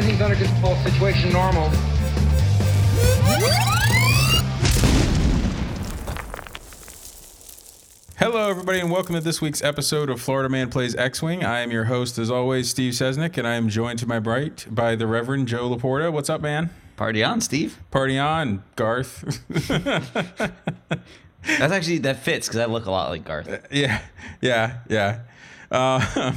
[0.00, 0.74] Everything's under control.
[0.76, 1.68] Situation normal.
[8.16, 11.44] Hello, everybody, and welcome to this week's episode of Florida Man Plays X Wing.
[11.44, 14.66] I am your host, as always, Steve Sesnick, and I am joined to my right
[14.70, 16.10] by the Reverend Joe Laporta.
[16.10, 16.70] What's up, man?
[16.96, 17.78] Party on, Steve.
[17.90, 19.42] Party on, Garth.
[19.68, 20.12] That's
[21.44, 23.66] actually that fits because I look a lot like Garth.
[23.70, 24.00] yeah,
[24.40, 25.20] yeah, yeah.
[25.70, 26.00] Uh,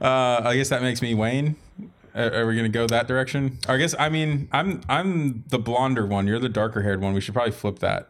[0.00, 1.56] uh, I guess that makes me Wayne.
[2.14, 3.58] Are, are we gonna go that direction?
[3.68, 3.94] I guess.
[3.98, 6.26] I mean, I'm I'm the blonder one.
[6.26, 7.12] You're the darker haired one.
[7.14, 8.08] We should probably flip that.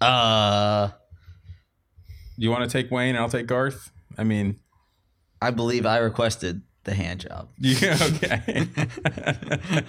[0.00, 0.90] Uh,
[2.36, 3.10] You want to take Wayne?
[3.10, 3.90] and I'll take Garth.
[4.16, 4.58] I mean,
[5.40, 7.48] I believe I requested the hand job.
[7.58, 8.64] Yeah, okay.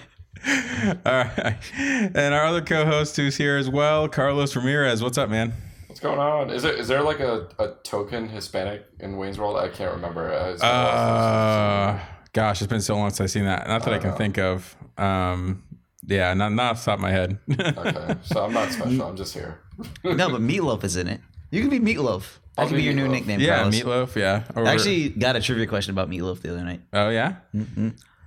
[1.04, 1.56] All right.
[1.76, 5.02] And our other co host who's here as well, Carlos Ramirez.
[5.02, 5.52] What's up, man?
[5.86, 6.50] What's going on?
[6.50, 9.56] Is it is there like a, a token Hispanic in Wayne's World?
[9.56, 10.32] I can't remember.
[10.32, 13.44] Uh, it's been a while since Uh, gosh, it's been so long since I've seen
[13.44, 13.66] that.
[13.68, 14.16] Not that I, can know.
[14.16, 14.76] think of.
[14.98, 15.62] Um,
[16.06, 17.38] yeah, not, not off the top of my head.
[17.50, 17.78] I've seen it.
[17.78, 19.02] okay, so I'm not special.
[19.02, 19.60] I'm just here.
[20.04, 21.20] No, but Meatloaf is in it.
[21.50, 22.38] You can be Meatloaf.
[22.56, 23.40] That I'll could be be your new nickname.
[23.40, 23.74] yeah, Carlos.
[23.80, 24.16] meatloaf.
[24.16, 24.44] Yeah.
[24.54, 26.80] Or- I actually got a trivia question about Meatloaf the other night.
[26.92, 27.36] Oh, yeah?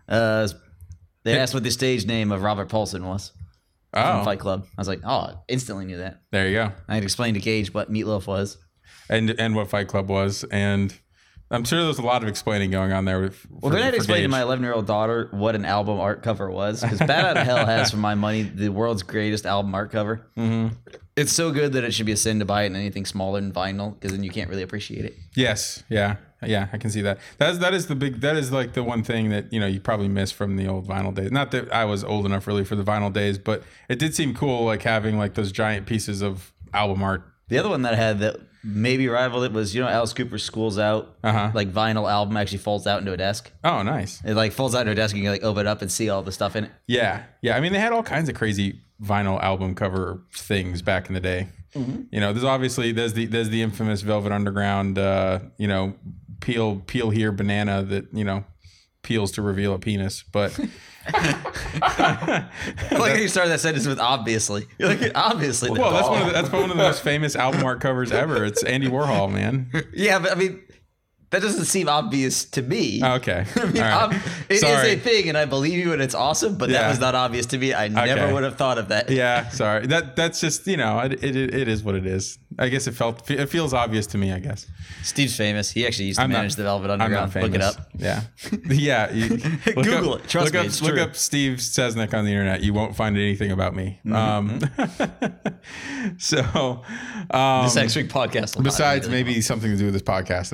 [0.07, 0.47] Uh,
[1.23, 3.31] they asked what the stage name of Robert Paulson was
[3.93, 4.65] from Oh, Fight Club.
[4.77, 6.21] I was like, oh, instantly knew that.
[6.31, 6.71] there you go.
[6.87, 8.57] I had explained to Gage what Meatloaf was.
[9.09, 10.43] And and what Fight Club was.
[10.45, 10.97] And
[11.53, 13.21] I'm sure there's a lot of explaining going on there.
[13.21, 15.65] With, Well, then I had to explain to my 11 year old daughter what an
[15.65, 19.03] album art cover was because Bat Out of Hell has, for my money, the world's
[19.03, 20.25] greatest album art cover.
[20.35, 20.75] Mm-hmm.
[21.15, 23.39] It's so good that it should be a sin to buy it in anything smaller
[23.39, 25.15] than vinyl because then you can't really appreciate it.
[25.35, 27.19] Yes, yeah, yeah, I can see that.
[27.37, 29.79] That's that is the big that is like the one thing that you know you
[29.79, 31.31] probably miss from the old vinyl days.
[31.31, 34.33] Not that I was old enough really for the vinyl days, but it did seem
[34.33, 37.23] cool like having like those giant pieces of album art.
[37.49, 40.43] The other one that I had that maybe rival it was you know Alice Cooper's
[40.43, 41.51] Schools Out, Uh-huh.
[41.53, 43.51] like vinyl album actually folds out into a desk.
[43.63, 44.21] Oh, nice.
[44.23, 46.09] It like folds out into a desk and you like open it up and see
[46.09, 46.71] all the stuff in it.
[46.87, 47.55] Yeah, yeah.
[47.57, 51.19] I mean, they had all kinds of crazy vinyl album cover things back in the
[51.19, 51.47] day.
[51.75, 54.99] You know, there's obviously there's the there's the infamous Velvet Underground.
[54.99, 55.95] Uh, you know,
[56.39, 58.43] peel peel here banana that you know
[59.03, 60.57] peels to reveal a penis, but.
[61.05, 61.39] I
[62.91, 64.65] like how you started that sentence with obviously.
[64.77, 65.69] You're like obviously.
[65.69, 68.45] Well, that's one of the, that's one of the most famous album art covers ever.
[68.45, 69.69] It's Andy Warhol, man.
[69.93, 70.61] yeah, but I mean
[71.31, 73.03] that doesn't seem obvious to me.
[73.03, 74.21] Okay, I mean, All right.
[74.49, 74.91] it is Sorry.
[74.91, 76.57] a thing, and I believe you, and it's awesome.
[76.59, 76.83] But Yeah.
[76.83, 77.73] that was not obvious to me.
[77.73, 79.09] I never would have thought of that.
[79.09, 79.87] Yeah, sorry.
[79.87, 82.37] That that's just you know it, it it is what it is.
[82.59, 84.31] I guess it felt it feels obvious to me.
[84.31, 84.67] I guess
[85.01, 85.71] Steve's famous.
[85.71, 87.33] He actually used to I'm not- manage the Velvet I'm not Underground.
[87.33, 87.49] famous.
[87.49, 87.92] Look it up.
[87.95, 88.21] Yeah,
[88.69, 89.11] yeah.
[89.11, 89.29] You,
[89.65, 90.27] Google up, it.
[90.27, 91.01] Trust look me, up, look true.
[91.01, 92.61] up Steve Sesnick on the internet.
[92.61, 93.99] You won't find anything about me.
[94.05, 94.13] Mm-hmm.
[94.15, 96.81] Um, so,
[97.31, 98.55] um, This next week podcast.
[98.55, 100.53] will besides be- maybe something to do with this podcast.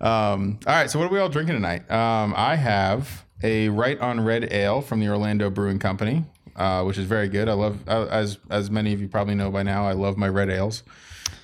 [0.00, 1.90] um, all right, so what are we all drinking tonight?
[1.90, 6.24] Um, I have a Right on Red Ale from the Orlando Brewing Company,
[6.56, 7.48] uh, which is very good.
[7.48, 10.28] I love, uh, as as many of you probably know by now, I love my
[10.28, 10.82] red ales.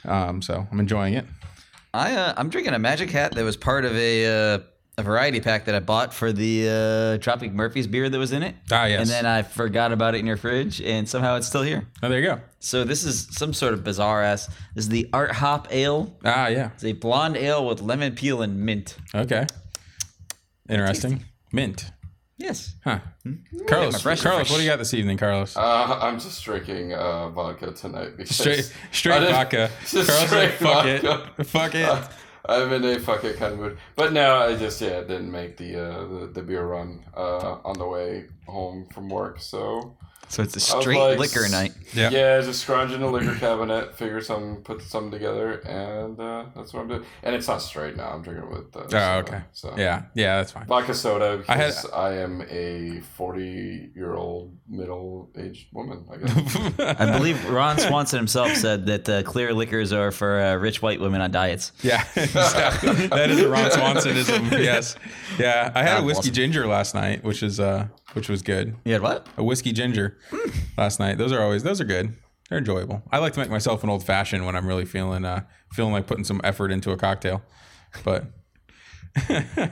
[0.05, 1.25] Um, so I'm enjoying it.
[1.97, 4.59] I uh, I'm drinking a Magic Hat that was part of a uh,
[4.99, 8.43] a variety pack that I bought for the uh, Tropic Murphy's beer that was in
[8.43, 8.55] it.
[8.71, 9.01] Ah, yes.
[9.01, 11.87] And then I forgot about it in your fridge, and somehow it's still here.
[12.03, 12.41] Oh, there you go.
[12.61, 14.47] So this is some sort of bizarre ass.
[14.75, 16.17] This is the Art Hop Ale.
[16.25, 16.71] Ah, yeah.
[16.75, 18.97] It's a blonde ale with lemon peel and mint.
[19.15, 19.47] Okay.
[20.69, 21.25] Interesting.
[21.53, 21.91] Mint.
[22.39, 22.75] Yes.
[22.85, 22.99] Huh.
[23.25, 25.57] my Carlos, fresh- Carlos, what do you got this evening, Carlos?
[25.57, 29.71] Uh, I'm just drinking uh, vodka tonight because Straight, I straight vodka.
[29.87, 31.33] Just Carlos, like, fuck vodka.
[31.39, 32.09] it, fuck it.
[32.49, 33.79] I'm in a fuck it kind of mood.
[33.97, 37.77] But no, I just yeah didn't make the uh, the, the beer run uh, on
[37.79, 39.41] the way home from work.
[39.41, 39.97] So
[40.29, 41.73] So it's a straight like, liquor night.
[41.95, 42.11] Yeah.
[42.11, 46.75] yeah, just scrounge in the liquor cabinet, figure some, put some together, and uh, that's
[46.75, 47.05] what I'm doing.
[47.23, 48.11] And it's not straight now.
[48.11, 48.77] I'm drinking with.
[48.77, 49.43] Uh, Oh, soda, okay.
[49.53, 50.67] So Yeah, yeah, that's fine.
[50.67, 56.05] vodka soda I had- I, am a 40 year old middle aged woman.
[56.13, 56.81] I guess.
[57.01, 61.01] I believe Ron Swanson himself said that uh, clear liquors are for uh, rich white
[61.01, 61.73] women on diets.
[61.83, 63.07] Yeah, exactly.
[63.09, 64.51] that is a Ron Swansonism.
[64.53, 64.97] Yes,
[65.39, 65.71] yeah.
[65.75, 67.87] I had a whiskey bless ginger last night, which is uh,
[68.17, 68.75] which was good.
[68.85, 69.27] You had what?
[69.37, 70.17] A whiskey ginger
[70.79, 71.19] last night.
[71.19, 72.17] Those are always those are good.
[72.49, 73.03] They're enjoyable.
[73.13, 76.07] I like to make myself an old fashioned when I'm really feeling uh feeling like
[76.07, 77.43] putting some effort into a cocktail.
[78.05, 78.25] But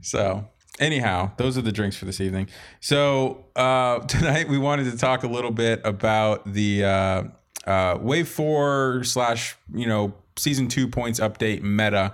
[0.00, 0.48] so
[0.80, 2.48] anyhow, those are the drinks for this evening.
[2.80, 7.22] So uh, tonight we wanted to talk a little bit about the uh,
[7.66, 12.12] uh, Wave Four slash you know season two points update meta.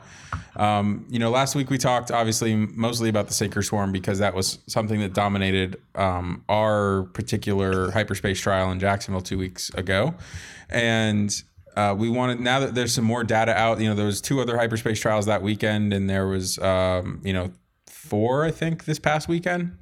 [0.56, 4.34] Um, you know, last week we talked obviously mostly about the Sacred Swarm because that
[4.34, 10.14] was something that dominated um, our particular hyperspace trial in Jacksonville two weeks ago,
[10.70, 11.42] and
[11.76, 13.80] uh, we wanted now that there's some more data out.
[13.80, 17.32] You know, there was two other hyperspace trials that weekend, and there was um, you
[17.32, 17.50] know
[17.86, 19.76] four, I think, this past weekend,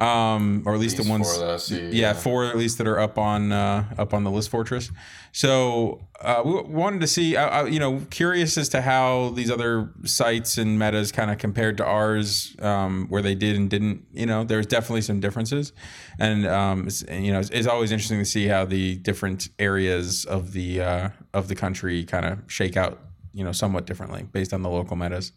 [0.00, 1.30] um, or at least These the ones.
[1.30, 2.12] four that I see, yeah, yeah.
[2.14, 4.90] four at least that are up on uh, up on the list fortress.
[5.32, 9.90] So uh, we wanted to see, uh, you know, curious as to how these other
[10.04, 14.06] sites and metas kind of compared to ours, um, where they did and didn't.
[14.12, 15.72] You know, there's definitely some differences,
[16.18, 20.52] and um, you know, it's, it's always interesting to see how the different areas of
[20.52, 22.98] the uh, of the country kind of shake out,
[23.34, 25.32] you know, somewhat differently based on the local metas.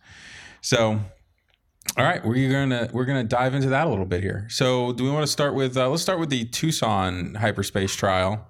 [0.62, 1.01] So.
[1.97, 4.47] All right, we're gonna we're gonna dive into that a little bit here.
[4.50, 5.77] So, do we want to start with?
[5.77, 8.47] Uh, let's start with the Tucson hyperspace trial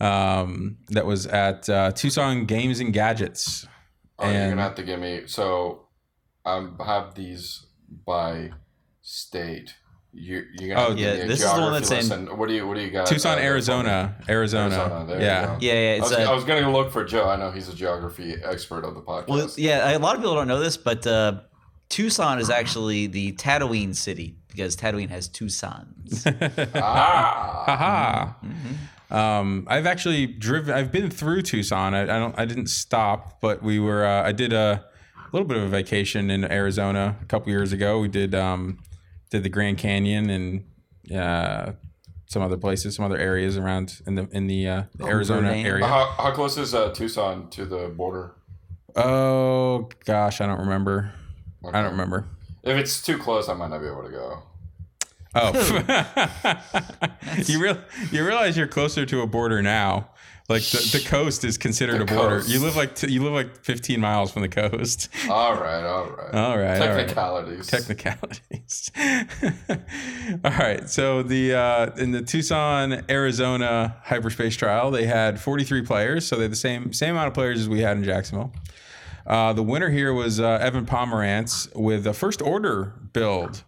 [0.00, 3.66] um, that was at uh, Tucson Games and Gadgets.
[4.18, 5.22] Oh, you're gonna have to give me.
[5.26, 5.86] So,
[6.44, 7.64] I have these
[8.06, 8.50] by
[9.00, 9.74] state.
[10.12, 12.10] You, you're gonna Oh, have to yeah, give me this is the one geography that's
[12.10, 13.06] in- What do you What do you got?
[13.06, 13.52] Tucson, uh, there for me?
[13.54, 14.74] Arizona, Arizona.
[14.74, 15.56] Arizona, there you yeah, go.
[15.60, 15.78] Yeah, yeah.
[15.78, 17.28] I It's was, I a, was gonna look for Joe.
[17.30, 19.28] I know he's a geography expert of the podcast.
[19.28, 19.96] well, yeah.
[19.96, 21.40] A lot of people don't know this, but uh,
[21.90, 26.24] Tucson is actually the Tatooine city because Tatooine has two sons.
[26.74, 28.26] ah, Haha.
[28.44, 29.14] Mm-hmm.
[29.14, 30.72] Um, I've actually driven.
[30.72, 31.94] I've been through Tucson.
[31.94, 32.38] I, I don't.
[32.38, 34.06] I didn't stop, but we were.
[34.06, 34.84] Uh, I did a
[35.32, 37.98] little bit of a vacation in Arizona a couple years ago.
[37.98, 38.78] We did um,
[39.30, 41.72] did the Grand Canyon and uh,
[42.26, 45.64] some other places, some other areas around in the in the, uh, the Arizona Bourdain.
[45.64, 45.86] area.
[45.86, 48.36] how, how close is uh, Tucson to the border?
[48.94, 51.12] Oh gosh, I don't remember.
[51.64, 52.26] I don't remember.
[52.62, 54.42] If it's too close, I might not be able to go.
[55.32, 55.52] Oh,
[57.46, 57.78] you real
[58.10, 60.10] you realize you're closer to a border now.
[60.48, 62.38] Like the, the coast is considered The a border.
[62.40, 62.48] coast.
[62.48, 65.08] You live like t- you live like 15 miles from the coast.
[65.30, 66.34] All right, all right.
[66.34, 66.96] All right, all right.
[67.06, 67.68] Technicalities.
[67.68, 68.90] Technicalities.
[70.44, 70.90] all right.
[70.90, 76.26] So the uh, in the Tucson, Arizona hyperspace trial, they had 43 players.
[76.26, 78.52] So they had the same same amount of players as we had in Jacksonville.
[79.26, 83.62] Uh, the winner here was uh, Evan Pomerantz with a first order build,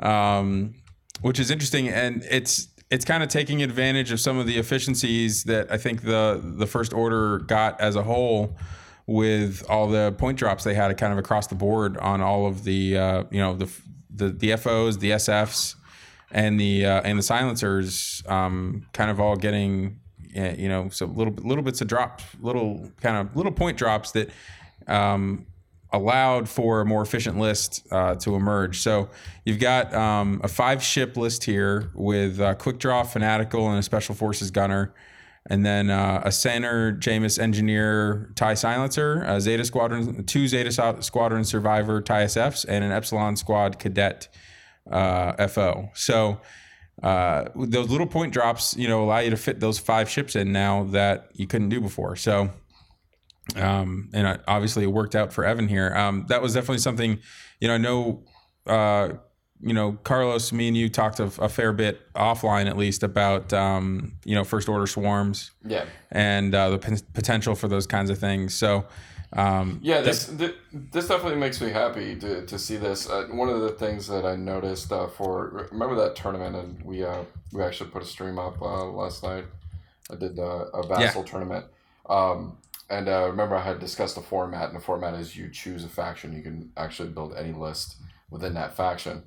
[0.00, 0.74] um,
[1.20, 5.44] which is interesting, and it's it's kind of taking advantage of some of the efficiencies
[5.44, 8.56] that I think the the first order got as a whole
[9.06, 12.64] with all the point drops they had kind of across the board on all of
[12.64, 13.70] the uh, you know the
[14.14, 15.74] the the FOs, the SFs,
[16.30, 19.98] and the uh, and the silencers, um, kind of all getting
[20.36, 24.12] uh, you know so little little bits of drops, little kind of little point drops
[24.12, 24.30] that
[24.88, 25.46] um,
[25.92, 28.80] allowed for a more efficient list uh, to emerge.
[28.80, 29.10] So
[29.44, 33.82] you've got um, a five ship list here with uh, Quick Draw, Fanatical, and a
[33.82, 34.94] Special Forces gunner.
[35.50, 41.44] And then uh, a center Jameis engineer tie silencer, a Zeta squadron, two Zeta squadron
[41.44, 44.28] survivor tie SFs, and an Epsilon squad cadet
[44.90, 45.90] uh, FO.
[45.94, 46.40] So
[47.02, 50.52] uh, those little point drops, you know, allow you to fit those five ships in
[50.52, 52.14] now that you couldn't do before.
[52.14, 52.50] So
[53.56, 55.94] um, and I, obviously it worked out for Evan here.
[55.94, 57.18] Um, that was definitely something,
[57.60, 58.24] you know, I know,
[58.66, 59.08] uh,
[59.64, 63.52] you know, Carlos, me and you talked a, a fair bit offline, at least, about
[63.52, 65.84] um, you know first order swarms Yeah.
[66.10, 68.54] and uh, the p- potential for those kinds of things.
[68.54, 68.84] So,
[69.34, 73.08] um, Yeah, this th- this definitely makes me happy to, to see this.
[73.08, 77.04] Uh, one of the things that I noticed uh, for remember that tournament, and we
[77.04, 77.22] uh,
[77.52, 79.44] we actually put a stream up uh, last night.
[80.10, 81.66] I did uh, a vassal tournament,
[82.10, 82.56] um,
[82.92, 85.88] and uh, remember I had discussed the format, and the format is you choose a
[85.88, 86.36] faction.
[86.36, 87.96] You can actually build any list
[88.30, 89.24] within that faction.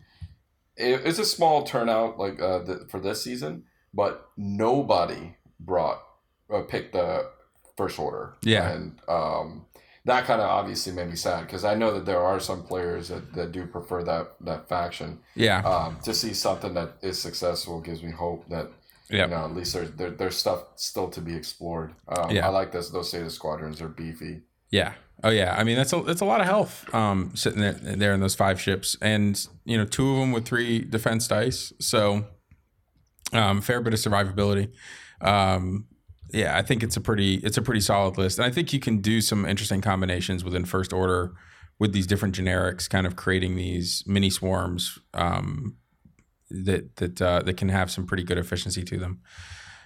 [0.78, 6.02] It, it's a small turnout like uh, th- for this season, but nobody brought
[6.54, 7.30] uh, picked the
[7.78, 8.36] first order.
[8.44, 8.72] Yeah.
[8.72, 9.66] and um,
[10.06, 13.08] that kind of obviously made me sad because I know that there are some players
[13.10, 15.20] that, that do prefer that that faction.
[15.36, 18.68] yeah, Um, to see something that is successful gives me hope that
[19.10, 19.30] Yep.
[19.30, 21.94] you know at least there's there, there's stuff still to be explored.
[22.08, 22.48] Um, Yeah.
[22.48, 22.90] I like this.
[22.90, 24.42] Those Zeta squadrons are beefy.
[24.72, 24.94] Yeah.
[25.24, 25.56] Oh yeah.
[25.58, 28.36] I mean that's a that's a lot of health um, sitting there, there in those
[28.36, 32.26] five ships, and you know two of them with three defense dice, so
[33.34, 34.72] um, fair bit of survivability.
[35.22, 35.88] Um,
[36.34, 38.80] yeah, I think it's a pretty it's a pretty solid list, and I think you
[38.80, 41.34] can do some interesting combinations within first order
[41.80, 45.78] with these different generics, kind of creating these mini swarms um,
[46.64, 49.22] that that uh, that can have some pretty good efficiency to them.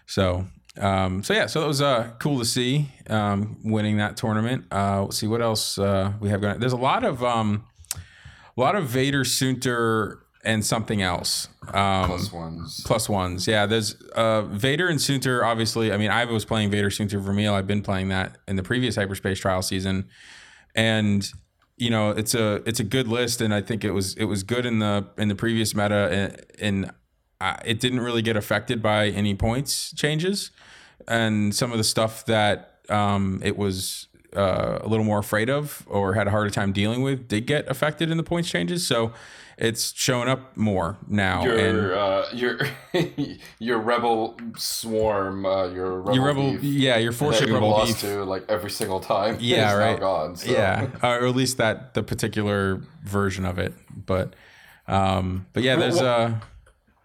[0.06, 0.48] So
[0.78, 4.66] um, so yeah, so it was uh, cool to see um, winning that tournament.
[4.72, 6.60] Uh, let's see what else uh, we have going.
[6.60, 11.50] There's a lot of um, a lot of Vader Soontir and something else.
[11.68, 12.82] Um, Plus ones.
[12.86, 13.46] plus ones.
[13.48, 15.44] Yeah, there's uh, Vader and Soontir.
[15.44, 17.54] Obviously, I mean, I was playing Vader Soontir Vermeil.
[17.54, 20.08] I've been playing that in the previous hyperspace trial season,
[20.76, 21.30] and
[21.80, 24.44] you know, it's a it's a good list, and I think it was it was
[24.44, 26.92] good in the in the previous meta, and, and
[27.42, 30.52] uh, it didn't really get affected by any points changes,
[31.08, 35.86] and some of the stuff that um, it was uh, a little more afraid of
[35.90, 38.86] or had a harder time dealing with did get affected in the points changes.
[38.86, 39.14] So
[39.60, 41.44] it's showing up more now.
[41.44, 42.60] Your and uh, your
[43.60, 48.02] your rebel swarm, uh, your rebel, your rebel, beef yeah, your you've rebel lost beef.
[48.02, 49.38] to like every single time.
[49.50, 50.00] Yeah, right.
[50.00, 50.36] Gone.
[50.36, 50.52] So.
[50.52, 53.74] Yeah, or at least that the particular version of it.
[53.94, 54.36] But
[54.88, 56.40] um, but yeah, there's uh,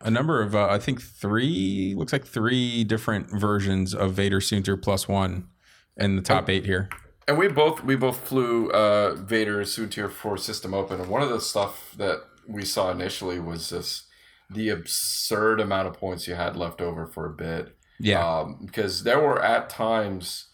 [0.00, 4.80] a number of uh, I think three looks like three different versions of Vader Soontir
[4.80, 5.48] plus one
[5.96, 6.88] in the top eight here.
[7.26, 11.30] And we both we both flew uh, Vader Soontir for System Open, and one of
[11.30, 14.04] the stuff that we saw initially was just
[14.50, 17.72] the absurd amount of points you had left over for a bid.
[18.00, 20.46] Yeah, um, because there were at times,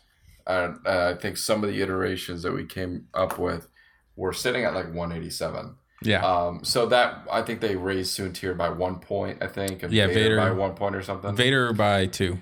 [0.47, 3.67] uh, uh, I think some of the iterations that we came up with
[4.17, 5.75] were sitting at like 187.
[6.03, 9.93] yeah, Um, so that I think they raised Soontir by one point, I think, and
[9.93, 12.39] Yeah, Vader- by one point or something Vader by two.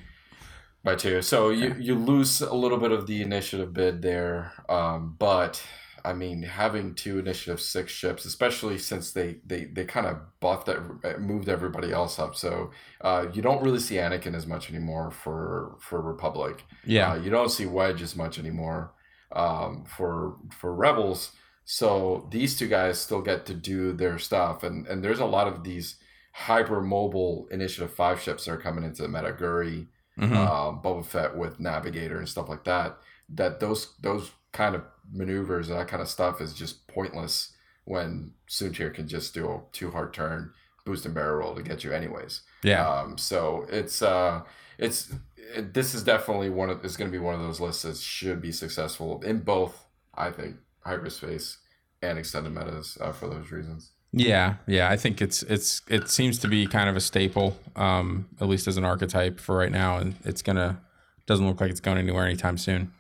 [0.85, 1.23] by two.
[1.23, 5.63] So you you lose a little bit of the initiative bid there, um, but
[6.05, 10.69] I mean having two initiative six ships, especially since they they they kind of buffed
[10.69, 12.35] it, moved everybody else up.
[12.37, 16.65] So uh, you don't really see Anakin as much anymore for for Republic.
[16.85, 18.93] Yeah, Uh, you don't see Wedge as much anymore
[19.33, 21.33] um, for for Rebels.
[21.65, 25.47] So these two guys still get to do their stuff, and and there's a lot
[25.49, 25.97] of these
[26.33, 29.33] hyper mobile Initiative Five ships that are coming into the meta.
[29.33, 29.87] Guri,
[30.19, 30.35] Mhm.
[30.37, 32.99] um, Boba Fett with Navigator and stuff like that.
[33.29, 37.53] That those those kind of maneuvers and that kind of stuff is just pointless
[37.85, 40.51] when Soontir can just do a two hard turn,
[40.85, 42.41] boost and barrel roll to get you anyways.
[42.65, 44.43] yeah, Um, so it's uh,
[44.77, 45.15] it's
[45.55, 47.97] it, this is definitely one of it's going to be one of those lists that
[47.99, 49.87] should be successful in both.
[50.13, 51.59] I think hyperspace
[52.03, 53.93] and extended metas uh, for those reasons.
[54.11, 54.91] yeah, yeah.
[54.91, 58.67] I think it's it's it seems to be kind of a staple, um, at least
[58.67, 60.81] as an archetype for right now, and it's gonna
[61.27, 62.91] doesn't look like it's going anywhere anytime soon.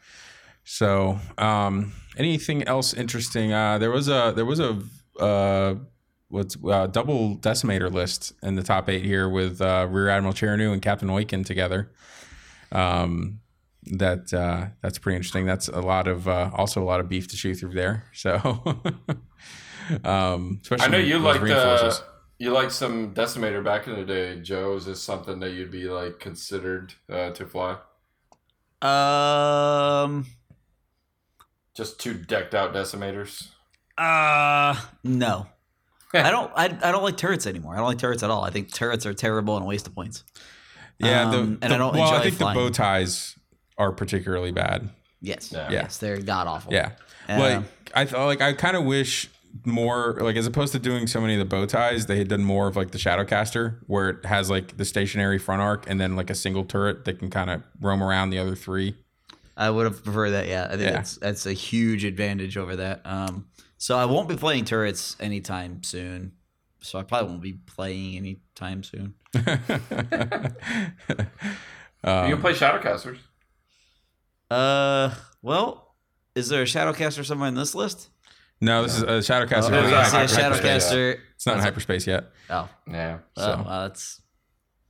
[0.70, 3.54] So, um, anything else interesting?
[3.54, 4.78] Uh, there was a there was a
[5.18, 5.76] uh,
[6.28, 10.74] what's uh, double decimator list in the top eight here with uh, Rear Admiral Chiraneau
[10.74, 11.90] and Captain Oicunn together.
[12.70, 13.40] Um,
[13.92, 15.46] that uh, that's pretty interesting.
[15.46, 18.04] That's a lot of uh, also a lot of beef to chew through there.
[18.12, 18.36] So,
[20.04, 22.00] um, especially I know you those liked reinforcers.
[22.02, 22.04] uh,
[22.38, 24.74] you liked some decimator back in the day, Joe.
[24.74, 27.78] Is this something that you'd be like considered uh, to fly?
[28.82, 30.26] Um.
[31.78, 33.46] Just two decked out decimators.
[33.96, 34.74] Uh.
[35.04, 35.46] No.
[36.12, 36.50] I don't.
[36.56, 37.74] I, I don't like turrets anymore.
[37.74, 38.42] I don't like turrets at all.
[38.42, 40.24] I think turrets are terrible and a waste of points.
[40.98, 42.58] Yeah, the, Um, and the- I don't well, I enjoy think flying.
[42.58, 43.36] the bow ties
[43.78, 44.88] are particularly bad.
[45.20, 45.52] Yes.
[45.52, 45.70] Yeah.
[45.70, 45.98] Yes.
[45.98, 46.72] They're god awful.
[46.72, 46.90] Yeah.
[47.28, 49.30] Uh, like I thought like I kind of wish
[49.64, 52.42] more like as opposed to doing so many of the bow ties, they had done
[52.42, 56.16] more of like the Shadowcaster where it has like the stationary front arc and then
[56.16, 58.96] like a single turret that can kind of roam around the other three.
[59.58, 60.46] I would have preferred that.
[60.46, 60.90] Yeah, I think Yeah.
[60.92, 63.02] that's that's a huge advantage over that.
[63.04, 66.32] Um, so I won't be playing turrets anytime soon.
[66.80, 69.14] So I probably won't be playing anytime soon.
[69.34, 69.40] you
[72.02, 73.18] can play Shadowcasters.
[74.50, 75.94] Uh, well,
[76.34, 78.08] is there a Shadowcaster somewhere in this list?
[78.60, 79.72] no, this is a Shadowcaster.
[79.72, 80.40] Oh, is yeah, not see a.
[80.42, 81.18] Shadowcaster.
[81.34, 82.24] It's not in hyperspace yet.
[82.50, 83.18] Oh, Yeah.
[83.36, 84.20] oh, So- well, that's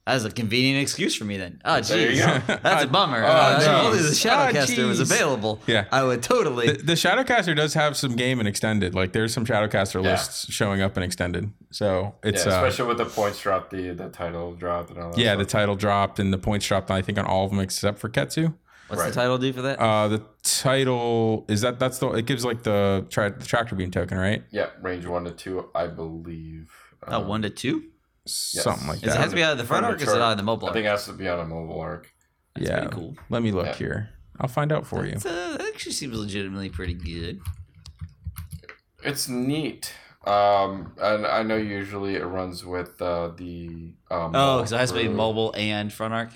[0.09, 1.61] that's a convenient excuse for me then.
[1.65, 3.23] Oh, There you jeez, that's a bummer.
[3.23, 3.85] Oh, Uh, if jeez.
[3.85, 5.61] only the Shadowcaster was available.
[5.67, 5.85] Yeah.
[5.93, 6.67] I would totally.
[6.73, 8.95] The, the Shadowcaster does have some game and extended.
[8.95, 10.11] Like there's some Shadowcaster Yeah.
[10.13, 11.51] lists showing up in extended.
[11.71, 15.11] So it's yeah, uh, especially with the points drop, the the title dropped and all
[15.11, 15.19] that.
[15.19, 16.91] yeah, the title dropped and the points dropped.
[16.91, 18.55] I think on all of them except for Ketsu.
[18.89, 19.09] What's right.
[19.11, 19.79] the title do for that?
[19.79, 23.91] Uh, the title is that that's the it gives like the, tra- the tractor beam
[23.91, 24.43] token, right?
[24.51, 26.71] yeah, range one to two, I believe.
[27.07, 27.85] oh, Um, one to two.
[28.31, 29.21] Something like Does it that.
[29.21, 30.23] have to be out of the front From arc the or is it chart.
[30.27, 32.13] out of the mobile I think it has to be on a mobile arc.
[32.59, 33.17] yeah, pretty cool.
[33.31, 33.75] Let me look Yeah.
[33.75, 34.09] here.
[34.41, 35.13] I'll find out for you.
[35.13, 37.41] It's, uh, that actually seems legitimately pretty good.
[39.03, 39.93] It's neat.
[40.27, 43.95] Um, and I know usually it runs with uh, the.
[44.11, 46.31] Um, Oh, because it has to be mobile and front arc.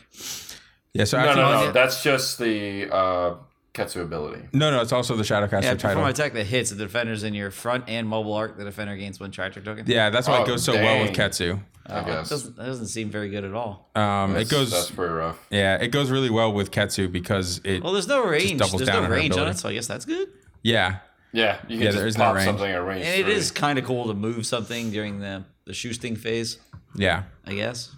[0.94, 1.72] Yeah, so No, after, no, no, no.
[1.72, 3.34] That's just the uh,
[3.74, 4.42] Ketsu ability.
[4.52, 5.90] no, no, It's also the Shadowcaster Yeah, title.
[5.90, 8.58] perform attack that hits the defenders in your front and mobile arc.
[8.58, 9.84] The defender gains one tractor token.
[9.86, 11.12] Yeah, that's why Oh, it goes so well with.
[11.12, 11.58] Ketsu.
[11.88, 12.28] Oh, I guess.
[12.28, 13.90] That doesn't, that doesn't seem very good at all.
[13.94, 14.70] Um, it goes.
[14.70, 15.38] That's pretty rough.
[15.50, 17.82] yeah, it goes really well with Ketsu because it.
[17.82, 18.58] Well, there's no range.
[18.60, 20.28] doubles There's down no range on it, so I guess that's good.
[20.62, 20.98] yeah,
[21.32, 22.44] Yeah, you can Yeah, there is just no pop range.
[22.46, 23.06] something at range.
[23.06, 23.34] And it three.
[23.34, 26.58] is kind of cool to move something during the the shoosting phase.
[26.94, 27.22] yeah.
[27.46, 27.90] I guess.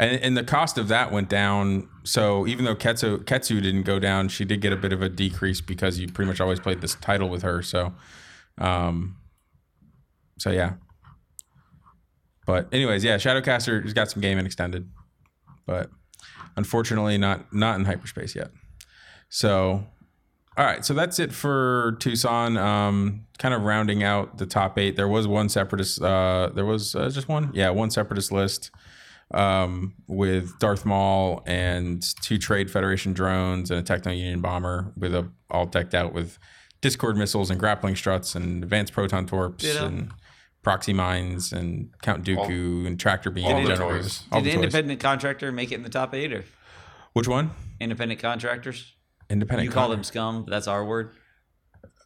[0.00, 1.86] And, and the cost of that went down.
[2.04, 5.10] So even though Ketsu Ketsu didn't go down, she did get a bit of a
[5.10, 7.60] decrease because you pretty much always played this title with her.
[7.60, 7.92] So,
[8.56, 9.18] um,
[10.38, 10.74] so yeah.
[12.46, 14.88] But anyways, yeah, Shadowcaster has got some game and extended,
[15.66, 15.90] but
[16.56, 18.50] unfortunately not not in hyperspace yet.
[19.28, 19.84] So
[20.56, 22.56] all right, so that's it for Tucson.
[22.56, 24.96] Um, kind of rounding out the top eight.
[24.96, 26.00] There was one separatist.
[26.00, 27.50] Uh, there was uh, just one.
[27.52, 28.70] Yeah, one separatist list
[29.32, 35.14] um, with Darth Maul and two Trade Federation drones and a Techno Union bomber with
[35.14, 36.38] a all decked out with
[36.80, 39.86] Discord missiles and grappling struts and advanced proton torps Ditto.
[39.86, 40.10] and
[40.62, 44.18] proxy mines and Count Dooku and tractor beam all the generators.
[44.20, 44.26] toys.
[44.32, 44.64] All Did the the toys.
[44.64, 46.44] independent contractor make it in the top eight or
[47.12, 47.50] Which one?
[47.80, 48.94] independent contractors?
[49.28, 49.66] Independent.
[49.66, 51.12] You call them scum, but that's our word.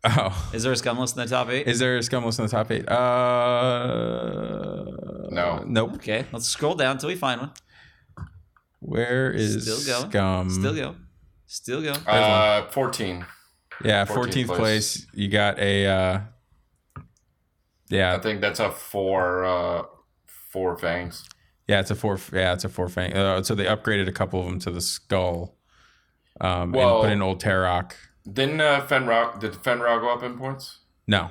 [0.06, 0.50] Oh.
[0.52, 1.66] Is there a scum list in the top eight?
[1.66, 2.86] Is there a scum list in the top eight?
[2.88, 4.84] Uh,
[5.30, 5.64] No.
[5.66, 5.94] Nope.
[5.94, 7.50] okay, let's scroll down until we find one.
[8.80, 10.10] Where is Still going.
[10.10, 10.50] scum?
[10.50, 10.96] Still go.
[11.46, 11.92] Still go.
[12.10, 13.24] Uh, 14.
[13.84, 14.58] Yeah, 14th 14th place.
[14.58, 15.06] place.
[15.14, 15.86] You got a.
[15.86, 16.20] Uh,
[17.88, 18.14] yeah.
[18.14, 19.82] I think that's a four, uh,
[20.52, 21.24] four fangs.
[21.66, 22.18] yeah, it's a four.
[22.32, 23.14] Yeah, it's a four fang.
[23.14, 25.56] Uh, so they upgraded a couple of them to the skull,
[26.40, 27.92] um, Well- and put in old Teroch.
[28.30, 30.78] Didn't uh, Fenn Rau, did Fenn Rau go up in points?
[31.06, 31.30] No,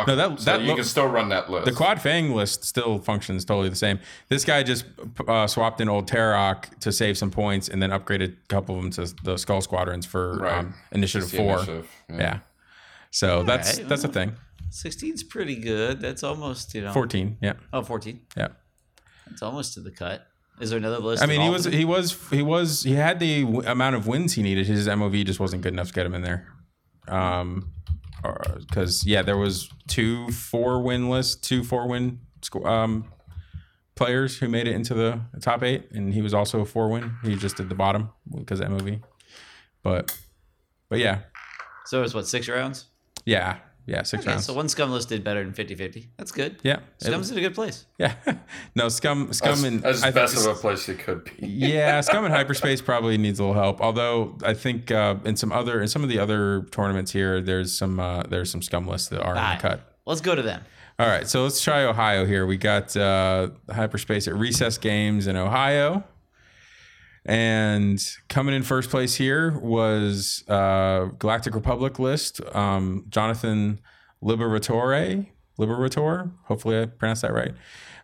[0.00, 1.64] Okay, No, that- so that you lo- can still run that list.
[1.66, 3.98] the quad fang list still functions totally the same.
[4.28, 4.84] This guy just
[5.26, 8.82] uh, swapped in old Teroch to save some points, and then upgraded a couple of
[8.82, 10.58] them to the skull squadrons for Right.
[10.58, 11.56] um, initiative four.
[11.56, 12.38] initiative, Yeah.
[13.10, 14.36] So that's right, that's a thing.
[14.70, 16.00] 16's pretty good.
[16.00, 16.92] That's almost, you know.
[16.92, 17.38] 14.
[17.42, 17.54] Yeah.
[17.72, 18.20] Oh, 14.
[18.36, 18.48] Yeah.
[19.32, 20.27] It's almost to the cut.
[20.60, 21.22] Is there another list?
[21.22, 24.32] I mean, he was he was he was he had the w- amount of wins
[24.34, 24.66] he needed.
[24.66, 26.48] His MOV just wasn't good enough to get him in there.
[27.06, 27.72] Um,
[28.22, 32.20] because yeah, there was two four win lists, two four win
[32.64, 33.04] um
[33.94, 37.12] players who made it into the top eight, and he was also a four win.
[37.22, 39.02] He just did the bottom because of MOV.
[39.82, 40.16] But
[40.88, 41.20] but yeah,
[41.86, 42.86] So it was what, six rounds?
[43.24, 43.58] yeah,
[43.88, 44.44] yeah, six Okay, rounds.
[44.44, 46.08] so one scum list did better than 50 50.
[46.16, 46.58] That's good.
[46.62, 47.86] yeah, it- Scum's in a good place.
[47.98, 48.14] yeah.
[48.74, 51.32] no scum scum as, and as I best s- of a place it could be.
[51.46, 53.80] yeah, Scum in hyperspace probably needs a little help.
[53.80, 57.76] Although I think uh, in some other in some of the other tournaments here, there's
[57.76, 59.80] some uh, there's some scum lists that are in the cut.
[60.06, 60.62] Let's go to them.
[61.00, 62.44] All right, so let's try Ohio here.
[62.44, 66.02] We got uh, hyperspace at Recess Games in Ohio,
[67.28, 72.40] and coming in first place here was uh, Galactic Republic list.
[72.54, 73.80] Um, Jonathan
[74.22, 75.26] Liberatore,
[75.58, 76.30] Liberator.
[76.44, 77.52] Hopefully, I pronounced that right.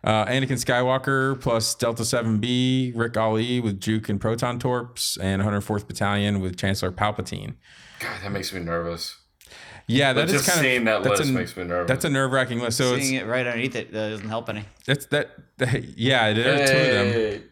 [0.03, 5.41] Uh, Anakin Skywalker plus Delta Seven B, Ric Olié with Juke and Proton Torps, and
[5.41, 7.55] 104th Battalion with Chancellor Palpatine.
[7.99, 9.17] God, that makes me nervous.
[9.87, 11.87] Yeah, But that is just kind seeing of that that's list a, makes me nervous.
[11.87, 12.77] That's a nerve wracking list.
[12.77, 14.65] So Seeing it's it right underneath it uh, doesn't help any.
[14.85, 15.31] That's that,
[15.97, 17.43] yeah, there are two of them.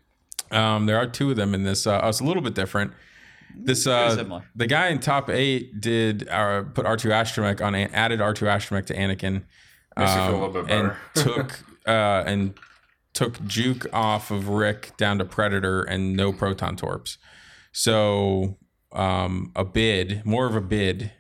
[0.54, 0.60] Hey.
[0.60, 1.88] Um, there are two of them in this.
[1.88, 2.94] Uh, it's a little bit different.
[3.56, 8.22] This uh, the guy in top eight did uh, put R two astromech on added
[8.22, 9.44] R two astromech to Anakin,
[9.98, 12.56] Makes a um, and took uh, and
[13.13, 17.18] took Juke off of Rick down to Predator and no proton torps.
[17.72, 18.58] So
[18.92, 21.12] um, a bid, more of a bid,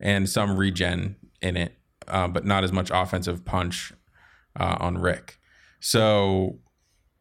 [0.00, 3.92] and some regen in it, uh, but not as much offensive punch
[4.58, 5.38] uh, on Rick.
[5.78, 6.58] So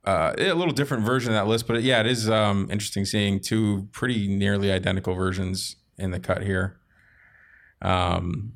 [0.06, 3.40] uh, a little different version of that list, but yeah, it is um, interesting seeing
[3.40, 6.78] two pretty nearly identical versions in the cut here.
[7.82, 8.54] Um,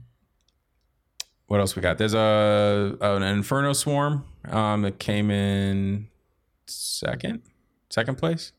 [1.47, 1.97] what else we got?
[1.97, 6.07] There's a an Inferno Swarm um, that came in
[6.67, 7.41] second,
[7.89, 8.51] second place.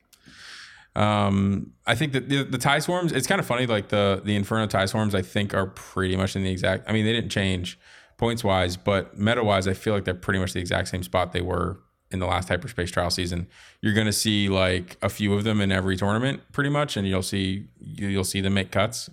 [0.97, 3.13] Um, I think that the, the tie swarms.
[3.13, 3.67] It's kind of funny.
[3.67, 6.89] Like the the Inferno tie swarms, I think are pretty much in the exact.
[6.89, 7.79] I mean, they didn't change
[8.19, 11.33] points wise, but meta wise, I feel like they're pretty much the exact same spot
[11.33, 13.47] they were in the last hyperspace trial season.
[13.81, 17.07] You're going to see like a few of them in every tournament, pretty much, and
[17.07, 19.09] you'll see you- you'll see them make cuts.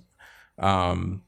[0.57, 1.21] Um,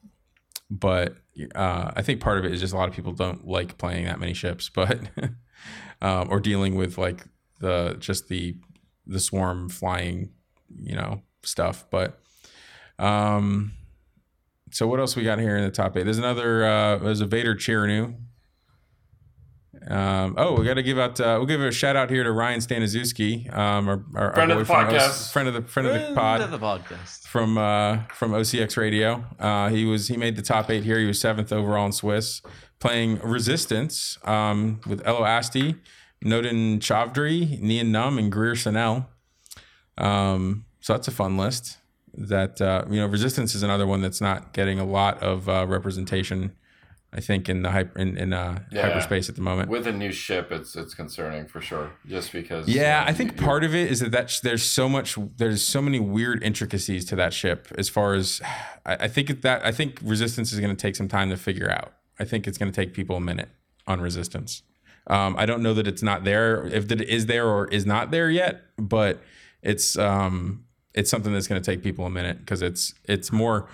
[0.71, 1.15] but
[1.55, 4.05] uh, I think part of it is just a lot of people don't like playing
[4.05, 4.99] that many ships, but
[6.01, 7.25] um, or dealing with like
[7.59, 8.55] the just the
[9.05, 10.31] the swarm flying,
[10.75, 11.85] you know, stuff.
[11.89, 12.19] But
[12.97, 13.73] um,
[14.71, 16.03] so what else we got here in the top eight?
[16.03, 16.65] There's another.
[16.65, 18.15] Uh, there's a Vader Chiraneau.
[19.89, 21.19] Um, oh, we got to give out.
[21.19, 24.59] Uh, we'll give a shout out here to Ryan Staniszewski, um, our, our, Friend our
[24.59, 25.25] of the boy podcast.
[25.27, 27.27] OC friend of the friend of the End pod of the podcast.
[27.27, 29.25] from uh, from OCX Radio.
[29.39, 30.99] Uh, he was he made the top eight here.
[30.99, 32.43] He was seventh overall in Swiss,
[32.79, 35.79] playing Resistance um, with Elo Asty,
[36.23, 39.09] Nodin Chavdri, Nien Nunb, and Greer Sonnel.
[39.97, 41.77] Um, so that's a fun list.
[42.13, 45.65] That uh, you know, Resistance is another one that's not getting a lot of uh,
[45.67, 46.53] representation.
[47.11, 48.83] I think in the hyper in, in uh, Yeah.
[48.87, 49.69] hyperspace at the moment.
[49.69, 51.91] With a new ship, it's it's concerning for sure.
[52.07, 52.67] Just because.
[52.67, 55.17] Yeah, uh, I think you- part of it is that, that sh- there's so much,
[55.37, 57.67] there's so many weird intricacies to that ship.
[57.77, 58.41] As far as,
[58.85, 61.69] I, I think that I think Resistance is going to take some time to figure
[61.71, 61.93] out.
[62.19, 63.49] I think it's going to take people a minute
[63.87, 64.61] on Resistance.
[65.07, 67.85] Um, I don't know that it's not there, if that it is there or is
[67.87, 69.19] not there yet, but
[69.63, 73.67] it's um, it's something that's going to take people a minute because it's it's more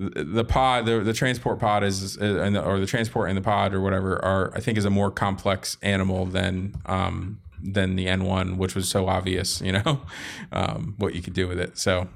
[0.00, 3.82] the pod, the, the transport pod is, the, or the transport and the pod or
[3.82, 8.74] whatever are, I think, is a more complex animal than um, than the N1, which
[8.74, 10.00] was so obvious, you know,
[10.52, 11.76] um, what you could do with it.
[11.76, 12.08] So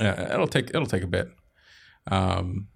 [0.00, 1.30] uh, it'll take it'll take a bit.
[2.10, 2.66] Um,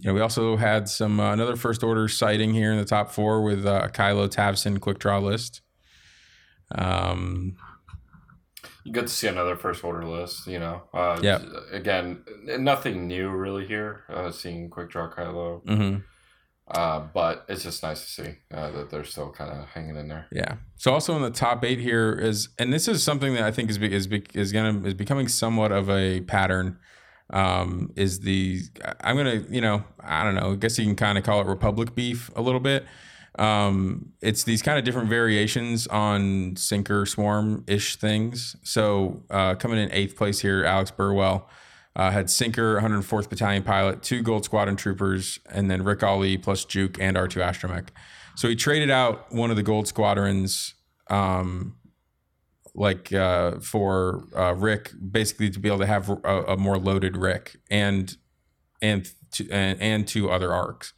[0.00, 3.12] you know, we also had some uh, another first order sighting here in the top
[3.12, 5.60] four with uh, Kylo Tavson quick draw list.
[6.74, 7.56] Um,
[8.92, 10.82] Get to see another first order list, you know.
[10.94, 11.40] Uh, Yeah.
[11.72, 12.24] Again,
[12.58, 14.04] nothing new really here.
[14.08, 16.04] Uh, seeing Quick Draw Kylo, mhm.
[16.68, 20.08] uh, but it's just nice to see uh, that they're still kind of hanging in
[20.08, 20.26] there.
[20.30, 20.56] Yeah.
[20.76, 23.70] So also in the top eight here is, and this is something that I think
[23.70, 26.78] is be, is be, is gonna is becoming somewhat of a pattern.
[27.30, 28.60] Um, is the
[29.00, 31.46] I'm gonna you know I don't know I guess you can kind of call it
[31.48, 32.86] Republic beef a little bit.
[33.38, 38.56] Um, it's these kind of different variations on sinker swarm ish things.
[38.62, 41.48] So uh, coming in eighth place here, Alex Burwell.
[41.94, 46.66] Uh, had Sinker, 104th Battalion pilot, two Gold Squadron troopers, and then Ric Olié plus
[46.66, 47.88] Juke and R2 Astromech.
[48.34, 50.74] So he traded out one of the Gold Squadrons,
[51.08, 51.76] um,
[52.74, 57.16] like uh, for uh, Rick, basically to be able to have a, a more loaded
[57.16, 58.14] Rick and
[58.82, 60.92] and two, and, and two other arcs.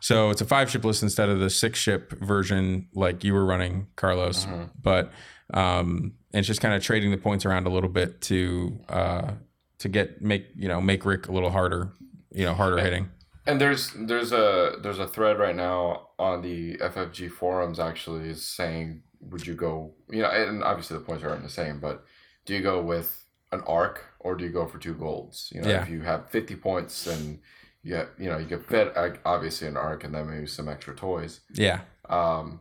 [0.00, 3.44] So it's a five ship list instead of the six ship version like you were
[3.44, 4.46] running, Carlos.
[4.82, 5.12] But
[5.52, 9.32] um, and it's just kind of trading the points around a little bit to uh,
[9.78, 11.92] to get make you know make Rick a little harder,
[12.32, 13.10] you know, harder hitting.
[13.46, 18.44] And there's there's a there's a thread right now on the FFG forums actually is
[18.44, 22.04] saying would you go you know and obviously the points aren't the same but
[22.46, 25.68] do you go with an arc or do you go for two golds you know
[25.68, 25.82] Yeah.
[25.82, 27.38] if you have 50 points and
[27.82, 28.92] you have, you know you could fit
[29.24, 32.60] obviously an arc and then maybe some extra toys Yeah, um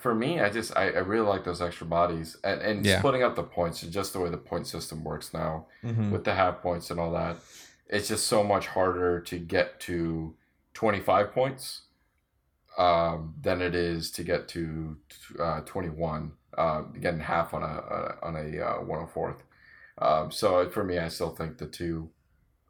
[0.00, 2.98] for me i just i, I really like those extra bodies and, and Yeah.
[2.98, 6.10] splitting up the points and just the way the point system works now Mhm.
[6.10, 7.36] with the half points and all that
[7.88, 10.34] it's just so much harder to get to
[10.72, 11.82] 25 points
[12.78, 14.96] um, than it is to get to
[15.38, 19.40] uh, 21 uh, getting half on a, a on a uh, 104th
[19.98, 22.08] um, so for me i still think the two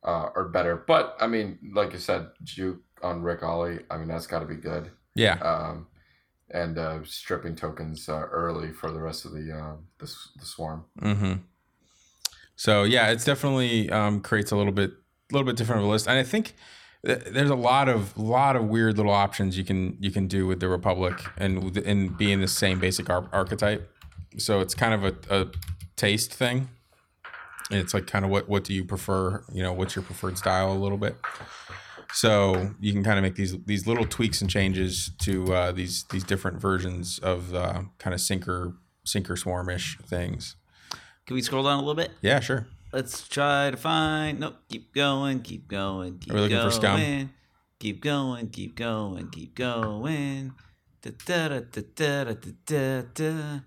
[0.05, 4.09] uh, are better but i mean like you said juke on Ric Olié i mean
[4.09, 5.87] that's got to be good yeah, um,
[6.51, 10.85] and uh, stripping tokens uh, early for the rest of the uh, the, the swarm.
[11.01, 11.35] hmm
[12.57, 15.91] So yeah, it's definitely um, creates a little bit, a little bit different of a
[15.91, 16.55] list, and I think
[17.07, 20.47] th- there's a lot of, lot of weird little options you can you can do
[20.47, 23.91] with the Republic and and being the same basic ar- archetype.
[24.37, 25.47] So it's kind of a, a
[25.95, 26.69] taste thing.
[27.71, 29.45] And it's like kind of what what do you prefer?
[29.53, 31.17] You know, what's your preferred style a little bit.
[32.13, 36.05] So you can kind of make these these little tweaks and changes to uh, these
[36.11, 38.75] these different versions of uh, kind of sinker
[39.05, 40.57] sinker swarmish things.
[41.27, 42.11] Can we scroll down a little bit?
[42.21, 42.67] Yeah, sure.
[42.93, 44.39] Let's try to find.
[44.39, 44.57] Nope.
[44.69, 45.41] Keep going.
[45.41, 46.19] Keep going.
[46.19, 46.71] Keep Are we looking going.
[46.71, 47.31] for scum?
[47.81, 48.49] Keep going.
[48.51, 49.31] Keep going.
[49.31, 50.53] Keep going.
[51.03, 51.83] Da, da, da, da,
[52.25, 53.61] da, da, da, da.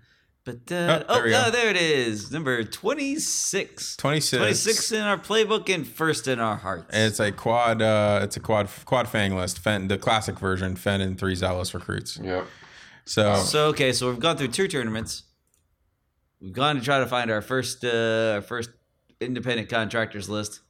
[0.48, 2.32] But, da, Oh, there oh, we oh, there it is.
[2.32, 3.96] Number 26.
[3.96, 4.38] 26.
[4.38, 6.86] 26 in our playbook and first in our hearts.
[6.88, 7.82] And it's a quad.
[7.82, 9.58] Uh, it's a quad quad fang list.
[9.58, 10.74] Fenn, the classic version.
[10.74, 12.18] Fenn and three zealous recruits.
[12.22, 12.46] Yep.
[13.04, 15.24] So So okay, so we've gone through two tournaments.
[16.40, 18.70] We've gone to try to find our first uh our first
[19.20, 20.60] independent contractors list.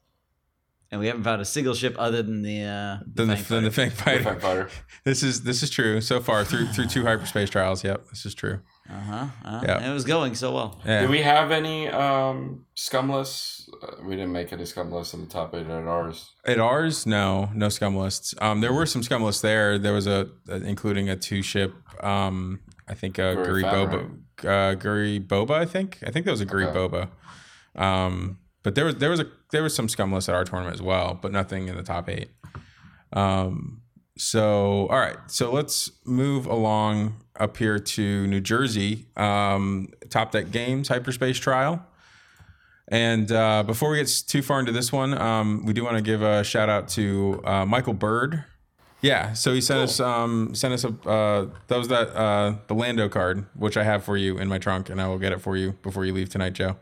[0.90, 3.64] And we haven't found a single ship other than the uh then the Fang then
[3.64, 4.18] the Fighter.
[4.18, 4.24] The.
[4.24, 4.70] Fang fighter.
[5.04, 7.84] This is this is true so far through through two hyperspace trials.
[7.84, 8.58] Yep, this is true.
[8.90, 9.26] Uh-huh.
[9.44, 9.90] uh Yeah.
[9.90, 10.80] It was going so well.
[10.84, 11.02] Yeah.
[11.02, 13.68] Do we have any um, scum lists?
[13.82, 16.30] Uh, we didn't make any scum lists in the top eight at ours.
[16.46, 18.34] At ours, no, no scum lists.
[18.40, 19.78] Um, there were some scum lists there.
[19.78, 21.74] There was a, a- including a two ship.
[22.02, 24.10] Um, I think a Guri Guri Fan, Boba,
[24.44, 25.50] uh, Guri Boba.
[25.52, 26.78] I think I think that was a Guri Okay.
[26.78, 27.80] Boba.
[27.80, 30.74] Um, but there was there was a there was some scum lists at our tournament
[30.74, 32.30] as well, but nothing in the top eight.
[33.12, 33.82] Um,
[34.16, 39.06] so all right, so let's move along up here to New Jersey.
[39.16, 41.84] Um, Top Deck Games Hyperspace Trial.
[42.88, 46.02] And uh, before we get too far into this one, um, we do want to
[46.02, 48.44] give a shout out to uh, Michael Bird.
[49.00, 52.74] Yeah, so he sent us um, sent us a uh, that was that uh, the
[52.74, 55.40] Lando card, which I have for you in my trunk, and I will get it
[55.40, 56.76] for you before you leave tonight, Joe.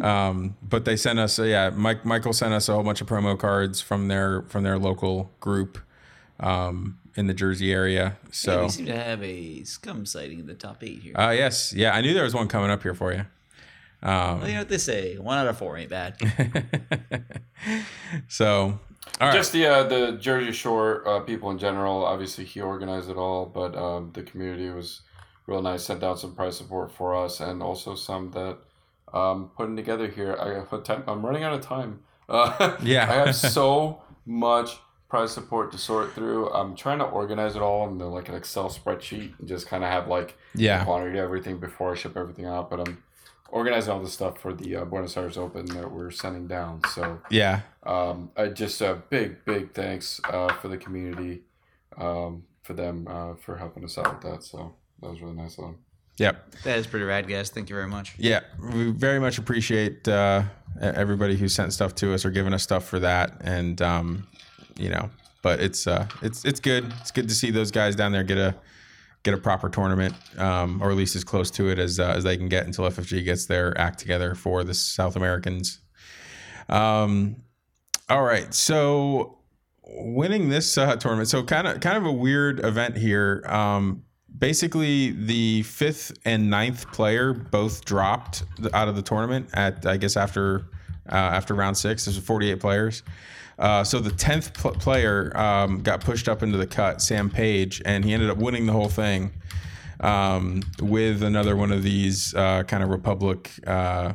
[0.00, 3.06] Um, but they sent us, uh, yeah, Mike Michael sent us a whole bunch of
[3.06, 5.78] promo cards from their from their local group
[6.40, 8.16] um, in the Jersey area.
[8.24, 11.18] Hey, So, we seem to have a scum sighting in the top eight here.
[11.18, 13.24] uh, yes, yeah, I knew there was one coming up here for you.
[14.00, 15.16] Um, well, you know what they say.
[15.18, 16.14] One out of four ain't bad.
[18.28, 18.78] so,
[19.20, 22.04] all right, Just the uh, the Jersey Shore uh, people in general.
[22.04, 25.02] Obviously, he organized it all, but um, the community was
[25.48, 25.84] real nice.
[25.84, 28.58] Sent out some price support for us, and also some that
[29.12, 30.36] um, putting together here.
[30.40, 32.00] I have time, I'm running out of time.
[32.28, 33.10] Uh, Yeah.
[33.10, 34.78] I have so much
[35.08, 36.50] prize support to sort through.
[36.52, 39.90] I'm trying to organize it all into like an Excel spreadsheet and just kind of
[39.90, 40.84] have like Yeah.
[40.84, 42.68] quantity of everything before I ship everything out.
[42.68, 43.02] But I'm
[43.50, 46.82] organizing all the stuff for the uh, Buenos Aires Open that we're sending down.
[46.94, 47.60] So Yeah.
[47.84, 51.42] um, I just a big, big thanks uh, for the community,
[51.96, 54.42] um, for them uh, for helping us out with that.
[54.42, 55.78] So that was really nice of them.
[56.18, 56.56] Yep.
[56.64, 57.48] That is pretty rad, guys.
[57.48, 58.14] Thank you very much.
[58.18, 60.42] Yeah, we very much appreciate uh,
[60.80, 64.26] everybody who sent stuff to us or given us stuff for that, and um,
[64.78, 65.10] you know,
[65.42, 66.92] but it's uh, it's it's good.
[67.00, 68.54] It's good to see those guys down there get a
[69.22, 72.24] get a proper tournament, um, or at least as close to it as uh, as
[72.24, 75.80] they can get until FFG gets their act together for the South Americans.
[76.68, 77.42] Um,
[78.08, 79.38] all right, so
[79.84, 83.42] winning this uh, tournament, so kind of kind of a weird event here.
[83.46, 84.04] Um,
[84.38, 90.16] basically, the fifth and ninth player both dropped out of the tournament at I guess
[90.16, 90.70] after
[91.10, 92.04] uh, after round six.
[92.04, 93.02] There's 48 players.
[93.58, 97.82] Uh, so the tenth pl- player um, got pushed up into the cut, Sam Page,
[97.84, 99.32] and he ended up winning the whole thing
[100.00, 104.12] um, with another one of these uh, kind of Republic uh,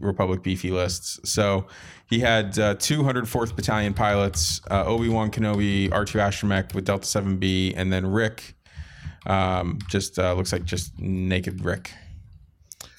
[0.00, 1.20] Republic beefy lists.
[1.30, 1.66] So
[2.06, 7.74] he had uh, 204th Battalion pilots, uh, Obi Wan Kenobi, R2 Astromech with Delta 7B,
[7.76, 8.54] and then Rick.
[9.26, 11.92] Um, just uh, looks like just naked Rick.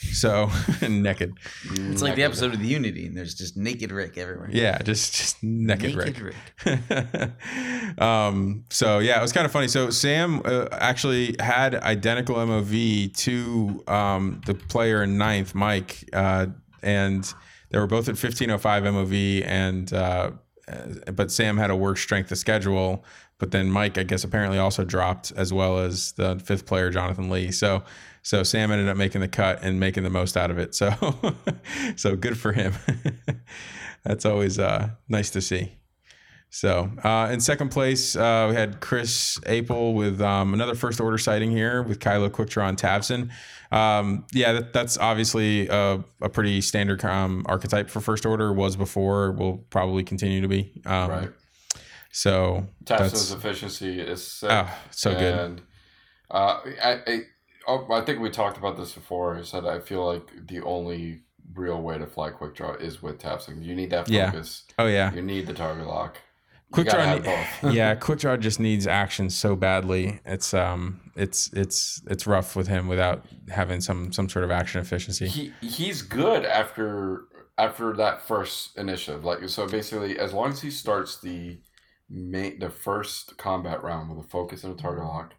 [0.01, 0.49] So
[0.81, 1.33] naked,
[1.63, 4.49] It's like the episode of the Unity, and there's just naked Rick everywhere.
[4.51, 6.35] yeah, just just naked, naked Rick.
[6.65, 7.99] Rick.
[8.01, 9.67] um, so yeah, it was kind of funny.
[9.67, 16.47] So Sam uh, actually had identical MOV to um, the player in ninth, Mike, uh,
[16.81, 17.31] and
[17.69, 20.31] they were both at 1505 MOV, and uh,
[20.67, 23.05] uh, but Sam had a worse strength of schedule.
[23.37, 27.29] But then Mike, I guess, apparently also dropped as well as the fifth player, Jonathan
[27.31, 27.51] Lee.
[27.51, 27.83] So
[28.21, 30.75] so Sam ended up making the cut and making the most out of it.
[30.75, 30.91] So
[31.95, 32.73] so good for him.
[34.03, 35.73] That's always uh, nice to see.
[36.49, 41.17] So uh, in second place, uh, we had Chris Apel with um, another first order
[41.17, 43.29] sighting here with Kylo Quicktron and Tavson.
[43.71, 48.51] Um, yeah, that, that's obviously a, a pretty standard um, archetype for first order.
[48.51, 50.73] Was before, will probably continue to be.
[50.85, 51.29] Um, Right.
[52.11, 54.49] So Tavson's that's efficiency is sick.
[54.51, 55.61] oh, so good.
[56.29, 57.19] Uh, I, I,
[57.67, 59.37] I think we talked about this before.
[59.37, 61.21] I said I feel like the only
[61.53, 63.63] real way to fly quick draw is with Tavson.
[63.63, 64.31] You need that Yeah.
[64.31, 64.63] focus.
[64.79, 66.17] Oh yeah, You need the target lock.
[66.71, 67.19] Quick draw.
[67.69, 70.21] yeah, quick draw just needs action so badly.
[70.25, 74.79] It's um, it's it's it's rough with him without having some some sort of action
[74.79, 75.27] efficiency.
[75.27, 77.25] he he's good after
[77.57, 79.25] after that first initiative.
[79.25, 81.59] Like so, basically, as long as he starts the
[82.09, 85.33] main the first combat round with a focus and a target lock,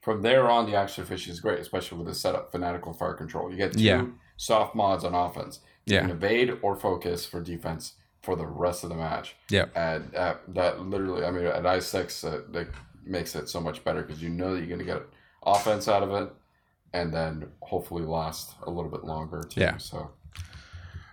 [0.00, 3.50] from there on, the action efficiency is great, especially with the setup fanatical fire control.
[3.50, 4.06] You get two Yeah.
[4.36, 5.60] soft mods on offense.
[5.86, 6.00] You Yeah.
[6.02, 9.36] can evade or focus for defense for the rest of the match.
[9.50, 9.66] Yeah.
[9.74, 12.68] And uh, that literally, I mean, at I six, uh, that
[13.04, 15.02] makes it so much better because you know that you're going to get
[15.44, 16.32] offense out of it,
[16.92, 19.60] and then hopefully last a little bit longer too.
[19.60, 19.76] Yeah.
[19.78, 20.10] So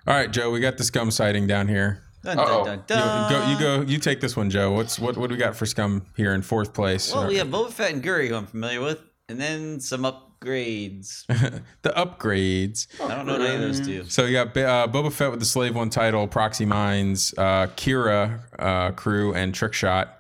[0.06, 2.02] All right, Joe, we got the scum sighting down here.
[2.24, 2.84] Dun, Uh-oh.
[2.88, 4.72] dun, You go, you go, you take this one, Joe.
[4.72, 5.18] What's what?
[5.18, 7.14] What do we got for scum here in fourth place?
[7.14, 11.26] Well, we have Boba Fett and Guri, who I'm familiar with, and then some upgrades.
[11.28, 12.88] the upgrades.
[13.02, 14.06] I don't know any of those two.
[14.06, 18.42] So you got uh, Boba Fett with the Slave One title, Proxy Mines, uh, Qi'ra
[18.60, 20.16] uh, crew, and Trick Shot.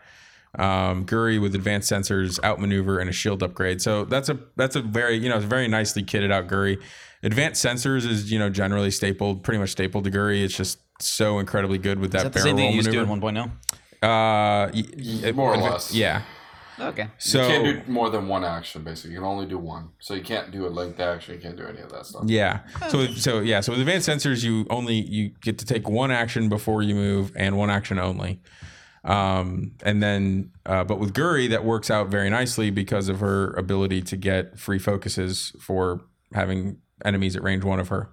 [0.57, 3.81] Um, Guri with advanced sensors, outmaneuver, and a shield upgrade.
[3.81, 6.81] So that's a that's a very you know it's a very nicely kitted out Guri.
[7.21, 10.43] Advanced sensors is you know generally stapled, pretty much stapled to Guri.
[10.43, 12.75] It's just so incredibly good with that, Is that the barrel same thing roll you
[12.77, 13.27] used to do maneuver.
[13.29, 13.51] in 1.0?
[14.03, 14.83] Uh, y-
[15.25, 15.93] y- More or adva- less.
[15.93, 16.21] Yeah.
[16.79, 17.07] Okay.
[17.17, 18.83] So you can't do more than one action.
[18.83, 19.89] Basically, you can only do one.
[19.99, 21.33] So you can't do a linked action.
[21.33, 22.23] You can't do any of that stuff.
[22.27, 22.59] Yeah.
[22.89, 23.61] So so yeah.
[23.61, 27.31] So with advanced sensors, you only you get to take one action before you move,
[27.35, 28.41] and one action only.
[29.03, 33.53] Um, and then, uh, but with Guri, that works out very nicely because of her
[33.53, 36.01] ability to get free focuses for
[36.33, 38.09] having enemies at range one of her.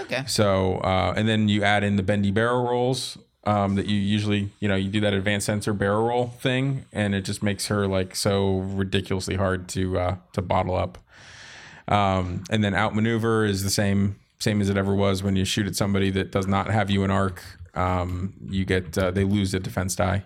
[0.00, 0.24] Okay.
[0.26, 4.50] So, uh, and then you add in the bendy barrel rolls um, that you usually,
[4.60, 7.86] you know, you do that advanced sensor barrel roll thing, and it just makes her
[7.86, 10.98] like so ridiculously hard to uh, to bottle up.
[11.88, 15.66] Um, and then outmaneuver is the same same as it ever was when you shoot
[15.66, 17.42] at somebody that does not have you in arc.
[17.74, 20.24] Um, you get uh, they lose a defense die,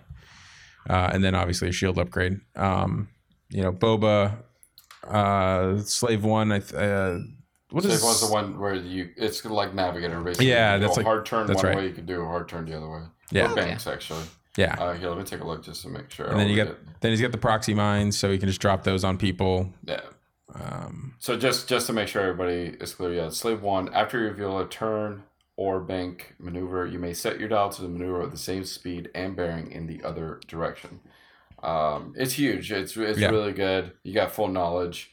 [0.89, 2.39] uh, and then obviously a shield upgrade.
[2.55, 3.09] Um,
[3.49, 4.37] you know, Boba,
[5.07, 6.51] uh, Slave One.
[6.51, 7.19] I th- uh,
[7.71, 10.49] what So is if one's the one where you, it's like Navigator basically.
[10.49, 11.77] Yeah, You that's go like- hard turn that's one right.
[11.77, 11.87] way.
[11.87, 13.01] You can do a hard turn the other way.
[13.31, 13.51] Yeah.
[13.51, 14.23] Or banks actually.
[14.57, 14.75] yeah?
[14.77, 16.27] Uh, here, let me take a look just to make sure.
[16.27, 17.01] And then you don't get forget.
[17.01, 19.71] then he's got the proxy mines, so he can just drop those on people.
[19.85, 20.01] yeah.
[20.53, 23.93] Um, So just just to make sure everybody is clear, yeah, slave one.
[23.93, 25.23] After you reveal a turn
[25.55, 29.09] or bank maneuver, you may set your dial to the maneuver at the same speed
[29.15, 30.99] and bearing in the other direction.
[31.63, 32.71] Um, it's huge.
[32.71, 33.29] It's it's Yeah.
[33.29, 33.93] really good.
[34.03, 35.10] You got full knowledge.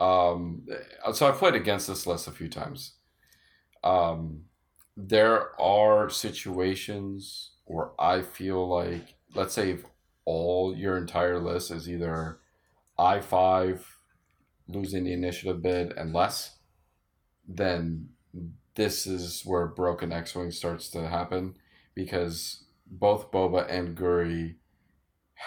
[0.00, 0.66] Um,
[1.12, 2.94] so I've played against this list a few times.
[3.84, 4.44] Um,
[4.96, 9.84] there are situations where I feel like, let's say, if
[10.24, 12.38] all your entire list is either
[12.98, 13.98] I five
[14.68, 16.56] losing the initiative bid and less,
[17.46, 18.08] then
[18.74, 21.56] this is where broken X Wing starts to happen
[21.94, 24.56] because both Boba and Guri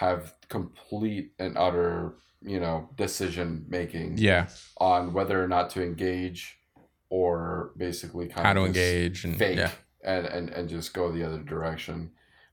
[0.00, 4.48] have complete and utter, you know, decision making Yeah.
[4.78, 6.58] on whether or not to engage
[7.10, 9.70] or basically kind How of to engage and fake yeah.
[10.04, 12.10] and, and, and just go the other direction.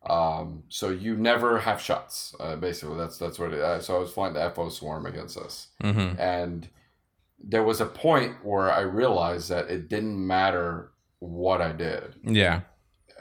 [0.08, 2.36] Um, so you never have shots.
[2.39, 3.60] Uh, basically, that's that's what it.
[3.62, 6.19] Uh, so I was flying the FO swarm against us, Mm-hmm.
[6.19, 6.67] and
[7.43, 12.15] there was a point where I realized that it didn't matter what I did.
[12.23, 12.62] Yeah.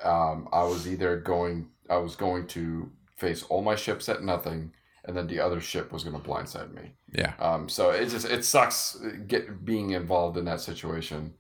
[0.05, 4.73] Um, I was either going, I was going to face all my ships at nothing,
[5.05, 6.93] and then the other ship was going to blindside me.
[7.13, 7.35] Yeah.
[7.39, 11.35] Um, so it just it sucks get being involved in that situation,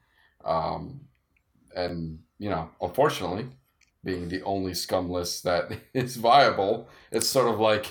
[0.44, 1.00] um,
[1.74, 3.46] and you know, unfortunately,
[4.04, 7.86] being the only scum list that is viable, it's sort of like,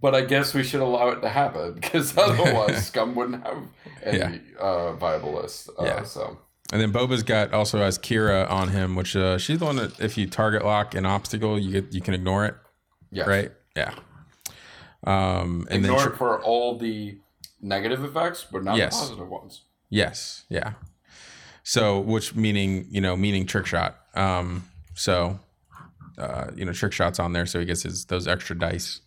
[0.00, 3.62] but I guess we should allow it to happen because otherwise, scum wouldn't have
[4.02, 5.70] any uh, viable list.
[5.78, 6.04] Uh, Yeah.
[6.04, 6.38] So
[6.72, 9.98] And then Boba's got also has Qi'ra on him, which uh, she's the one that
[10.00, 12.54] if you target lock an obstacle, you get you can ignore it,
[13.10, 13.52] yeah, right?
[13.76, 13.94] Yeah.
[15.04, 17.18] Um, and Ignore then it for all the
[17.60, 18.94] negative effects, but not Yes.
[18.94, 19.62] the positive ones.
[19.88, 20.74] yes, yeah.
[21.62, 23.98] So, which meaning you know meaning trick shot.
[24.14, 25.38] Um, so,
[26.18, 29.00] uh, you know, trick shots on there, so he gets his those extra dice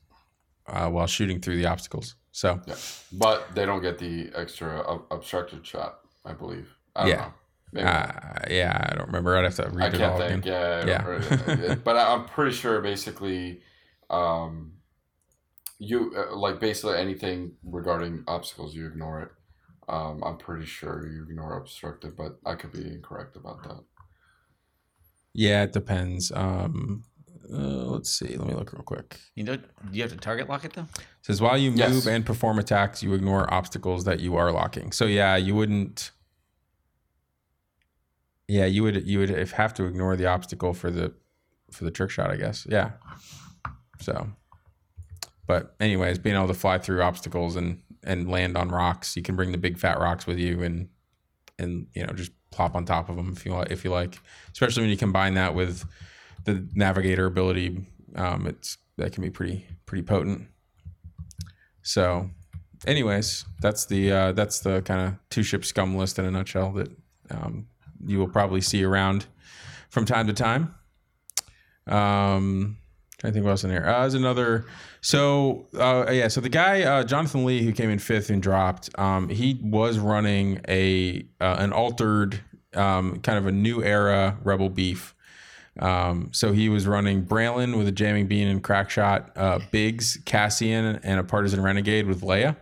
[0.67, 2.15] uh, while shooting through the obstacles.
[2.31, 2.75] So, Yeah,
[3.11, 5.99] but they don't get the extra ob- obstructed shot.
[6.25, 6.69] I believe.
[6.95, 7.31] I don't Yeah.
[7.73, 7.81] know.
[7.81, 9.35] Uh, yeah, I don't remember.
[9.35, 10.45] I'd have to I read it can't all think.
[10.45, 10.87] again.
[10.87, 11.75] Yeah, I Yeah.
[11.75, 13.61] but I'm pretty sure basically,
[14.13, 14.73] um,
[15.79, 19.29] you uh, like basically anything regarding obstacles, you ignore it.
[19.89, 23.83] Um, I'm pretty sure you ignore obstructed, but I could be incorrect about that.
[25.33, 26.31] Yeah, it depends.
[26.33, 27.03] Um,
[27.51, 28.37] uh, let's see.
[28.37, 29.19] Let me look real quick.
[29.35, 30.87] You know, do you have to target lock it though?
[31.21, 32.07] says while you move Yes.
[32.07, 34.91] and perform attacks, you ignore obstacles that you are locking.
[34.91, 36.11] So yeah, you wouldn't.
[38.47, 41.13] Yeah, you would you would have to ignore the obstacle for the
[41.71, 42.65] for the trick shot, I guess.
[42.69, 42.91] Yeah.
[44.03, 44.27] So,
[45.47, 49.35] but anyways, being able to fly through obstacles and and land on rocks, you can
[49.35, 50.89] bring the big fat rocks with you and
[51.57, 54.19] and you know just plop on top of them if you like if you like.
[54.51, 55.85] Especially when you combine that with
[56.45, 57.85] the navigator ability,
[58.15, 60.47] um, it's that can be pretty pretty potent.
[61.81, 62.29] So,
[62.85, 66.71] anyways, that's the uh, that's the kind of two ship scum list in a nutshell
[66.73, 66.91] that
[67.31, 67.67] um,
[68.05, 69.25] you will probably see around
[69.89, 70.75] from time to time.
[71.87, 72.77] Um,
[73.29, 73.85] to think what else in here.
[73.85, 74.65] Uh, there's another.
[75.01, 78.89] So uh, yeah, so the guy uh, Jonathan Lee who came in fifth and dropped,
[78.99, 82.39] um, he was running a uh, an altered
[82.73, 85.15] um, kind of a new era Rebel beef.
[85.79, 90.19] Um, so he was running Braylen with a jamming beam and crack shot, uh, Biggs,
[90.25, 92.55] Cassian, and a partisan renegade with Leia.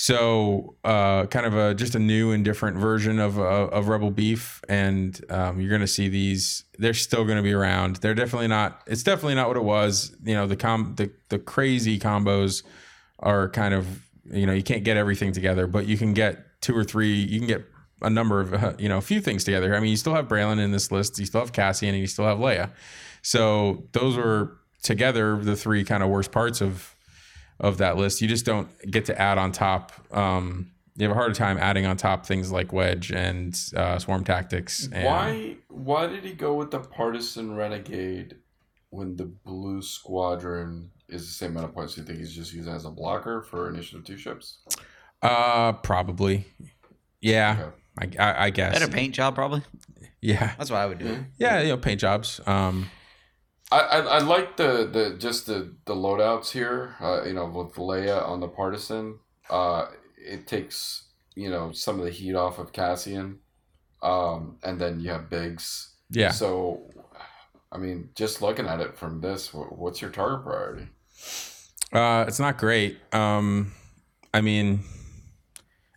[0.00, 4.12] So uh, kind of a just a new and different version of uh, of Rebel
[4.12, 6.62] Beef, and um, you're going to see these.
[6.78, 7.96] They're still going to be around.
[7.96, 8.80] They're definitely not.
[8.86, 10.14] It's definitely not what it was.
[10.22, 12.62] You know, the com the the crazy combos
[13.18, 16.76] are kind of you know you can't get everything together, but you can get two
[16.76, 17.14] or three.
[17.14, 17.64] You can get
[18.00, 19.74] a number of uh, you know a few things together.
[19.74, 21.18] I mean, you still have Braylen in this list.
[21.18, 22.70] You still have Cassian, and you still have Leia.
[23.22, 26.94] So those were together the three kind of worst parts of
[27.60, 28.20] of that list.
[28.20, 29.92] You just don't get to add on top.
[30.14, 34.24] Um, you have a harder time adding on top things like Wedge and uh, Swarm
[34.24, 34.88] Tactics.
[34.92, 35.56] And, Why?
[35.68, 38.36] Why did he go with the partisan renegade
[38.90, 41.94] when the blue squadron is the same amount of points?
[41.94, 44.58] Do you think he's just using it as a blocker for initiative two ships?
[45.22, 46.46] Uh, probably.
[47.20, 48.78] Yeah, I, I, I guess.
[48.78, 49.62] Better paint job, probably.
[50.20, 51.24] Yeah, That's what I would do.
[51.38, 51.60] yeah.
[51.62, 52.40] You know, paint jobs.
[52.44, 52.90] Um,
[53.70, 56.96] I, I, I like the, the just the, the loadouts here.
[57.00, 59.18] Uh, you know, with Leia on the partisan,
[59.50, 61.04] uh, it takes
[61.34, 63.40] you know some of the heat off of Cassian,
[64.02, 65.94] um, and then you have Biggs.
[66.10, 66.30] yeah.
[66.30, 66.90] So,
[67.70, 70.88] I mean, just looking at it from this, what's your target priority?
[71.92, 72.98] Uh, it's not great.
[73.14, 73.72] Um,
[74.32, 74.80] I mean,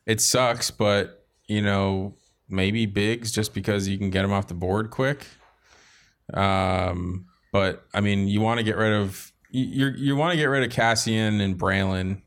[0.06, 2.16] it sucks, but you know,
[2.50, 5.26] maybe Biggs just because you can get him off the board quick.
[6.34, 9.90] Um, but I mean, you want to get rid of you.
[9.90, 12.22] You, want to get rid of Cassian and Braylen.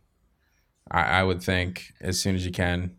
[0.91, 2.97] I, I would think as soon as you can.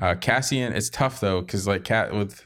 [0.00, 2.44] Uh, Cassian, it's tough though because like cat with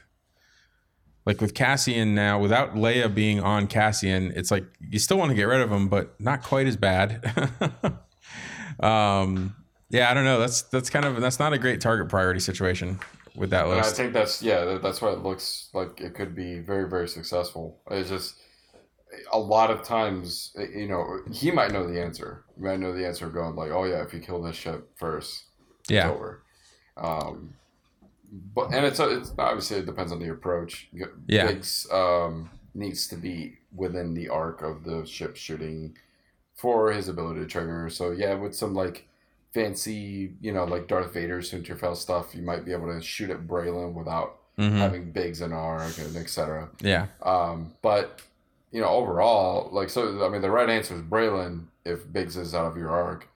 [1.25, 5.35] like with Cassian now, without Leia being on Cassian, it's like you still want to
[5.35, 7.23] get rid of him, but not quite as bad.
[8.79, 9.55] um,
[9.89, 10.39] yeah, I don't know.
[10.39, 12.99] That's that's kind of that's not a great target priority situation
[13.35, 13.77] with that list.
[13.77, 17.07] And I think that's yeah, that's why it looks like it could be very very
[17.07, 17.81] successful.
[17.91, 18.35] It's just
[19.31, 22.43] a lot of times, you know, he might know the answer.
[22.55, 25.45] He might know the answer, going like, "Oh yeah, if you kill this ship first,
[25.81, 26.43] it's Yeah, over."
[26.97, 27.53] Um,
[28.53, 30.89] but and it's it's obviously it depends on the approach.
[31.27, 31.47] Yeah.
[31.47, 35.95] Biggs um, needs to be within the arc of the ship shooting
[36.55, 37.89] for his ability to trigger.
[37.89, 39.07] So yeah, with some like
[39.53, 43.29] fancy, you know, like Darth Vader Soontir Fel stuff, you might be able to shoot
[43.31, 44.77] at Braylen without Mhm.
[44.77, 46.69] having Biggs and arc and etc.
[46.81, 48.21] yeah, Um, but
[48.71, 52.53] you know, overall, like so, I mean, the right answer is Braylen if Biggs is
[52.53, 53.27] out of your arc,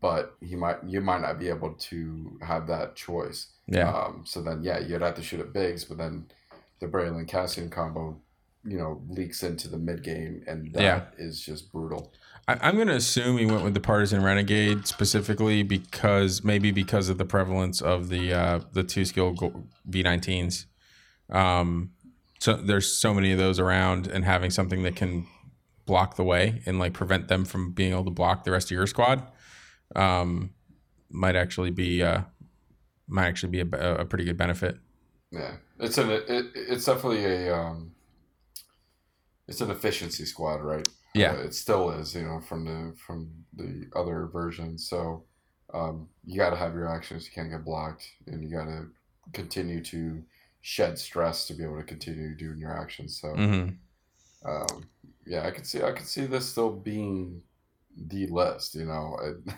[0.00, 3.48] but he might you might not be able to have that choice.
[3.66, 6.26] yeah, Um, so then, yeah, you'd have to shoot at Biggs, but then
[6.80, 8.16] the Braylen Cassian combo,
[8.64, 11.52] you know, leaks into the mid game, and that is Yeah.
[11.54, 12.12] just brutal.
[12.48, 17.08] I, I'm going to assume he went with the partisan renegade specifically because maybe because
[17.08, 20.66] of the prevalence of the uh, the two skill go- V19s.
[21.30, 21.92] Um,
[22.42, 25.28] so there's so many of those around, and having something that can
[25.86, 28.72] block the way and like prevent them from being able to block the rest of
[28.72, 29.24] your squad
[29.94, 30.50] um,
[31.08, 32.22] might actually be uh,
[33.06, 34.76] might actually be a, a pretty good benefit.
[35.30, 37.92] Yeah, it's an it, it's definitely a um,
[39.46, 40.88] it's an efficiency squad, right?
[41.14, 41.34] Yeah.
[41.34, 44.78] Uh, it still is, you know, from the from the other version.
[44.78, 45.26] So
[45.72, 47.24] um, you got to have your actions.
[47.24, 48.88] You can't get blocked, and you got to
[49.32, 50.24] continue to
[50.62, 53.20] shed stress to be able to continue doing your actions.
[53.20, 53.68] So hmm
[54.44, 54.88] um,
[55.26, 57.42] yeah, I could see I could see this still being
[57.96, 58.74] the list.
[58.74, 59.16] You know,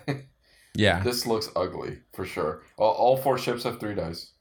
[0.08, 0.26] It-
[0.76, 2.62] Yeah, this looks ugly for sure.
[2.78, 4.32] All, all four ships have three dice.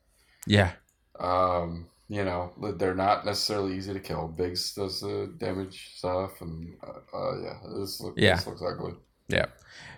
[0.47, 0.71] yeah,
[1.19, 4.27] Um, you know, they're not necessarily easy to kill.
[4.29, 8.35] Biggs does the damage stuff, and uh, uh yeah, this, look, Yeah.
[8.37, 8.93] this looks ugly.
[9.27, 9.45] Yeah.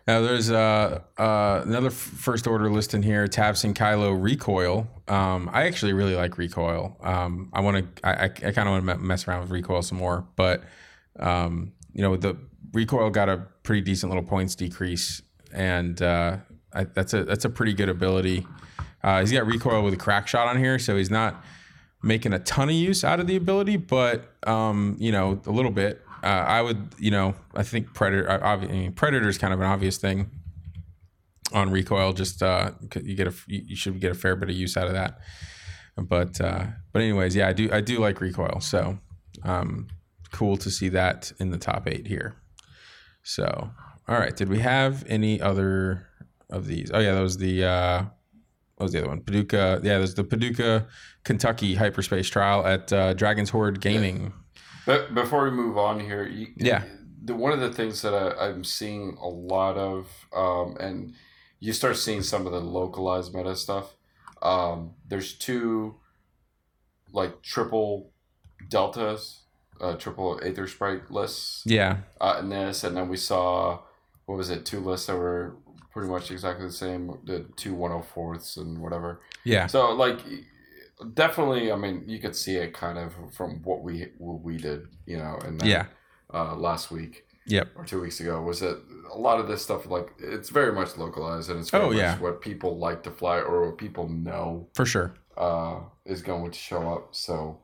[0.08, 3.28] Now there's uh, uh, another first order list in here.
[3.28, 4.88] Tabs and Kylo recoil.
[5.08, 6.96] Um, I actually really like recoil.
[7.02, 8.08] Um, I want to.
[8.08, 10.64] I, I, I kind of want to mess around with recoil some more, but
[11.20, 12.38] um, you know the
[12.72, 16.38] recoil got a pretty decent little points decrease, and uh,
[16.72, 18.46] I, that's a that's a pretty good ability.
[19.04, 21.44] Uh, he's got recoil with a crack shot on here, so he's not
[22.04, 25.72] making a ton of use out of the ability, but um, you know, a little
[25.72, 26.05] bit.
[26.26, 28.44] Uh, I would, you know, I think predator.
[28.44, 30.32] I, mean, predator is kind of an obvious thing
[31.54, 32.14] on recoil.
[32.14, 32.72] Just uh,
[33.04, 35.20] you get a, you should get a fair bit of use out of that.
[35.96, 38.60] But uh, but anyways, yeah, I do I do like recoil.
[38.60, 38.98] So
[39.44, 39.88] um,
[40.32, 42.36] cool to see that in the top eight here.
[43.22, 43.70] So
[44.08, 46.08] all right, did we have any other
[46.50, 46.90] of these?
[46.92, 47.66] Oh yeah, that was the.
[47.66, 48.06] Uh,
[48.78, 49.22] what was the other one?
[49.22, 49.80] Paducah.
[49.84, 50.88] Yeah, there's the Paducah,
[51.24, 54.34] Kentucky hyperspace trial at uh, Dragon's Horde Gaming.
[54.86, 56.84] But before we move on here, you, Yeah.
[57.24, 61.14] the, one of the things that I, I'm seeing a lot of, um, and
[61.60, 63.96] you start seeing some of the localized meta stuff.
[64.42, 65.96] Um, there's two,
[67.12, 68.12] like triple
[68.70, 69.42] deltas,
[69.82, 71.64] uh, triple Aether Sprite lists.
[71.66, 73.80] Yeah, uh, in this, and then we saw
[74.26, 74.66] what was it?
[74.66, 75.56] Two lists that were
[75.92, 77.20] pretty much exactly the same.
[77.26, 79.22] The two one hundred fourths and whatever.
[79.44, 80.20] yeah, So like,
[81.14, 84.88] definitely, I mean, you could see it kind of from what we what we did,
[85.06, 85.86] you know, and yeah,
[86.34, 88.82] uh, last week yep, or two weeks ago was that
[89.14, 91.98] a lot of this stuff like it's very much localized and it's very Oh, much
[91.98, 92.20] yeah.
[92.20, 95.14] what people like to fly or what people know for sure.
[95.38, 97.16] uh, is going to show up.
[97.16, 97.60] So,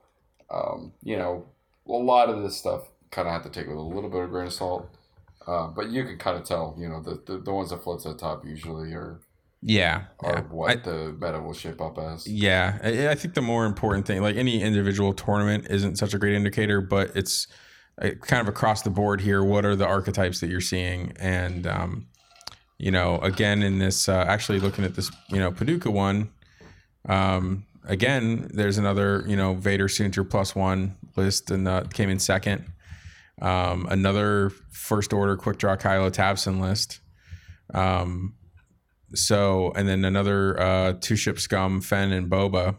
[0.49, 1.45] um, you know,
[1.87, 4.29] a lot of this stuff kind of have to take with a little bit of
[4.29, 4.89] grain of salt.
[5.47, 8.01] Uh, but you can kind of tell, you know, the, the, the ones that float
[8.03, 9.19] to the top usually are,
[9.61, 10.41] Yeah, or yeah.
[10.41, 12.27] what I- the meta will shape up as.
[12.27, 16.17] Yeah, I, I think the more important thing, like any individual tournament, isn't such a
[16.17, 17.47] great indicator, but it's
[18.01, 19.43] uh, kind of across the board here.
[19.43, 21.13] What are the archetypes that you're seeing?
[21.19, 22.07] And um,
[22.79, 26.31] you know, again, in this, uh, actually looking at this, you know, Paducah one,
[27.07, 32.17] um, again, there's another, you know, Vader Soontir plus one list, and uh, came in
[32.17, 32.65] second.
[33.39, 36.99] Um, another first order quick draw Kylo Tavson list.
[37.73, 38.33] Um,
[39.13, 42.77] so and then another uh, two ship scum Fenn and Boba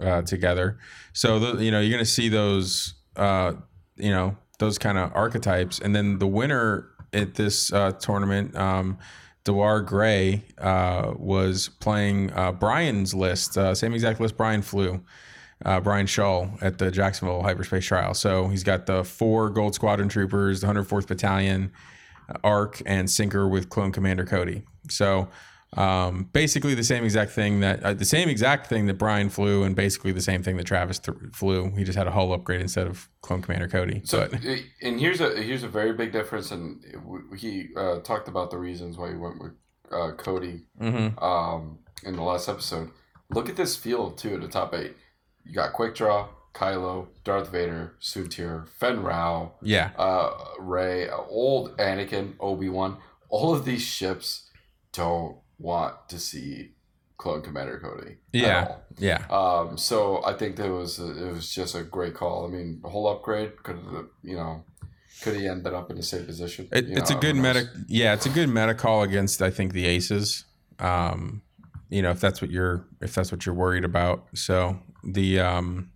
[0.00, 0.78] uh, together.
[1.12, 3.52] So the, you know you're gonna see those uh,
[3.96, 8.98] you know those kind of archetypes, and then the winner at this uh, tournament, um,
[9.44, 15.02] Dewar Gray, uh, was playing uh, Brian's list, same exact list Brian flew.
[15.82, 18.12] Brian Shull at the Jacksonville Hyperspace Trial.
[18.12, 21.72] So he's got the four Gold Squadron Troopers, the 104th Battalion,
[22.42, 24.64] ARC, and Sinker with Clone Commander Cody.
[24.88, 25.28] So
[25.76, 29.64] Um, basically the same exact thing that uh, the same exact thing that Brian flew,
[29.64, 31.72] and basically the same thing that Travis th- flew.
[31.76, 34.00] He just had a hull upgrade instead of Clone Commander Cody.
[34.04, 36.80] So, but uh, and here's a here's a very big difference, and
[37.36, 39.52] he uh, talked about the reasons why he went with
[39.90, 41.20] uh, Cody Mhm.
[41.20, 42.90] um, in the last episode.
[43.30, 44.34] Look at this field too.
[44.36, 44.94] At the top eight,
[45.44, 50.30] you got Quick Draw, Kylo, Darth Vader, Soontir, Fenn Rau, yeah, uh,
[50.60, 52.98] Rey, old Anakin, Obi Wan.
[53.28, 54.43] All of these ships
[54.94, 56.70] don't want to see
[57.18, 58.16] Clone Commander Cody.
[58.32, 58.76] Yeah.
[58.98, 62.46] yeah, Um, so I think that was it was just a great call.
[62.46, 64.64] I mean, the whole upgrade could have you know
[65.22, 66.68] could he ended up in the same position?
[66.72, 67.68] It, it's a good meta.
[67.86, 70.44] Yeah, it's a good meta call against I think the aces.
[70.78, 71.42] Um,
[71.88, 74.26] you know if that's what you're if that's what you're worried about.
[74.34, 75.90] So the um,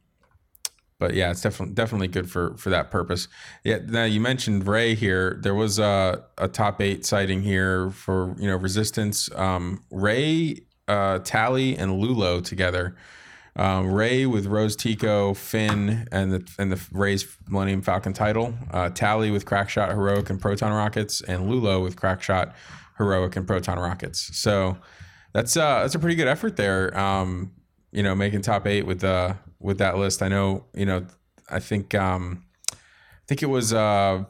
[0.99, 3.28] but yeah, it's definitely definitely good for for that purpose.
[3.64, 3.78] Yeah.
[3.86, 5.38] Now you mentioned Rey here.
[5.42, 9.30] There was a a top eight sighting here for you know resistance.
[9.34, 12.96] Um, Rey, uh, Tallie, and L'ulo together.
[13.55, 18.55] Um, Rey with Rose Tico, Finn, and the and the Rey's Millennium Falcon title.
[18.70, 22.55] Uh, Tallie with Crackshot, Heroic, and Proton rockets, and L'ulo with Crackshot,
[22.99, 24.36] Heroic, and Proton rockets.
[24.36, 24.78] So
[25.32, 26.96] that's uh that's a pretty good effort there.
[26.99, 27.53] Um,
[27.92, 30.22] you know, making top eight with uh with that list.
[30.22, 30.64] I know.
[30.74, 31.06] You know,
[31.50, 32.76] I think um, I
[33.26, 34.24] think it was uh.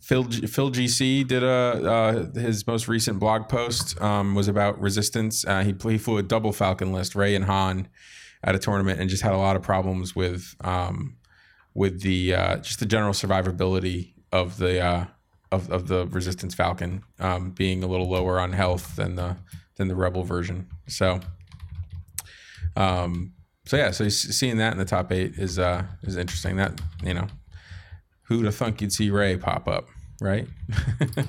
[0.00, 5.44] Phil Phil GC did a uh, his most recent blog post um, was about resistance.
[5.44, 7.88] Uh, he he flew a double Falcon list, Rey and Han,
[8.44, 11.16] at a tournament, and just had a lot of problems with um,
[11.74, 15.04] with the uh, just the general survivability of the uh,
[15.50, 19.36] of of the Resistance Falcon um, being a little lower on health than the
[19.76, 20.68] than the Rebel version.
[20.86, 21.20] So,
[22.76, 23.32] um,
[23.68, 26.56] so yeah, so seeing that in the top eight is uh, is interesting.
[26.56, 27.26] That you know,
[28.22, 29.88] who'd have thunk you'd see Rey pop up,
[30.20, 30.48] right?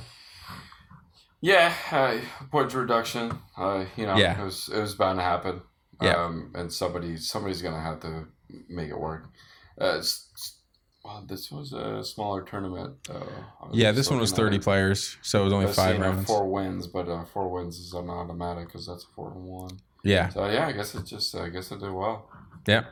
[1.41, 2.19] Yeah, uh,
[2.51, 3.31] points reduction.
[3.57, 4.41] Uh, you know, Yeah.
[4.41, 5.61] it was it was bound to happen.
[6.01, 6.15] Yeah.
[6.25, 8.25] Um, and somebody somebody's gonna have to
[8.67, 9.29] make it work.
[9.79, 10.01] Uh,
[11.03, 12.95] well, this was a smaller tournament.
[13.07, 13.25] Though.
[13.71, 14.63] Yeah, this one was thirty it.
[14.63, 16.27] players, so it was only five uh, rounds.
[16.27, 19.79] Four wins, but uh, four wins is an automatic because that's a four to one.
[20.03, 22.29] Yeah, So yeah, I guess it just I guess it did well.
[22.67, 22.85] Yeah.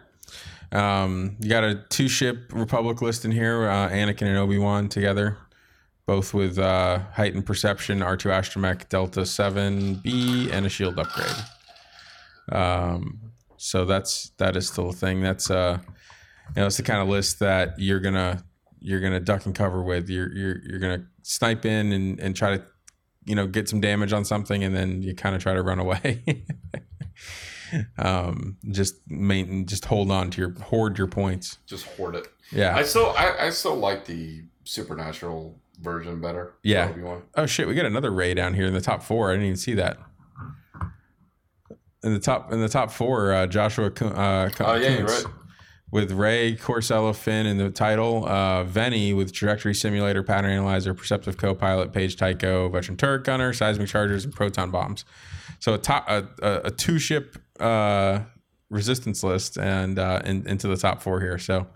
[0.71, 4.89] Um, you got a two ship Republic list in here, uh, Anakin and Obi Wan
[4.89, 5.37] together,
[6.05, 11.45] both with uh, heightened perception, R2 Astromech Delta 7B, and a shield upgrade.
[12.51, 15.21] Um, so that's that is still a thing.
[15.21, 15.79] That's uh,
[16.55, 18.43] you know, it's the kind of list that you're gonna
[18.79, 20.09] you're gonna duck and cover with.
[20.09, 22.63] You're you're you're gonna snipe in and, and try to
[23.25, 25.79] you know get some damage on something, and then you kind of try to run
[25.79, 26.23] away.
[27.97, 31.57] um, just main, just hold on to your hoard your points.
[31.65, 32.27] Just hoard it.
[32.51, 32.75] Yeah.
[32.75, 36.53] I still I, I still like the supernatural version better.
[36.63, 36.93] Yeah.
[37.35, 39.29] Oh shit, we got another Rey down here in the top four.
[39.29, 39.97] I didn't even see that.
[42.03, 43.87] In the top in the top four, uh, Joshua.
[43.87, 45.25] Uh, Oh yeah, you're right.
[45.89, 51.37] With Rey, Corsello, Finn in the title, uh, Vennie with Trajectory Simulator, Pattern Analyzer, Perceptive
[51.37, 55.05] Co-Pilot, Paige Tico, Veteran Turret Gunner, Seismic Chargers, and Proton Bombs.
[55.59, 58.19] So a top a, a, a two ship uh,
[58.69, 61.37] resistance list and uh, in, into the top four here.
[61.37, 61.67] So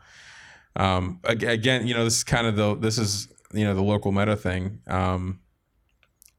[0.76, 4.12] um, again, you know, this is kind of the this is you know the local
[4.12, 4.80] meta thing.
[4.88, 5.40] Um,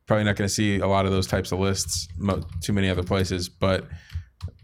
[0.06, 2.88] probably not going to see a lot of those types of lists mo- too many
[2.88, 3.86] other places, but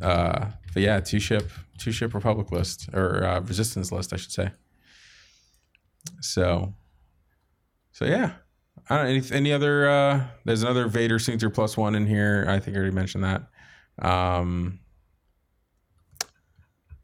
[0.00, 4.32] uh, but yeah, two ship two ship Republic list or uh, resistance list, I should
[4.32, 4.50] say.
[6.20, 6.74] So
[7.92, 8.32] so yeah.
[8.90, 12.46] I don't any any other uh there's another Vader Soontir plus one in here.
[12.48, 13.42] I think I already mentioned that.
[14.00, 14.80] Um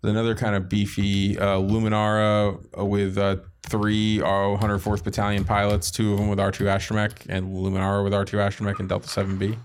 [0.09, 6.18] another kind of beefy uh, Luminara with uh, three RO 104th Battalion pilots, two of
[6.18, 9.57] them with R2 Astromech, and Luminara with R2 Astromech and Delta 7B.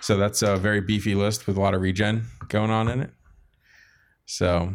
[0.00, 3.10] So that's a very beefy list with a lot of regen going on in it.
[4.26, 4.74] So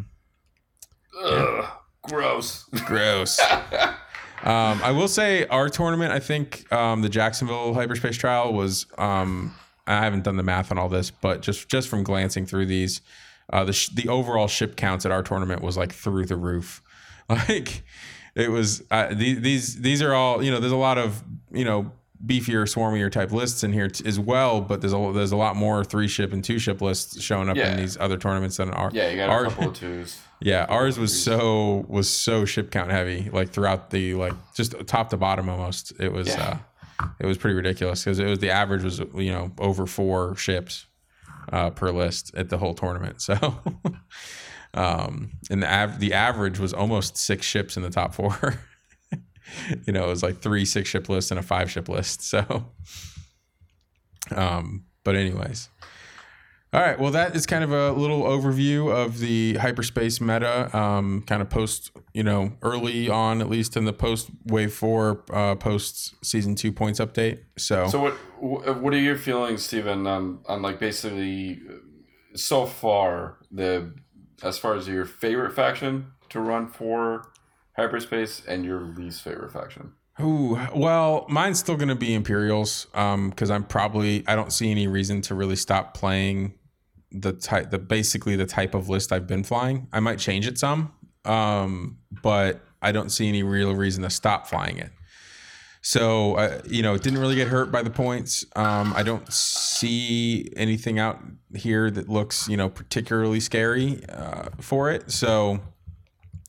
[1.24, 1.64] Ugh,
[2.02, 2.64] gross.
[2.86, 3.40] gross.
[3.40, 6.12] Um, I will say our tournament.
[6.12, 8.86] I think um, the Jacksonville hyperspace trial was.
[8.98, 9.54] Um,
[9.86, 13.00] I haven't done the math on all this, but just just from glancing through these,
[13.52, 16.82] uh, the sh- the overall ship counts at our tournament was like through the roof.
[17.26, 17.84] Like
[18.34, 18.82] it was.
[18.90, 20.42] Uh, these these these are all.
[20.42, 21.90] You know, there's a lot of you know
[22.26, 24.60] beefier, swarmier type lists in here t- as well.
[24.60, 27.56] But there's a there's a lot more three ship and two ship lists showing up
[27.56, 27.72] Yeah.
[27.72, 28.90] in these other tournaments than our.
[28.92, 30.20] Yeah, you got a our- couple of twos.
[30.40, 35.10] yeah, ours was so was so ship count heavy, like throughout the like just top
[35.10, 35.92] to bottom almost.
[36.00, 36.58] It was Yeah.
[37.00, 40.36] uh it was pretty ridiculous because it was the average was you know over four
[40.36, 40.86] ships
[41.52, 43.20] uh, per list at the whole tournament.
[43.20, 43.34] So
[44.74, 48.54] um and the av- the average was almost six ships in the top four.
[49.86, 52.22] you know, it was like three six ship lists and a five ship list.
[52.34, 52.66] So
[54.34, 55.68] um but anyways.
[56.74, 56.98] All right.
[56.98, 61.48] Well, that is kind of a little overview of the hyperspace meta, um, kind of
[61.48, 66.56] post, you know, early on, at least in the post wave four, uh, post season
[66.56, 67.42] two points update.
[67.56, 68.14] So, So what
[68.82, 71.60] what are your feelings, Stephen, on on like basically
[72.34, 73.94] so far the
[74.42, 77.30] as far as your favorite faction to run for
[77.76, 79.92] hyperspace and your least favorite faction?
[80.20, 84.86] Ooh, well, mine's still going to be Imperials because I'm probably I don't see any
[84.86, 86.54] reason to really stop playing
[87.10, 89.88] the type the basically the type of list I've been flying.
[89.92, 90.92] I might change it some,
[91.24, 94.90] um, but I don't see any real reason to stop flying it.
[95.82, 98.44] So uh, you know, it didn't really get hurt by the points.
[98.54, 101.20] Um, I don't see anything out
[101.56, 105.10] here that looks you know particularly scary uh, for it.
[105.10, 105.60] So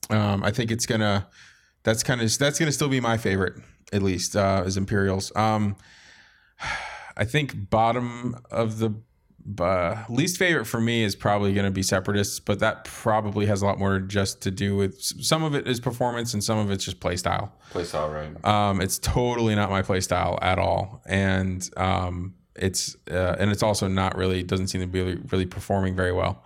[0.10, 1.28] um, I think it's gonna
[1.84, 3.56] that's kind of that's gonna still be my favorite
[3.94, 5.32] at least uh, as Imperials.
[5.36, 5.76] Um,
[7.18, 8.94] I think bottom of the
[9.60, 13.62] uh, least favorite for me is probably going to be Separatists, but that probably has
[13.62, 16.72] a lot more just to do with some of it is performance and some of
[16.72, 17.54] it's just play style.
[17.72, 18.46] Playstyle, right?
[18.46, 23.64] Um, it's totally not my play style at all, and um, it's uh, and it's
[23.64, 26.44] also not really doesn't seem to be really, really performing very well.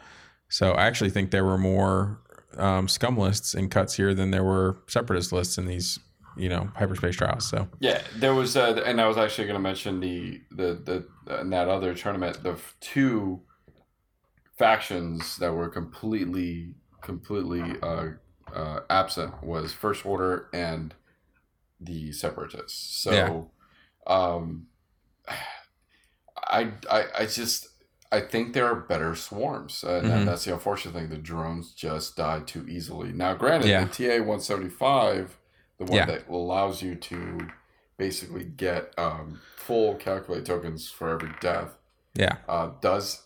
[0.50, 2.20] So I actually think there were more
[2.60, 6.00] um, scum lists and cuts here than there were separatist lists in these
[6.38, 7.48] you know hyperspace trials.
[7.50, 11.42] So Yeah, there was, uh, and I was actually going to mention the the the
[11.42, 13.42] in that other tournament the two
[14.58, 18.10] factions that were completely completely uh,
[18.54, 20.94] uh, absent was First Order and
[21.80, 23.02] the Separatists.
[23.02, 23.52] So,
[24.08, 24.16] Yeah.
[24.16, 24.68] um,
[26.48, 27.69] I, I I just
[28.12, 30.12] I think there are better swarms, uh, Mhm.
[30.12, 31.10] and that's the unfortunate thing.
[31.10, 33.12] The drones just die too easily.
[33.14, 33.84] Now, granted, Yeah.
[33.86, 35.38] the TA one seventy five,
[35.78, 36.06] the one Yeah.
[36.06, 37.48] that allows you to
[37.98, 41.76] basically get um, full calculate tokens for every death,
[42.16, 43.24] yeah, uh, does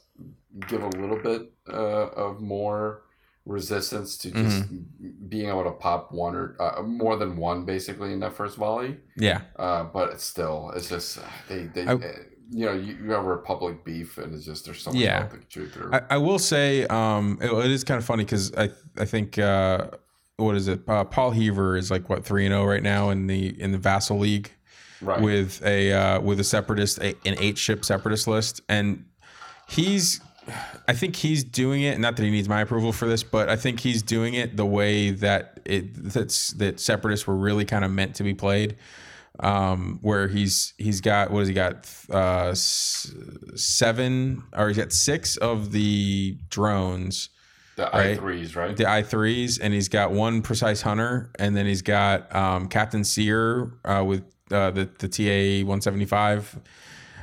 [0.67, 3.03] give a little bit uh, of more
[3.45, 5.27] resistance to just Mm-hmm.
[5.29, 8.99] being able to pop one or uh, more than one basically in that first volley.
[9.15, 11.86] yeah, Uh, but it's still, it's just they they.
[11.88, 12.13] I- uh,
[12.54, 15.22] you know, you, you have Republic beef, and it's just there's so much Yeah.
[15.24, 15.28] yeah.
[15.28, 15.91] to chew through.
[15.93, 19.38] I, I will say um, it, it is kind of funny because I I think
[19.39, 19.89] uh,
[20.38, 20.82] what is it?
[20.88, 23.78] Uh, Paul Heaver is like what three and zero right now in the in the
[23.78, 24.51] Vassal League.
[25.01, 25.22] right.
[25.22, 29.06] with a uh, with a separatist a, an eight ship separatist list and
[29.68, 30.22] he's
[30.88, 33.56] I think he's doing it not that he needs my approval for this but I
[33.56, 37.91] think he's doing it the way that it that's that separatists were really kind of
[37.91, 38.76] meant to be played
[39.39, 42.53] um where he's he's got what has he got uh
[43.55, 47.29] seven or he's got six of the drones
[47.75, 47.95] the right.
[48.11, 48.77] I threes, right?
[48.77, 53.71] the i3s and he's got one precise hunter and then he's got um, captain sear
[53.86, 54.21] uh, with
[54.51, 56.59] uh, the, the ta 175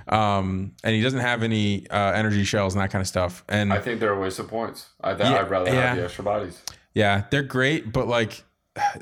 [0.08, 3.72] um, and he doesn't have any uh, energy shells and that kind of stuff and
[3.72, 4.88] I think they're a waste of points.
[5.00, 5.88] I th- Yeah, I'd rather yeah.
[5.88, 6.60] have the extra bodies.
[6.94, 8.42] yeah they're great but like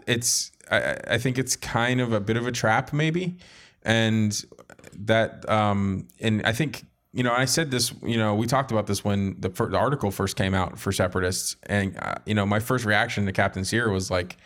[0.06, 3.36] it's I, I think it's kind of a bit of a trap maybe.
[3.82, 4.44] And
[5.00, 8.86] that um and i think you know i said this you know we talked about
[8.86, 11.56] this when the, fir- the article first came out for separatists.
[11.66, 14.36] And uh, you know my first reaction to captain sear was like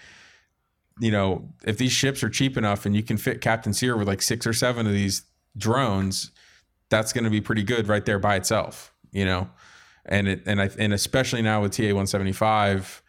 [1.00, 4.08] you know if these ships are cheap enough and you can fit captain sear with
[4.08, 5.22] like six or seven of these
[5.56, 6.30] drones
[6.88, 9.48] that's going to be pretty good right there by itself you know?
[10.04, 13.01] And it and i and especially now with ta 175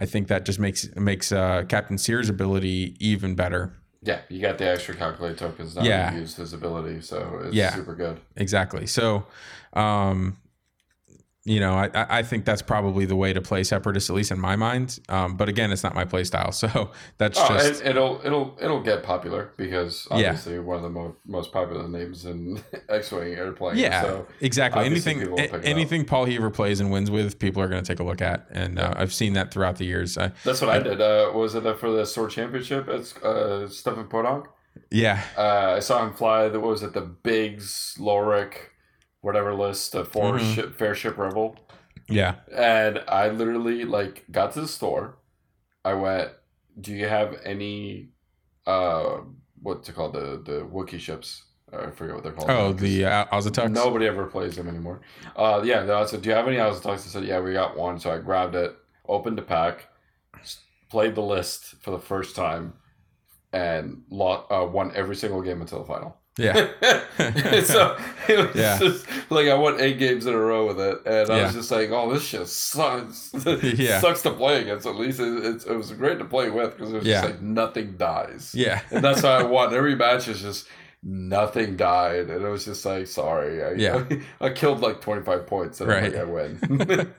[0.00, 3.72] i think that just makes makes uh captain sear's ability even better
[4.02, 6.10] Yeah, you got the extra calculate tokens now Yeah.
[6.10, 7.74] to use his ability, so it's Yeah.
[7.74, 8.18] super good.
[8.36, 9.26] exactly so
[9.74, 10.36] um
[11.46, 14.30] you know I, I I think that's probably the way to play separatist at least
[14.30, 17.80] in my mind um but again it's not my play style so that's Oh, just
[17.80, 20.16] it, it'll it'll it'll get popular because Yeah.
[20.16, 23.78] obviously one of the mo- most popular names in X-wing airplane.
[23.78, 27.10] yeah So exactly anything people will pick it a- anything paul heaver plays and wins
[27.10, 29.76] with people are going to take a look at and uh, i've seen that throughout
[29.76, 31.00] the years uh, that's what I did.
[31.00, 32.86] Uh, was it for the sword championship?
[32.88, 34.46] It's uh, Stefan Podolak.
[34.90, 36.48] yeah Uh, I saw him fly.
[36.48, 36.92] The, what was it?
[36.92, 38.69] The Biggs, Lorick,
[39.20, 40.54] whatever list, the 4 Mhm.
[40.54, 41.56] ship, fair ship rebel.
[42.08, 45.18] yeah And I literally like got to the store.
[45.84, 46.30] I went,
[46.80, 48.08] "Do you have any
[48.66, 49.20] uh
[49.62, 51.44] what's it called the the Wookiee ships?
[51.72, 52.50] I forget what they're called.
[52.50, 53.70] oh the uh, Auzitucks?
[53.70, 55.00] nobody ever plays them anymore.
[55.36, 58.00] Uh, yeah, I said, "Do you have any Auzitucks?" I said, "Yeah, we got one."
[58.00, 58.74] So I grabbed it,
[59.06, 59.88] opened the pack,
[60.90, 62.72] played the list for the first time,
[63.52, 66.16] and lo- uh, won every single game until the final.
[66.40, 66.70] Yeah
[67.62, 67.96] so
[68.28, 68.78] it was Yeah.
[68.78, 71.44] just like I won eight games in a row with it, and I Yeah.
[71.46, 73.30] was just like, "Oh, this shit sucks.
[73.62, 74.00] Yeah.
[74.00, 74.86] sucks to play against.
[74.86, 77.20] At least it, it's it was great to play with because it was Yeah.
[77.22, 78.52] just like nothing dies.
[78.54, 79.74] yeah and that's how I won.
[79.74, 80.66] Every match is just
[81.02, 84.04] nothing died, and it was just like, sorry, I, Yeah.
[84.40, 86.12] I, killed like twenty five points, and Right.
[86.12, 87.14] Like, I win.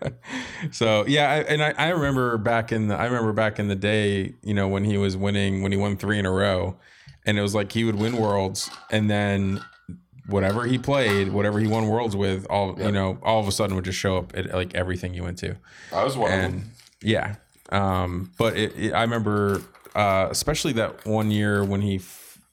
[0.72, 3.76] so yeah, I, and I, I remember back in the I remember back in the
[3.76, 6.78] day, you know, when he was winning when he won three in a row,
[7.26, 9.61] and it was like he would win worlds, and then
[10.28, 13.76] whatever he played, whatever he won worlds with, all you know, all of a sudden
[13.76, 15.55] would just show up at like everything you went to.
[15.93, 16.63] I was one and
[17.03, 17.36] yeah
[17.72, 19.59] um but it, it- i remember
[19.95, 21.99] uh especially that one year when he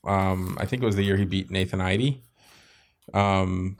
[0.04, 2.22] um i think it was the year he beat nathan Eide.
[3.14, 3.76] um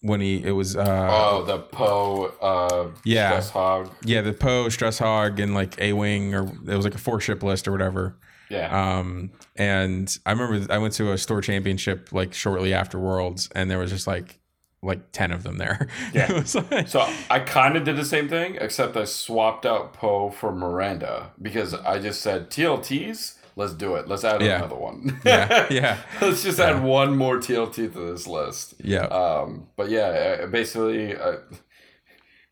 [0.00, 3.28] when he it was uh Oh, the Poe, uh, Yeah.
[3.28, 3.90] Stress Hog.
[4.04, 7.20] yeah the poe stress hog and like a wing or it was like a four
[7.20, 8.16] ship list or whatever
[8.52, 8.98] Yeah.
[8.98, 13.70] um and i remember i went to a store championship like shortly after worlds and
[13.70, 14.38] there was just like
[14.84, 16.42] like 10 of them there Yeah.
[16.70, 20.50] like, So I kind of did the same thing, except I swapped out Poe for
[20.52, 23.38] Miranda because I just said TLTs.
[23.54, 24.08] Let's do it.
[24.08, 24.56] Let's add Yeah.
[24.56, 25.20] another one.
[25.24, 28.74] yeah yeah Let's just add one more TLT to this list.
[28.82, 31.36] yeah Um, but yeah, uh, basically, uh,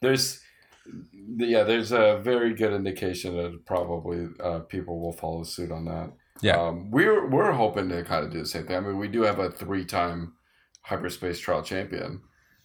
[0.00, 0.40] there's
[1.36, 6.12] yeah, there's a very good indication that probably uh, people will follow suit on that.
[6.42, 8.76] yeah Um, we're we're hoping to kind of do the same thing.
[8.76, 10.34] I mean, we do have a three-time
[10.82, 12.22] hyperspace trial champion.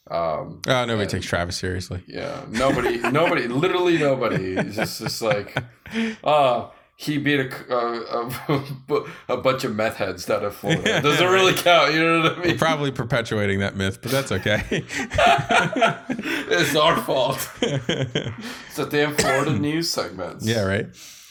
[0.09, 4.53] Um, oh nobody and- takes travis seriously yeah, nobody, nobody, literally nobody.
[4.55, 5.57] It's just, just like,
[6.23, 8.29] uh, he beat a, a,
[8.89, 11.01] a, a bunch of meth heads down in Florida.
[11.01, 12.57] Doesn't really count, you know what I mean?
[12.57, 14.63] probably perpetuating that myth, but that's okay.
[14.69, 17.49] it's our fault.
[18.67, 20.45] It's a damn Florida news segments.
[20.45, 20.87] yeah, right.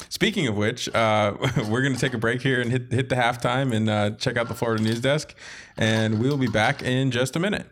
[0.09, 1.35] Speaking of which, uh,
[1.69, 4.39] we're going to take a break here and hit hit the halftime and uh, check
[4.39, 5.35] out the Florida news desk,
[5.77, 7.67] and we'll be back in just a minute.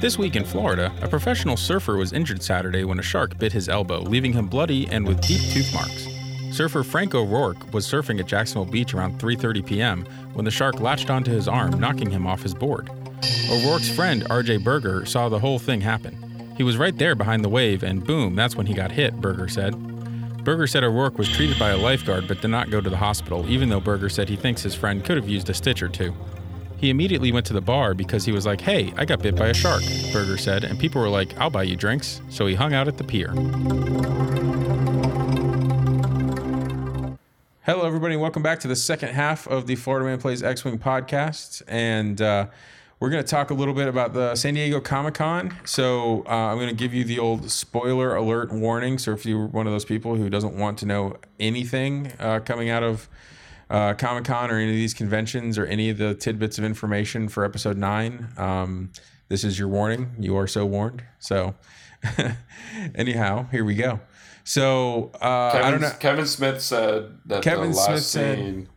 [0.00, 3.68] This week in Florida, a professional surfer was injured Saturday when a shark bit his
[3.68, 6.06] elbow, leaving him bloody and with deep tooth marks.
[6.56, 10.04] Surfer Frank O'Rourke was surfing at Jacksonville Beach around 3:30 p.m.
[10.34, 12.88] when the shark latched onto his arm, knocking him off his board.
[13.50, 16.16] O'Rourke's friend RJ Berger saw the whole thing happen.
[16.56, 19.48] He was right there behind the wave, and boom, that's when he got hit, Berger
[19.48, 19.74] said.
[20.44, 23.44] Berger said O'Rourke was treated by a lifeguard but did not go to the hospital,
[23.50, 26.14] even though Berger said he thinks his friend could have used a stitch or two.
[26.78, 29.48] He immediately went to the bar because he was like, hey, I got bit by
[29.48, 32.20] a shark, Berger said, and people were like, I'll buy you drinks.
[32.30, 33.32] So he hung out at the pier.
[37.64, 38.16] Hello, everybody.
[38.16, 41.62] Welcome back to the second half of the Florida Man Plays X Wing podcast.
[41.66, 42.46] And uh,
[43.00, 45.56] we're going to talk a little bit about the San Diego Comic Con.
[45.64, 48.98] So uh, I'm going to give you the old spoiler alert warning.
[48.98, 52.70] So if you're one of those people who doesn't want to know anything uh, coming
[52.70, 53.08] out of
[53.70, 57.28] uh, Comic Con or any of these conventions or any of the tidbits of information
[57.28, 58.90] for episode nine, um,
[59.28, 60.10] this is your warning.
[60.18, 61.02] You are so warned.
[61.18, 61.54] So,
[62.94, 64.00] anyhow, here we go.
[64.44, 65.92] So uh, Kevin, I don't know.
[66.00, 68.68] Kevin Smith said that Kevin the last Smith said- scene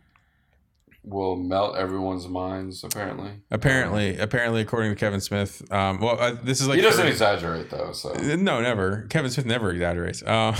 [1.04, 2.84] will melt everyone's minds.
[2.84, 7.06] Apparently, Apparently, apparently, according to Kevin Smith, um, well, uh, this is like he doesn't
[7.06, 7.92] exaggerate though.
[7.92, 9.06] So No, never.
[9.10, 10.22] Kevin Smith never exaggerates.
[10.22, 10.56] Uh,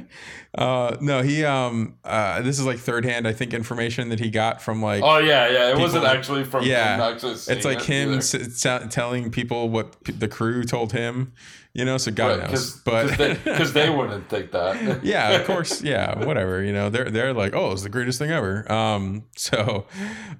[0.54, 1.44] uh, no, he.
[1.44, 5.02] Um, uh, this is like third hand, I think, information that he got from like.
[5.02, 7.12] oh yeah, yeah, it wasn't actually from yeah,
[7.48, 8.18] it's like it him either.
[8.18, 11.32] s- s- telling people what p- the crew told him.
[11.72, 12.76] You know, so God Right, knows.
[12.80, 15.04] But 'cause they, they wouldn't think that.
[15.04, 16.62] yeah, of course, yeah, whatever.
[16.64, 18.70] You know, they're they're like, oh, it's the greatest thing ever.
[18.70, 19.86] Um, so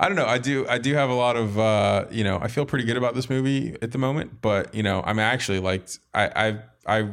[0.00, 0.26] I don't know.
[0.26, 2.96] I do I do have a lot of uh, you know, I feel pretty good
[2.96, 4.40] about this movie at the moment.
[4.42, 6.00] But you know, I'm actually liked.
[6.12, 6.48] I
[6.86, 7.08] I I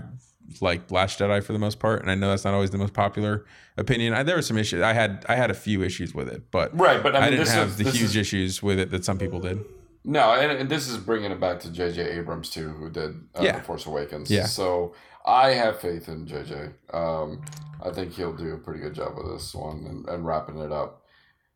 [0.61, 2.93] like Last Jedi for the most part, and I know that's not always the most
[2.93, 3.45] popular
[3.77, 4.13] opinion.
[4.13, 4.81] I, there were some issues.
[4.81, 7.41] I had I had a few issues with it, but Right, but I I, didn't
[7.45, 9.63] this have is- the huge is- issues with it that some people did.
[10.09, 12.01] No, and, and this is bringing it back to J.J.
[12.17, 13.57] Abrams too, who did uh, Yeah.
[13.57, 14.31] The Force Awakens.
[14.31, 14.45] Yeah.
[14.45, 14.95] So
[15.25, 16.69] I have faith in J.J.
[16.93, 17.41] Um,
[17.83, 20.71] I think he'll do a pretty good job with this one and, and wrapping it
[20.71, 21.03] up.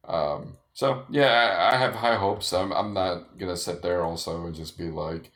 [0.06, 2.52] Um, so yeah, I, I have high hopes.
[2.52, 5.32] I'm I'm not gonna sit there also and just be like,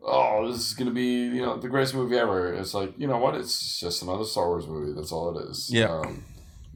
[0.00, 2.54] oh, this is gonna be you know the greatest movie ever.
[2.54, 3.34] It's like you know what?
[3.34, 4.92] It's just another Star Wars movie.
[4.92, 5.68] That's all it is.
[5.72, 5.86] Yeah.
[5.86, 6.24] Um,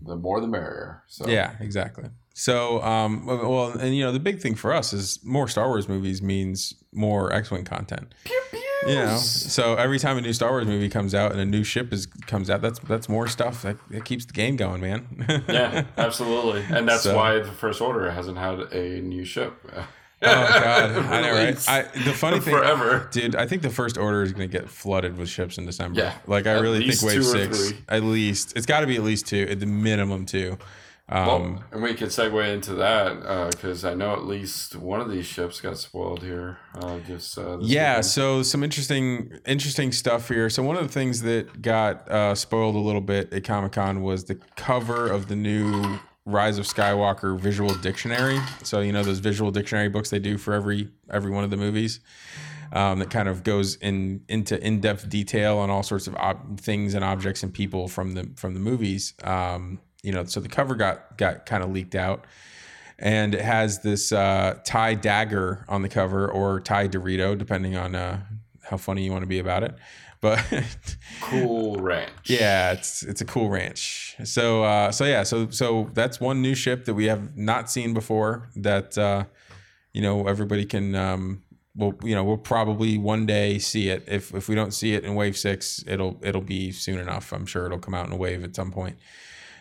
[0.02, 1.04] the more the merrier.
[1.06, 2.10] So Yeah, exactly.
[2.38, 5.88] So, um, well, and you know, the big thing for us is more Star Wars
[5.88, 8.14] movies means more X-wing content.
[8.24, 8.60] Pew, pew.
[8.88, 11.64] You know, so every time a new Star Wars movie comes out and a new
[11.64, 15.44] ship is comes out, that's that's more stuff that, that keeps the game going, man.
[15.48, 19.54] Yeah, absolutely, and that's So- why the First Order hasn't had a new ship.
[19.74, 19.86] Oh
[20.20, 21.68] God, I know, right?
[21.68, 23.08] I, the funny thing, forever.
[23.12, 26.00] dude, I think the first order is going to get flooded with ships in December.
[26.00, 27.78] Yeah, like I at really least think Wave Six, three.
[27.88, 30.58] at least it's got to be at least two, at the minimum two.
[31.08, 35.08] Um, Well, and we could segue into that because I know at least one of
[35.08, 36.58] these ships got spoiled here.
[36.74, 38.06] Uh, just uh, yeah weekend.
[38.06, 42.74] so some interesting interesting stuff here so one of the things that got uh, spoiled
[42.74, 47.72] a little bit at comic-con was the cover of the new Rise of Skywalker visual
[47.76, 48.40] dictionary.
[48.64, 51.56] So you know those visual dictionary books they do for every every one of the
[51.56, 52.00] movies.
[52.72, 56.58] Um, that kind of goes in into in depth detail on all sorts of ob-
[56.60, 59.14] things and objects and people from the from the movies.
[59.22, 62.24] Um, you know, so the cover got got kind of leaked out,
[62.96, 67.96] and it has this uh, tie dagger on the cover or tie Dorito, depending on
[67.96, 68.20] uh,
[68.62, 69.74] how funny you want to be about it.
[70.20, 70.42] But
[71.20, 72.10] Cool ranch.
[72.26, 74.14] yeah, it's it's a cool ranch.
[74.22, 77.92] So uh, so yeah, so so that's one new ship that we have not seen
[77.92, 78.48] before.
[78.54, 79.24] That uh,
[79.92, 80.94] you know everybody can.
[80.94, 81.42] Um,
[81.78, 84.04] well, you know, we'll probably one day see it.
[84.06, 87.32] If if we don't see it in Wave Six, it'll it'll be soon enough.
[87.32, 88.96] I'm sure it'll come out in a wave at some point.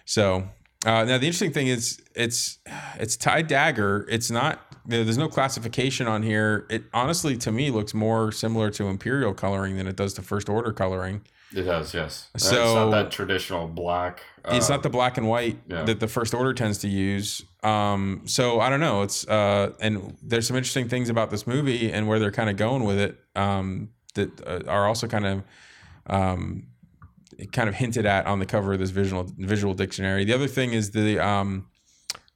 [0.05, 0.47] So
[0.85, 2.59] uh, now the interesting thing is it's
[2.97, 4.05] it's tie dagger.
[4.09, 6.67] It's not there's no classification on here.
[6.69, 10.47] It honestly to me looks more similar to Imperial coloring than it does to First
[10.47, 11.21] Order coloring.
[11.55, 12.29] It does, yes.
[12.33, 14.21] it's So- not that traditional black.
[14.49, 15.83] it's uh, not the black and white yeah.
[15.83, 20.15] that the first order tends to use um so i don't know it's uh and
[20.21, 23.17] there's some interesting things about this movie and where they're kind of going with it
[23.35, 25.43] um that uh, are also kind of
[26.07, 26.67] um
[27.51, 30.23] kind of hinted at on the cover of this visual visual dictionary.
[30.25, 31.67] The other thing is the um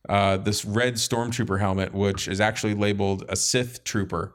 [0.07, 4.33] uh this red stormtrooper helmet which is actually labeled a sith trooper.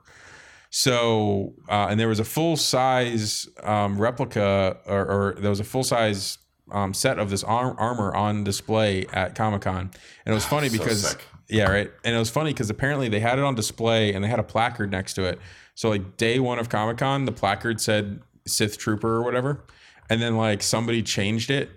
[0.70, 5.64] So, uh, and there was a full size um, replica, or, or there was a
[5.64, 6.38] full size
[6.72, 9.78] um, set of this ar- armor on display at Comic Con,
[10.26, 11.20] and it was funny So because sick.
[11.48, 14.28] yeah, right, and it was funny because apparently they had it on display and they
[14.28, 15.38] had a placard next to it.
[15.76, 19.64] So like day one of Comic Con, the placard said Sith Trooper or whatever,
[20.10, 21.70] and then like somebody changed it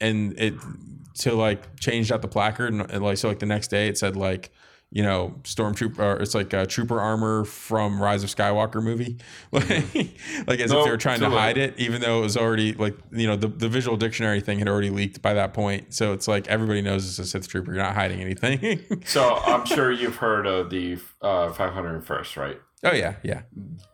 [0.00, 0.54] and it
[1.14, 3.96] to like changed out the placard and, and, like so like the next day it
[3.96, 4.50] said like
[4.90, 9.16] you know stormtrooper or it's like a trooper armor from rise of skywalker movie.
[9.52, 9.70] Like,
[10.46, 11.38] like as if they were trying to late.
[11.38, 14.58] hide it even though it was already like you know the, the visual dictionary thing
[14.58, 15.94] had already leaked by that point.
[15.94, 17.72] So it's like everybody knows it's a sith trooper.
[17.72, 18.80] You're not hiding anything.
[19.06, 22.60] So I'm sure you've heard of the uh, 501st, right?
[22.84, 23.42] Oh yeah yeah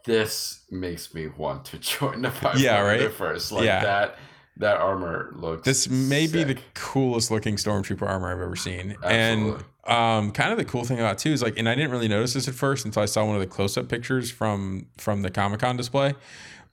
[0.04, 2.58] This makes me want to join the 501st.
[2.58, 3.12] Yeah, right?
[3.12, 3.82] First, Like Yeah.
[3.82, 4.18] that.
[4.58, 5.64] That armor looks.
[5.64, 8.96] This may be the coolest looking stormtrooper armor I've ever seen.
[9.02, 9.64] And Absolutely.
[9.86, 12.06] um, kind of the cool thing about it too is like, and I didn't really
[12.06, 15.22] notice this at first until I saw one of the close up pictures from from
[15.22, 16.14] the Comic Con display.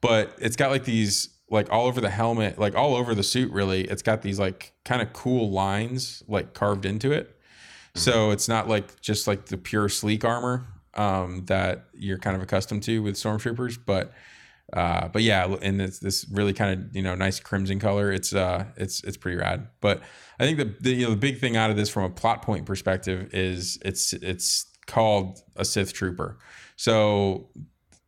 [0.01, 3.49] But it's got like these like all over the helmet, like all over the suit.
[3.53, 7.33] Really, it's got these like kind of cool lines like carved into it.
[7.95, 12.41] So it's not like just like the pure sleek armor um, that you're kind of
[12.41, 14.13] accustomed to with stormtroopers, but
[14.73, 18.11] uh, but yeah, and it's this really kind of you know nice crimson color.
[18.11, 19.67] It's uh, it's it's pretty rad.
[19.81, 20.01] But
[20.39, 22.41] I think the, the you know the big thing out of this from a plot
[22.41, 26.37] point perspective is it's it's called a Sith trooper.
[26.75, 27.49] So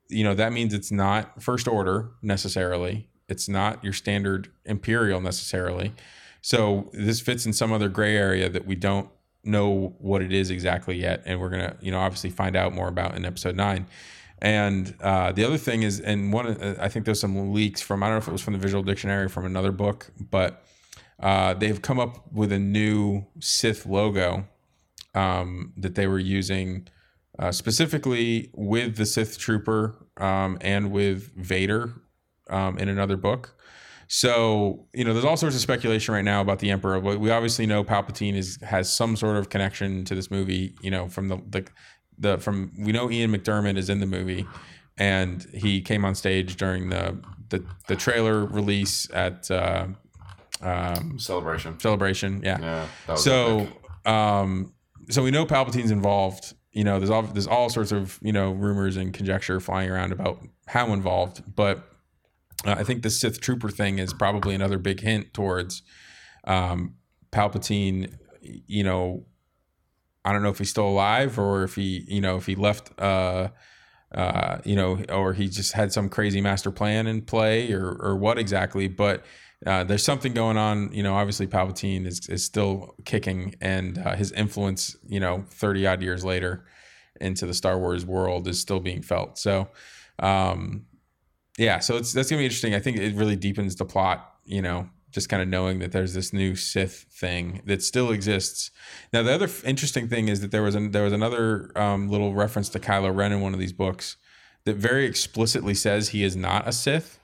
[0.09, 3.09] you know that means it's not First Order necessarily.
[3.27, 5.93] It's not your standard Imperial necessarily.
[6.41, 9.09] So this fits in some other gray area that we don't
[9.43, 12.87] know what it is exactly yet, and we're gonna you know obviously find out more
[12.87, 13.87] about in episode nine.
[14.43, 18.01] And uh, the other thing is, and one, uh, I think there's some leaks from
[18.01, 20.63] I don't know if it was from the Visual Dictionary or from another book, but
[21.19, 24.47] uh, they've come up with a new Sith logo
[25.13, 26.87] um, that they were using
[27.37, 31.93] uh, specifically with the Sith Trooper um, and with Vader
[32.49, 33.55] um, in another book.
[34.13, 36.99] So you know, there's all sorts of speculation right now about the Emperor.
[36.99, 40.75] But we obviously know Palpatine is has some sort of connection to this movie.
[40.81, 41.65] You know, from the the,
[42.17, 44.45] the from we know Ian McDiarmid is in the movie,
[44.97, 49.87] and he came on stage during the the, the trailer release at uh,
[50.59, 51.79] um, celebration.
[51.79, 52.41] celebration.
[52.43, 52.87] Yeah.
[53.07, 53.15] Yeah.
[53.15, 54.11] So, epic.
[54.11, 54.73] um,
[55.09, 56.53] so we know Palpatine's involved.
[56.73, 60.11] You know, there's all there's all sorts of you know rumors and conjecture flying around
[60.11, 61.90] about how involved, but
[62.65, 65.81] uh, I think the Sith Trooper thing is probably another big hint towards
[66.45, 66.95] um,
[67.31, 68.13] Palpatine.
[68.41, 69.25] You know,
[70.25, 72.91] I don't know if he's still alive or if he, you know, if he left.
[72.99, 73.49] Uh,
[74.13, 78.15] uh, you know, or he just had some crazy master plan in play, or or
[78.15, 78.89] what exactly.
[78.89, 79.23] But
[79.65, 80.91] uh, there's something going on.
[80.91, 85.87] You know, obviously Palpatine is is still kicking, and uh, his influence, you know, 30
[85.87, 86.65] odd years later
[87.21, 89.37] into the Star Wars world is still being felt.
[89.37, 89.69] So,
[90.19, 90.85] um,
[91.61, 92.73] yeah, so it's that's gonna be interesting.
[92.73, 94.35] I think it really deepens the plot.
[94.45, 98.71] You know, just kind of knowing that there's this new Sith thing that still exists.
[99.13, 102.09] Now, the other f- interesting thing is that there was an, there was another um,
[102.09, 104.17] little reference to Kylo Ren in one of these books
[104.65, 107.19] that very explicitly says he is not a Sith.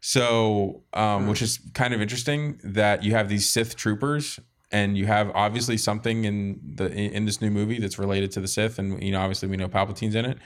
[0.00, 4.38] So, um, which is kind of interesting that you have these Sith troopers,
[4.70, 8.40] and you have obviously something in the in in this new movie that's related to
[8.40, 10.36] the Sith, and you know obviously we know Palpatine's in it,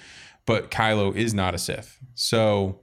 [0.46, 1.98] but Kylo is not a Sith.
[2.14, 2.82] So,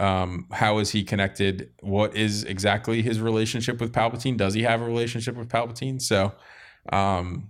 [0.00, 1.70] um, how is he connected?
[1.80, 4.36] What is exactly his relationship with Palpatine?
[4.36, 6.00] Does he have a relationship with Palpatine?
[6.00, 6.32] So,
[6.92, 7.48] um,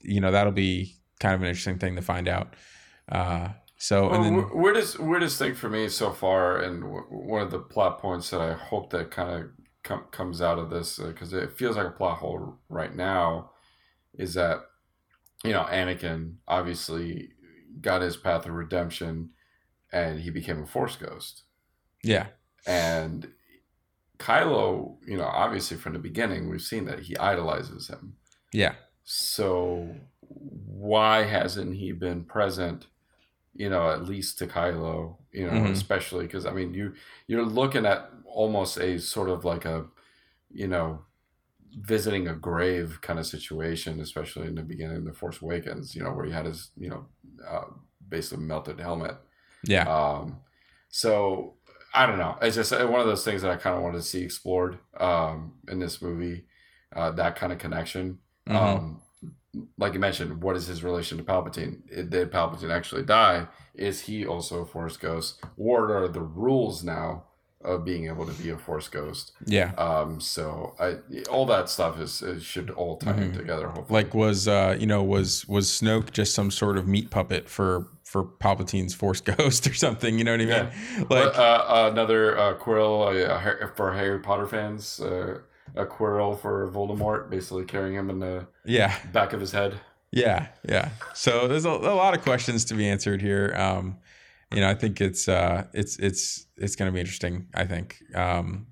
[0.00, 2.54] you know, that'll be kind of an interesting thing to find out.
[3.10, 7.42] Uh, so, Well, and then weirdest weirdest thing for me so far, and w- one
[7.42, 9.50] of the plot points that I hope that kind of
[9.82, 13.52] com- comes out of this because it feels like a plot hole right now,
[14.14, 14.66] is that
[15.44, 17.30] you know Anakin obviously
[17.80, 19.30] got his path of redemption,
[19.92, 21.44] and he became a Force ghost,
[22.02, 22.28] yeah,
[22.66, 23.32] and
[24.18, 28.16] Kylo, you know, obviously from the beginning we've seen that he idolizes him.
[28.52, 28.74] yeah,
[29.04, 32.88] So why hasn't he been present?
[33.54, 35.18] You know, at least to Kylo.
[35.32, 35.70] You know, Mhm.
[35.70, 36.94] especially because I mean, you
[37.28, 39.88] you're looking at almost a sort of like a,
[40.50, 41.04] you know,
[41.78, 45.94] visiting a grave kind of situation, especially in the beginning of the Force Awakens.
[45.94, 47.08] You know, where he had his you know,
[47.46, 47.66] uh,
[48.08, 49.16] basically melted helmet.
[49.66, 50.42] yeah, Um,
[50.88, 51.58] so
[51.92, 52.36] I don't know.
[52.42, 54.78] It's just uh, one of those things that I kind of wanted to see explored
[54.98, 56.44] um, in this movie.
[56.94, 58.18] Uh, that kind of connection.
[58.48, 58.54] Mhm.
[58.56, 59.02] Um,
[59.78, 61.80] like you mentioned, what is his relation to Palpatine?
[62.10, 63.46] Did Palpatine actually die?
[63.74, 65.40] Is he also a Force ghost?
[65.56, 67.24] What are the rules now
[67.62, 69.32] of being able to be a Force ghost?
[69.46, 69.72] yeah.
[69.74, 70.96] Um, so I,
[71.28, 73.36] all that stuff is, should all tie in Mhm.
[73.36, 73.66] together.
[73.68, 77.48] Hopefully, Like was uh, you know was was Snoke just some sort of meat puppet
[77.48, 80.18] for for Palpatine's Force ghost or something?
[80.18, 81.06] You know what I mean?
[81.08, 85.00] Like uh, another uh, Quirrell uh, for Harry Potter fans.
[85.00, 85.40] Uh,
[85.76, 89.80] a Quirrell for Voldemort, basically carrying him in the yeah, back of his head.
[90.10, 90.88] Yeah, yeah.
[91.14, 93.54] So there's a, a lot of questions to be answered here.
[93.56, 93.98] Um,
[94.52, 97.46] you know, I think it's uh, it's it's it's going to be interesting.
[97.54, 98.66] I think um,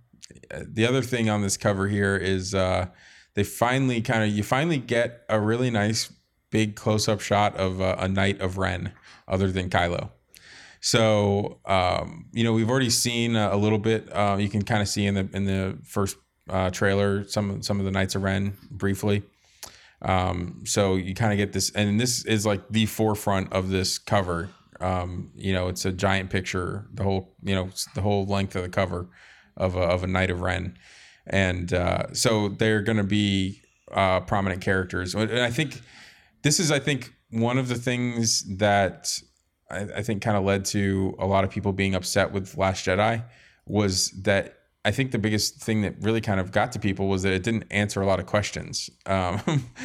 [0.50, 2.86] the other thing on this cover here is uh,
[3.34, 6.12] they finally kind of you finally get a really nice
[6.50, 8.92] big close up shot of uh, a knight of Ren,
[9.26, 10.10] other than Kylo.
[10.80, 14.08] So um, you know we've already seen a, little bit.
[14.14, 16.16] Uh, you can kind of see in the in the first
[16.48, 19.22] uh, trailer some some of the Knights of Ren briefly.
[20.02, 23.98] Um, so you kind of get this, and this is like the forefront of this
[23.98, 24.50] cover.
[24.80, 28.62] Um, you know, it's a giant picture, the whole, you know, the whole length of
[28.62, 29.08] the cover
[29.56, 30.78] of a, of a Knight of Ren.
[31.26, 33.60] And uh, so they're going to be
[33.92, 35.14] uh, prominent characters.
[35.14, 35.82] And I think
[36.42, 39.20] this is, I think, one of the things that
[39.70, 42.86] I, I think kind of led to a lot of people being upset with Last
[42.86, 43.24] Jedi
[43.66, 47.22] was that I think the biggest thing that really kind of got to people was
[47.24, 49.40] that it didn't answer a lot of questions um,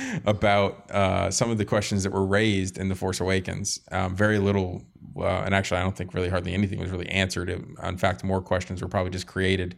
[0.26, 3.82] about uh, some of the questions that were raised in The Force Awakens.
[3.92, 4.86] Um, very little,
[5.18, 7.50] uh, and actually, I don't think really hardly anything was really answered.
[7.50, 9.76] It, in fact, more questions were probably just created.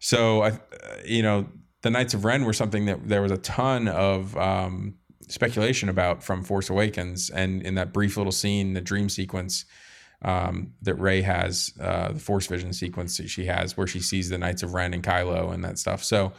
[0.00, 0.58] So, I,
[1.04, 1.48] you know,
[1.82, 4.96] the Knights of Ren were something that there was a ton of um,
[5.28, 9.64] speculation about from Force Awakens, and in that brief little scene, the dream sequence
[10.22, 14.28] um, that Rey has, uh, the Force Vision sequence that she has, where she sees
[14.28, 16.02] the Knights of Ren and Kylo and that stuff.
[16.02, 16.32] So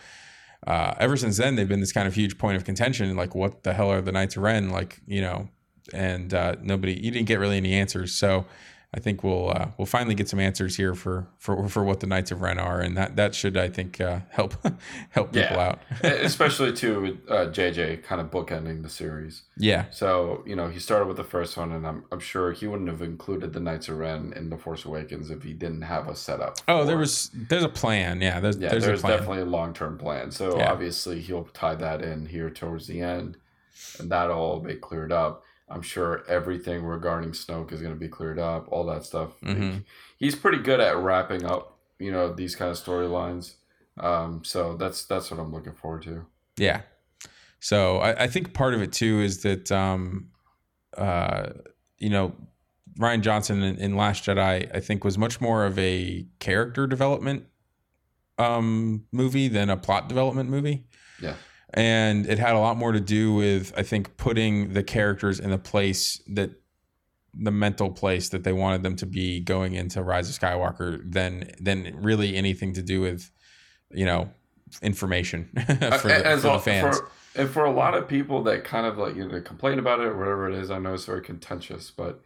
[0.68, 3.16] uh, ever since then, they've been this kind of huge point of contention.
[3.16, 4.70] Like, what the hell are the Knights of Ren?
[4.70, 5.50] Like, you know,
[5.94, 8.14] and uh, nobody, you didn't get really any answers.
[8.14, 8.46] So
[8.92, 12.08] I think we'll uh, we'll finally get some answers here for for for what the
[12.08, 14.56] Knights of Ren are, and that that should I think uh, help
[15.12, 15.68] help people Yeah.
[15.70, 15.80] out.
[16.04, 19.44] especially too with uh, JJ kind of bookending the series.
[19.58, 22.66] yeah, So you know he started with the first one, and I'm I'm sure he
[22.66, 26.08] wouldn't have included the Knights of Ren in the Force Awakens if he didn't have
[26.08, 26.58] a setup.
[26.68, 28.22] Oh, there was there's a plan.
[28.22, 29.18] Yeah, there's yeah, there's, there's, a plan.
[29.20, 30.32] definitely a long term plan.
[30.32, 30.72] So Yeah.
[30.72, 33.38] obviously he'll tie that in here towards the end,
[34.00, 35.44] and that'll all be cleared up.
[35.70, 38.67] I'm sure everything regarding Snoke is going to be cleared up.
[38.72, 39.39] All that stuff.
[39.41, 39.84] Mhm.
[40.17, 43.55] He's pretty good at wrapping up, you know, these kind of storylines.
[43.99, 46.26] Um, so that's that's what I'm looking forward to.
[46.57, 46.82] Yeah.
[47.59, 50.30] So I, I think part of it too is that um
[50.97, 51.49] uh
[51.97, 52.34] you know
[52.97, 57.45] Rian Johnson in, in Last Jedi I think was much more of a character development
[58.38, 60.86] um movie than a plot development movie.
[61.22, 61.36] Yeah.
[61.74, 65.51] And it had a lot more to do with I think putting the characters in
[65.51, 66.51] the place that
[67.34, 71.51] the mental place that they wanted them to be going into Rise of Skywalker than
[71.59, 73.32] than really anything to do with
[73.91, 74.30] you know
[74.82, 76.97] information for the, As for the fans.
[76.97, 79.99] For, and for a lot of people that kind of like you know complain about
[79.99, 82.22] it or whatever it is, I know it's very contentious, but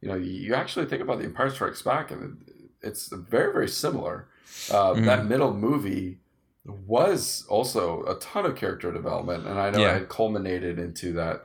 [0.00, 2.44] you know you, actually think about the Empire Strikes Back and
[2.82, 4.28] it's very very similar.
[4.70, 5.04] Uh, Mhm.
[5.04, 6.18] That middle movie
[6.64, 9.96] was also a ton of character development, and I know Yeah.
[9.96, 11.44] it culminated into that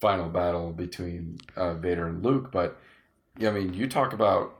[0.00, 2.50] final battle between uh, Vader and Luke.
[2.50, 2.76] But
[3.38, 4.56] yeah, I mean, you talk about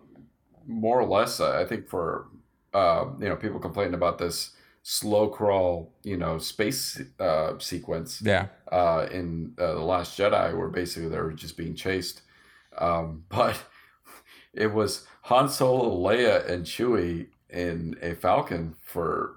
[0.66, 1.40] more or less.
[1.40, 2.26] uh, I think for
[2.72, 4.50] uh, you know people complaining about this
[4.82, 8.48] slow crawl, you know, space uh, sequence yeah.
[8.70, 12.22] uh, in uh, the Last Jedi, where basically they were just being chased.
[12.78, 13.56] Um, but
[14.52, 19.36] it was Han Solo, Leia, and Chewie in a Falcon for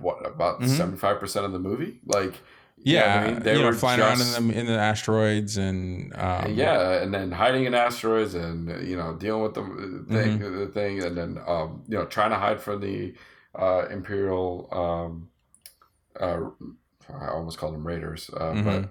[0.00, 0.68] what about Mhm.
[0.68, 2.00] 75 percent of the movie?
[2.06, 2.34] Like,
[2.78, 3.42] you know Yeah, I mean?
[3.42, 7.00] They you know, were flying just- around in the in the asteroids and um, yeah,
[7.02, 10.58] and then hiding in asteroids, and you know dealing with the thing, Mm-hmm.
[10.58, 13.14] the thing, and then um, you know trying to hide from the
[13.54, 14.68] uh, Imperial.
[14.72, 15.28] Um,
[16.20, 16.40] uh,
[17.12, 18.64] I almost called them Raiders, uh, Mhm.
[18.64, 18.88] but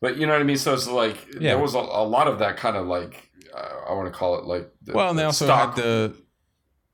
[0.00, 0.56] but you know what I mean.
[0.58, 1.54] So it's like Yeah.
[1.54, 4.38] there was a, a lot of that kind of like uh, I want to call
[4.38, 6.14] it like the, Well, and they the also stock- had the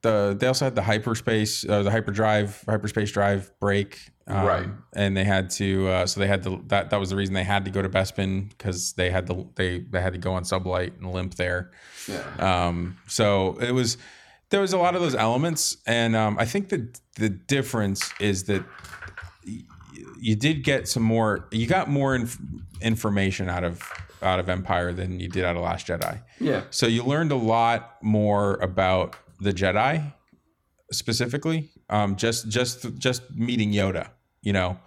[0.04, 4.68] the they also had the hyperspace, uh, the hyperdrive, hyperspace drive break, um, Right.
[4.94, 7.44] And they had to, uh, so they had to that that was the reason they
[7.44, 10.44] had to go to Bespin because they had to they they had to go on
[10.44, 11.70] sublight and limp there.
[12.08, 12.22] yeah.
[12.38, 13.98] Um, so it was
[14.50, 18.44] there was a lot of those elements, and um, I think that the difference is
[18.44, 18.62] that
[20.20, 21.48] you did get some more.
[21.50, 22.38] You got more inf-
[22.80, 23.82] information out of
[24.22, 26.22] out of Empire than you did out of Last Jedi.
[26.40, 30.12] yeah, So you learned a lot more about the Jedi
[30.90, 31.70] specifically.
[31.90, 34.08] Um, just just just meeting Yoda,
[34.42, 34.78] you know,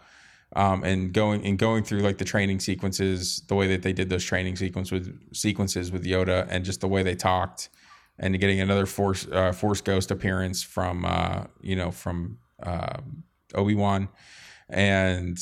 [0.56, 4.10] um, and going and going through like the training sequences, the way that they did
[4.10, 7.70] those training sequence with sequences with Yoda, and just the way they talked,
[8.18, 12.98] and getting another Force uh, Force Ghost appearance from uh, you know from uh,
[13.54, 14.10] Obi Wan,
[14.70, 15.38] and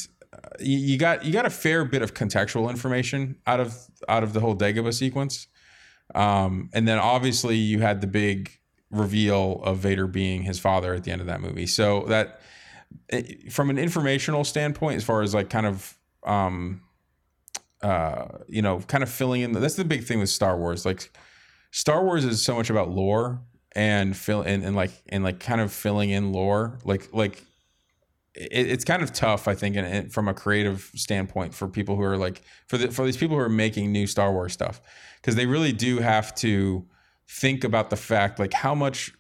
[0.60, 3.76] you, you got you got a fair bit of contextual information out of
[4.10, 5.48] out of the whole Dagobah sequence.
[6.14, 8.52] Um, and then obviously you had the big
[8.98, 11.68] reveal of Vader being his father at the end of that movie.
[11.68, 12.42] So that
[13.50, 16.82] from an informational standpoint, as far as like kind of um,
[17.82, 19.52] uh, you know, kind of filling in.
[19.52, 20.86] That's the big thing with Star Wars.
[20.86, 21.12] Like
[21.72, 23.42] Star Wars is so much about lore
[23.74, 26.80] and fill and, and like and like kind of filling in lore.
[26.84, 27.44] Like like
[28.34, 31.96] it, it's kind of tough, I think, and, and from a creative standpoint for people
[31.96, 34.82] who are like for the for these people who are making new Star Wars stuff
[35.22, 36.88] because they really do have to
[37.28, 39.14] think about the fact like how much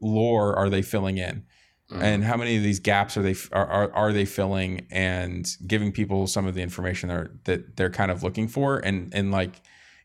[0.00, 1.44] lore are they filling in?
[1.90, 2.02] Mm-hmm.
[2.02, 5.92] And how many of these gaps are they are, are, are they filling and giving
[5.92, 9.60] people some of the information they're, that they're kind of looking for and and like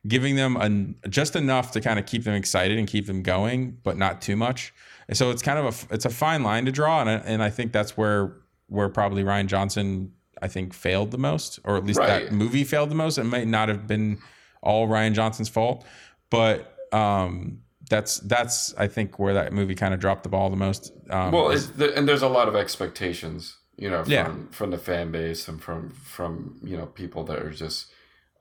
[0.07, 3.77] giving them an, just enough to kind of keep them excited and keep them going
[3.83, 4.73] but not too much.
[5.07, 7.41] And so it's kind of a it's a fine line to draw and I, and
[7.41, 8.33] I think that's where
[8.67, 10.11] where probably Rian Johnson
[10.41, 12.25] I think failed the most or at least Right.
[12.25, 13.17] that movie failed the most.
[13.17, 14.19] It might not have been
[14.61, 15.85] all Rian Johnson's fault
[16.29, 17.59] but um
[17.89, 21.31] that's that's I think where that movie kind of dropped the ball the most um
[21.31, 24.33] well, is- the, and there's a lot of expectations, you know, from Yeah.
[24.51, 27.87] from the fan base and from from you know people that are just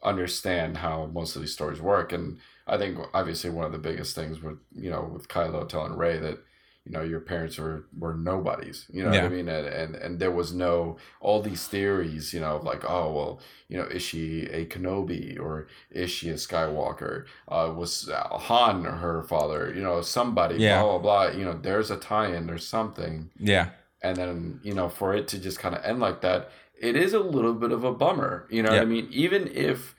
[0.03, 2.13] understand how most of these stories work.
[2.13, 5.95] And I think obviously one of the biggest things with you know with Kylo telling
[5.97, 6.39] Rey that
[6.89, 10.19] you know your parents were were nobodies, you know what I mean, and, and and
[10.19, 14.03] there was no all these theories, you know, of like oh well, you know, is
[14.03, 17.27] she a Kenobi or is she a Skywalker?
[17.47, 19.71] Uh, was Han her father?
[19.75, 20.81] You know, somebody, Yeah.
[20.81, 21.39] blah blah blah.
[21.39, 23.69] You know, there's a tie-in, there's something yeah
[24.01, 27.13] and then you know for it to just kind of end like that it is
[27.13, 29.97] a little bit of a bummer you know what i mean even if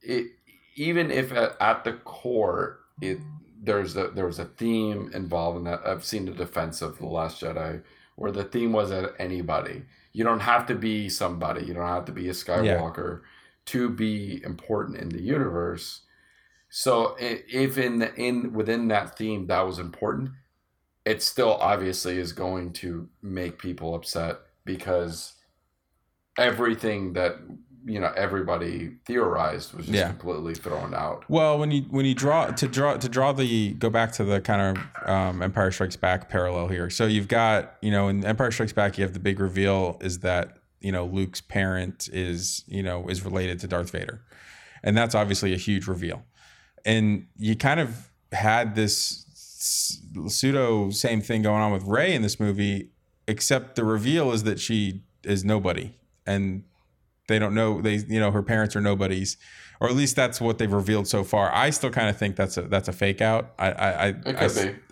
[0.00, 0.28] it
[0.74, 3.18] even if at, at the core it
[3.62, 5.86] there's a there was a theme involved in that.
[5.86, 7.82] I've seen the defense of the last jedi
[8.16, 9.82] where the theme was at anybody.
[10.12, 11.64] You don't have to be somebody.
[11.64, 13.22] You don't have to be a skywalker
[13.66, 16.02] to be important in the universe.
[16.68, 20.30] So if in the, in within that theme that was important
[21.04, 25.34] it still obviously is going to make people upset because
[26.38, 27.36] everything that
[27.84, 30.08] you know everybody theorized was just Yeah.
[30.08, 31.24] completely thrown out.
[31.28, 34.40] Well, when you when you draw to draw to draw the go back to the
[34.40, 36.90] kind of um, Empire Strikes Back parallel here.
[36.90, 40.20] So you've got you know in Empire Strikes Back you have the big reveal is
[40.20, 44.22] that you know Luke's parent is you know is related to Darth Vader,
[44.82, 46.22] and that's obviously a huge reveal.
[46.84, 49.26] And you kind of had this
[50.28, 52.90] pseudo same thing going on with Rey in this movie,
[53.28, 55.94] except the reveal is that she is nobody
[56.26, 56.64] and
[57.32, 59.36] they don't know they you know her parents are nobodies
[59.82, 61.52] or at least that's what they've revealed so far.
[61.52, 63.52] I still kind of think that's a that's a fake out.
[63.58, 64.14] I I I,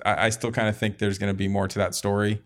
[0.05, 0.27] I.
[0.27, 2.43] I- still kind of think there's going to be more to that story.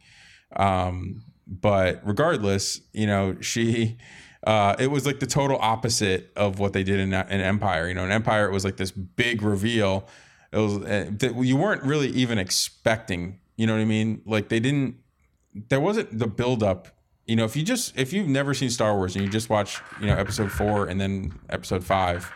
[0.55, 3.97] Um, but regardless, you know, she
[4.47, 7.89] uh, it was like the total opposite of what they did in in Empire.
[7.89, 10.07] You know, in Empire it was like this big reveal.
[10.53, 13.39] It was uh, that you weren't really even expecting.
[13.57, 14.21] You know what I mean?
[14.27, 14.97] Like they didn't.
[15.71, 16.89] There wasn't the build up.
[17.27, 19.81] You know, if you just if you've never seen Star Wars and you just watch
[20.01, 22.31] you know Episode four and then Episode five,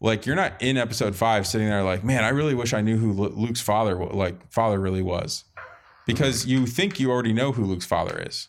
[0.00, 2.96] like you're not in Episode five sitting there like, man, I really wish I knew
[2.96, 5.44] who Luke's father like father really was,
[6.06, 8.48] because you think you already know who Luke's father is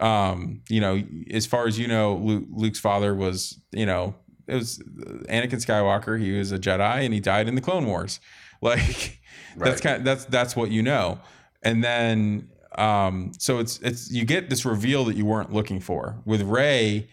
[0.00, 4.14] um, you know, as far as you know, Luke, Luke's father was, you know,
[4.46, 4.78] it was
[5.28, 6.20] Anakin Skywalker.
[6.20, 8.20] He was a Jedi and he died in the Clone Wars.
[8.62, 9.20] Like
[9.54, 11.20] that's kind of, that's that's what you know.
[11.62, 16.16] And then um so it's it's you get this reveal that you weren't looking for.
[16.24, 17.08] With Rey,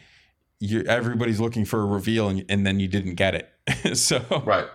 [0.60, 3.50] you everybody's looking for a reveal and, and then you didn't get it.
[3.98, 4.68] so Right.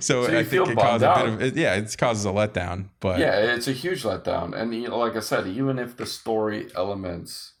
[0.00, 1.48] So, So you I feel think it caused a bummed bit out.
[1.52, 2.88] of yeah, it causes a letdown.
[3.00, 4.54] But Yeah, it's a huge letdown.
[4.54, 7.54] And you know, like I said, even if the story elements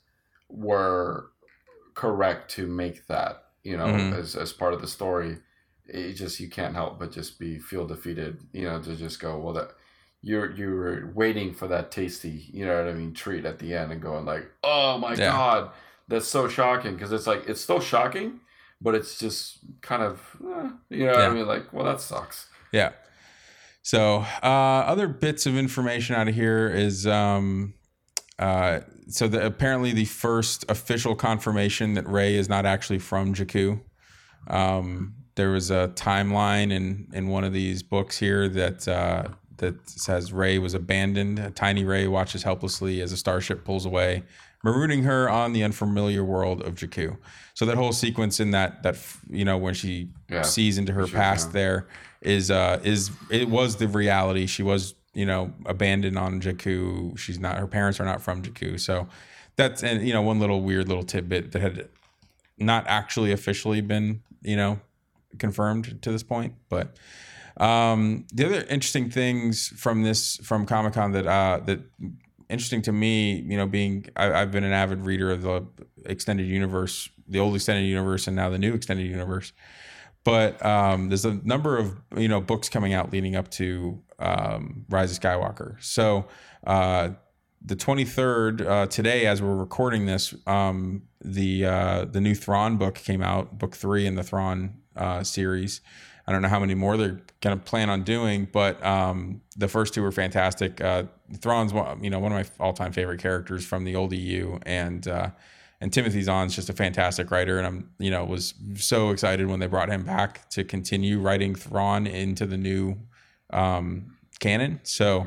[0.48, 1.30] were
[1.94, 4.16] correct to make that, you know, Mhm.
[4.18, 5.38] as, as part of the story,
[5.86, 9.38] it just you can't help but just be feel defeated, you know, to just go,
[9.38, 9.72] well that
[10.22, 13.74] you're you were waiting for that tasty, you know what I mean, treat at the
[13.74, 15.32] end and going like, "Oh my Yeah.
[15.32, 15.70] god,
[16.08, 18.40] that's so shocking" because it's like it's still shocking,
[18.80, 21.28] but it's just kind of, eh, you know what Yeah.
[21.28, 22.48] I mean, like, well that sucks.
[22.72, 22.92] Yeah.
[23.82, 27.74] So, uh, other bits of information out of here is um,
[28.38, 33.80] uh, so the, apparently the first official confirmation that Rey is not actually from Jakku.
[34.48, 39.28] Um, there was a timeline in in one of these books here that uh,
[39.60, 41.38] that says Rey was abandoned.
[41.38, 44.24] A tiny Rey watches helplessly as a starship pulls away,
[44.64, 47.16] marooning her on the unfamiliar world of Jakku.
[47.54, 48.96] So that whole sequence in that that
[49.30, 50.42] you know when she Yeah.
[50.42, 51.52] sees into her past yeah.
[51.52, 51.88] there
[52.20, 54.46] is uh is it was the reality.
[54.46, 57.16] She was you know abandoned on Jakku.
[57.18, 57.58] She's not.
[57.58, 58.78] Her parents are not from Jakku.
[58.80, 59.08] So
[59.56, 61.88] that's and you know one little weird little tidbit that had
[62.58, 64.80] not actually officially been you know
[65.38, 66.96] confirmed to this point, but.
[67.56, 71.80] Um, the other interesting things from this from Comic Con that uh, that
[72.48, 75.66] interesting to me, you know, being I, I've been an avid reader of the
[76.04, 79.52] extended universe, the old extended universe, and now the new extended universe.
[80.24, 84.84] But um, there's a number of you know books coming out leading up to um,
[84.90, 85.82] Rise of Skywalker.
[85.82, 86.26] So
[86.66, 87.10] uh,
[87.64, 92.96] the 23rd uh, today, as we're recording this, um, the uh, the new Thrawn book
[92.96, 95.80] came out, book three in the Thrawn uh, series.
[96.30, 99.66] I don't know how many more they're going to plan on doing, but um, the
[99.66, 100.80] first two were fantastic.
[100.80, 101.02] Uh,
[101.40, 104.56] Thrawn's one, you know one of my all time favorite characters from the old EU,
[104.64, 105.30] and uh,
[105.80, 109.58] and Timothy Zahn's just a fantastic writer, and I'm you know was so excited when
[109.58, 112.96] they brought him back to continue writing Thrawn into the new
[113.52, 114.78] um, canon.
[114.84, 115.26] So.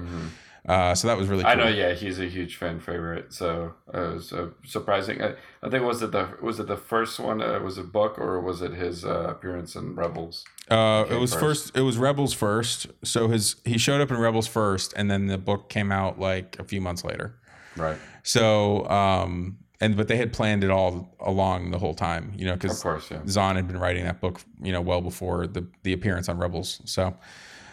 [0.67, 1.51] Uh, so that was really cool.
[1.51, 3.33] I know, yeah, he's a huge fan favorite.
[3.33, 5.21] So uh, it was uh, surprising.
[5.21, 7.41] I, I think was it the was it the first one?
[7.41, 10.45] Uh, was it book or was it his uh, appearance in Rebels?
[10.69, 11.65] Uh, it was first?
[11.65, 11.77] first.
[11.77, 12.87] It was Rebels first.
[13.03, 16.57] So his he showed up in Rebels first, and then the book came out like
[16.59, 17.35] a few months later.
[17.75, 22.45] Right, So um, and but they had planned it all along the whole time, you
[22.45, 23.19] know, because yeah.
[23.27, 26.81] Zahn had been writing that book, you know, well before the the appearance on Rebels.
[26.85, 27.17] So,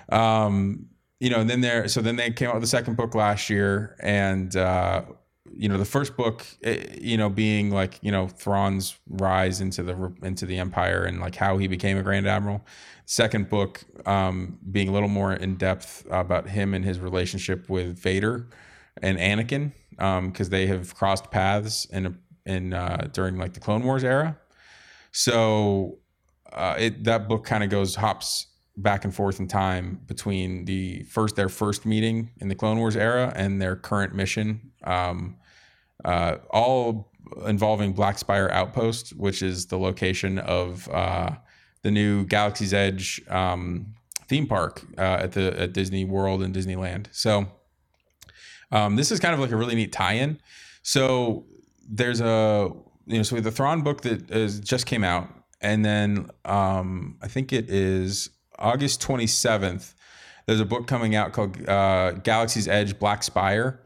[0.08, 0.86] um,
[1.20, 3.94] you know, then there, so then they came out with the second book last year,
[4.00, 5.02] and uh,
[5.52, 9.82] you know, the first book, eh, you know, being like you know Thrawn's rise into
[9.82, 12.64] the into the Empire and like how he became a Grand Admiral.
[13.04, 17.98] Second book, um, being a little more in depth about him and his relationship with
[17.98, 18.46] Vader
[19.02, 19.72] and Anakin,
[20.26, 22.14] because they have crossed paths in a,
[22.46, 24.38] in uh, during like the Clone Wars era.
[25.12, 25.98] So
[26.52, 28.46] uh, it that book kind of goes hops
[28.82, 32.96] back and forth in time between the first their first meeting in the Clone Wars
[32.96, 35.36] era and their current mission, um,
[36.04, 37.10] uh, all
[37.46, 41.30] involving Black Spire Outpost, which is the location of uh,
[41.82, 43.94] the new Galaxy's Edge um,
[44.28, 47.06] theme park uh, at the at Disney World and Disneyland.
[47.12, 47.46] So
[48.72, 50.40] um, this is kind of like a really neat tie-in.
[50.82, 51.46] So
[51.88, 52.70] there's a
[53.06, 55.28] you know so the Thrawn book that is just came out,
[55.60, 58.30] and then um, I think it is
[58.60, 59.94] August 27th.
[60.46, 63.80] There's a book coming out called uh, Galaxy's Edge Black Spire.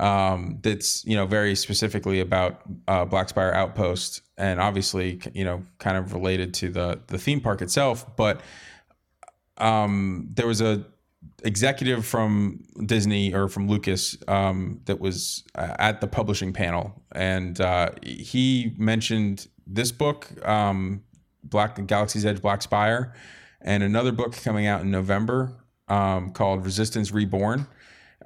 [0.00, 5.62] Um, that's you know very specifically about uh, Black Spire Outpost, and obviously you know
[5.78, 8.16] kind of related to the the theme park itself.
[8.16, 8.40] But
[9.58, 10.84] um, there was a
[11.44, 17.60] executive from Disney or from Lucas um, that was uh, at the publishing panel, and
[17.60, 21.02] uh, he mentioned this book, um,
[21.44, 23.14] Black Galaxy's Edge, Black Spire,
[23.62, 25.54] and another book coming out in November
[25.88, 27.66] um, called Resistance Reborn.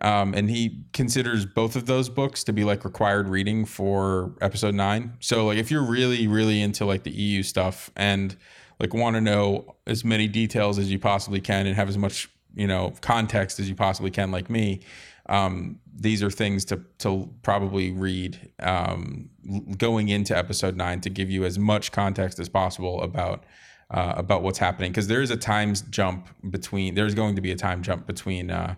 [0.01, 4.75] Um, and he considers both of those books to be like required reading for episode
[4.75, 5.15] nine.
[5.21, 8.37] So like if you're really really into like the EU stuff and
[8.79, 12.29] like want to know as many details as you possibly can and have as much
[12.55, 14.81] you know context as you possibly can like me
[15.29, 19.29] um, these are things to to probably read um,
[19.77, 23.45] going into episode nine to give you as much context as possible about
[23.91, 27.53] uh, about what's happening because there is a time jump between there's going to be
[27.53, 28.75] a time jump between uh,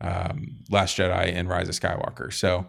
[0.00, 2.32] um, Last Jedi and Rise of Skywalker.
[2.32, 2.66] So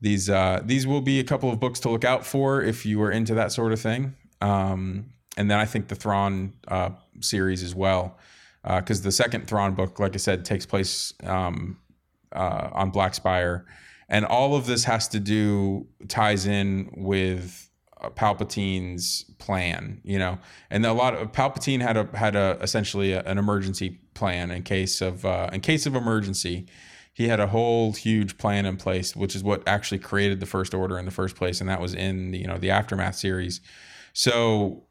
[0.00, 3.02] these uh, these will be a couple of books to look out for if you
[3.02, 4.14] are into that sort of thing.
[4.40, 6.90] Um, and then I think the Thrawn uh,
[7.20, 8.18] series as well
[8.62, 11.78] because the second Thrawn book, like I said, takes place um,
[12.32, 13.64] uh, on Black Spire,
[14.08, 17.69] and all of this has to do ties in with uh,
[18.08, 20.38] Palpatine's plan, you know,
[20.70, 24.62] and a lot of Palpatine had a had a essentially a, an emergency plan in
[24.62, 26.66] case of uh, in case of emergency.
[27.12, 30.72] He had a whole huge plan in place, which is what actually created the First
[30.72, 33.60] Order in the first place, and that was in you know the aftermath series.
[34.12, 34.84] So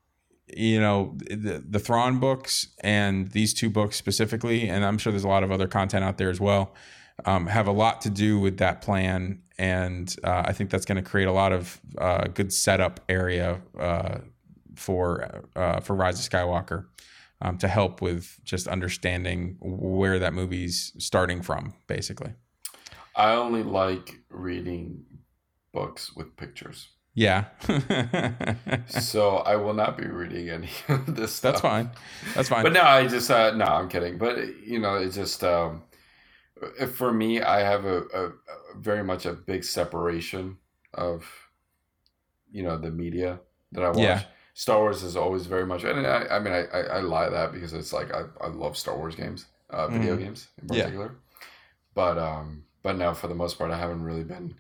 [0.55, 5.23] you know the the Thrawn books and these two books specifically, and I'm sure there's
[5.23, 6.75] a lot of other content out there as well,
[7.25, 11.03] um, have a lot to do with that plan, and uh, I think that's going
[11.03, 14.19] to create a lot of uh, good setup area uh,
[14.75, 16.85] for uh, for Rise of Skywalker.
[17.41, 22.33] Um, to help with just understanding where that movie's starting from, basically.
[23.15, 25.05] I only like reading
[25.71, 26.89] books with pictures.
[27.13, 27.45] Yeah.
[28.87, 31.53] so I will not be reading any of this stuff.
[31.53, 31.91] That's fine.
[32.35, 32.63] That's fine.
[32.63, 34.17] But no, I just uh, no, I'm kidding.
[34.17, 35.83] But you know, it's just um,
[36.95, 38.31] for me, I have a, a, a
[38.77, 40.57] very much a big separation
[40.93, 41.25] of
[42.51, 43.39] you know the media
[43.71, 43.99] that I watch.
[43.99, 44.23] Yeah.
[44.53, 47.53] Star Wars is always very much, and I, I mean, I, I, I lie that
[47.53, 50.19] because it's like I, I love Star Wars games, uh, video Mhm.
[50.19, 50.83] games in Yeah.
[50.83, 51.15] particular.
[51.93, 54.55] But um, but no, for the most part, I haven't really been,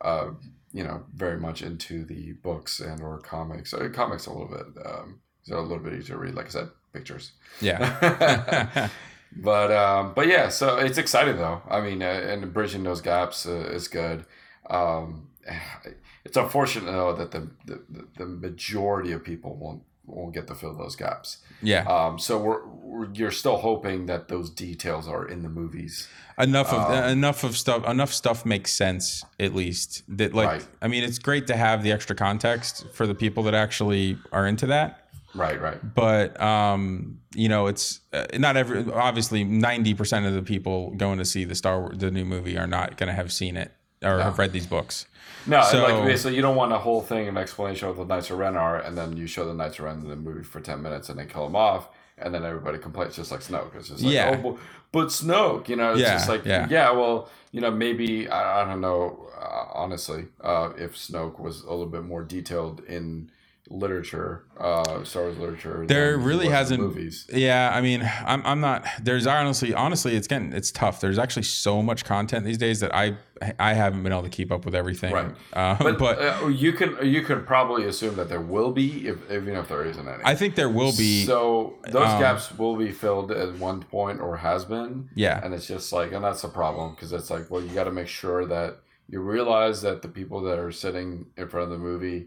[0.00, 0.30] uh,
[0.72, 3.72] you know, very much into the books and or comics.
[3.72, 6.34] Uh, comics a little bit, um, so a little bit easier to read.
[6.34, 7.32] Like I said, pictures.
[7.60, 8.88] yeah.
[9.34, 11.62] But um, but yeah, so it's exciting though.
[11.68, 14.24] I mean, uh, and bridging those gaps uh, is good.
[14.70, 15.28] Um,
[16.24, 20.72] it's unfortunate though that the, the the majority of people won't won't get to fill
[20.76, 21.38] those gaps.
[21.60, 21.82] yeah.
[21.82, 26.08] Um, so we're, we're you're still hoping that those details are in the movies.
[26.38, 30.66] enough of um, enough of stuff enough stuff makes sense at least that like Right.
[30.82, 34.46] i mean it's great to have the extra context for the people that actually are
[34.46, 35.05] into that
[35.36, 35.94] Right, right.
[35.94, 41.24] but um you know it's uh, not every obviously 90% of the people going to
[41.24, 43.72] see the star wars the new movie are not going to have seen it
[44.02, 45.06] or have read these books
[45.46, 48.14] No, So- like basically, you don't want a whole thing, an explanation of what the
[48.14, 50.42] Knights of Ren are, and then you show the Knights of Ren in the movie
[50.42, 51.88] for ten minutes, and then kill them off,
[52.18, 53.74] and then everybody complains, just like Snoke.
[53.76, 54.40] It's just like, Yeah.
[54.44, 54.60] oh, but,
[54.92, 56.66] but Snoke, you know, it's Yeah, just like, yeah.
[56.68, 56.90] yeah.
[56.90, 61.70] well, you know, maybe I, I don't know, uh, honestly, uh, if Snoke was a
[61.70, 63.30] little bit more detailed in
[63.68, 65.84] literature, uh, Star Wars literature.
[65.86, 67.26] There really hasn't- movies.
[67.32, 68.86] Yeah, I mean, I'm I'm not.
[69.02, 71.00] There's honestly, honestly, it's getting it's tough.
[71.00, 73.16] There's actually so much content these days that I
[73.58, 75.12] I haven't been able to keep up with everything.
[75.12, 75.34] Right.
[75.52, 79.30] Uh, But, but uh, you can you can probably assume that there will be, if,
[79.30, 80.22] even if there isn't any.
[80.24, 81.24] I think there will be.
[81.24, 85.08] So those um, gaps will be filled at one point or has been.
[85.14, 85.40] Yeah.
[85.42, 87.92] And it's just like, and that's a problem because it's like, well, you got to
[87.92, 88.78] make sure that
[89.08, 92.26] you realize that the people that are sitting in front of the movie,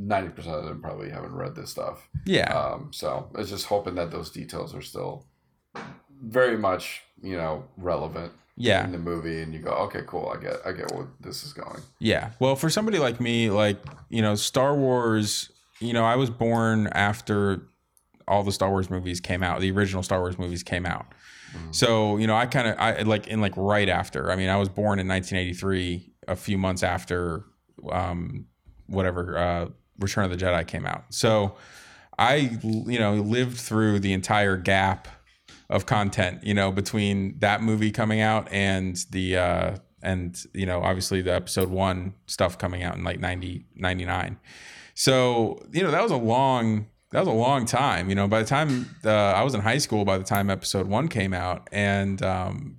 [0.00, 2.08] 90% of them probably haven't read this stuff.
[2.24, 2.52] yeah.
[2.56, 5.24] Um, so it's just hoping that those details are still
[6.22, 8.84] very much, you know, relevant Yeah.
[8.84, 9.40] in the movie.
[9.42, 10.32] And you go, okay, cool.
[10.36, 11.80] I get, I get where this is going.
[11.98, 12.30] Yeah.
[12.40, 15.50] Well, for somebody like me, like, you know, Star Wars,
[15.80, 17.62] you know, I was born after
[18.26, 21.06] all the Star Wars movies came out, the original Star Wars movies came out.
[21.70, 24.56] So, you know, I kind of, I like, in like right after, I mean, I
[24.56, 27.46] was born in 1983, a few months after,
[27.90, 28.44] um,
[28.86, 29.66] whatever, uh,
[29.98, 31.04] Return of the Jedi came out.
[31.10, 31.56] So
[32.18, 35.08] I, you know, lived through the entire gap
[35.70, 40.80] of content, you know, between that movie coming out and the uh and you know,
[40.80, 44.38] obviously the episode 1 stuff coming out in like 90 99.
[44.94, 48.40] So, you know, that was a long that was a long time, you know, by
[48.40, 51.68] the time uh, I was in high school by the time episode 1 came out
[51.72, 52.78] and um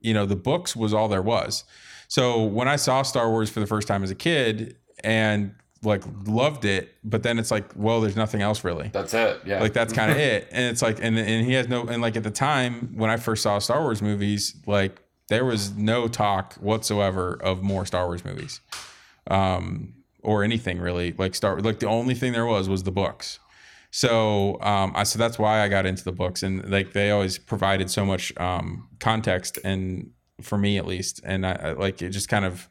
[0.00, 1.64] you know, the books was all there was.
[2.06, 6.02] So, when I saw Star Wars for the first time as a kid and like
[6.26, 9.40] loved it, but then it's like, well, there's nothing else really That's it.
[9.46, 9.60] Yeah.
[9.60, 12.16] like that's kind of it and it's like and and he has no and like
[12.16, 16.54] at the time when i first saw star wars movies like there was no talk
[16.54, 18.60] whatsoever of more star wars movies
[19.30, 23.38] um or anything really like star like the only thing there was was the books
[23.90, 27.38] so um i so that's why i got into the books and like they always
[27.38, 30.10] provided so much um context and
[30.40, 32.68] for me at least and i, I like it just kind of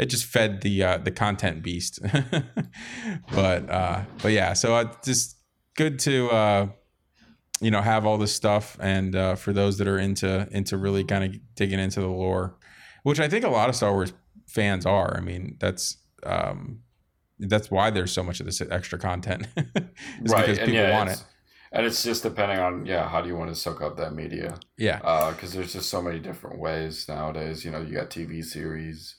[0.00, 2.00] it just fed the uh, the content beast.
[3.32, 5.36] but uh, but yeah, so I just
[5.76, 6.66] good to uh,
[7.60, 11.04] you know have all this stuff, and uh, for those that are into into really
[11.04, 12.56] kind of digging into the lore,
[13.02, 14.12] which I think a lot of Star Wars
[14.48, 15.16] fans are.
[15.16, 16.80] I mean, that's um,
[17.38, 19.66] that's why there's so much of this extra content, right?
[19.76, 21.12] because and people yeah, want it.
[21.12, 21.26] it's-
[21.72, 24.58] And it's just depending on yeah, how do you want to soak up that media?
[24.78, 24.98] Yeah,
[25.32, 27.64] because there's just so many different ways nowadays.
[27.64, 29.14] You know, you got TV series,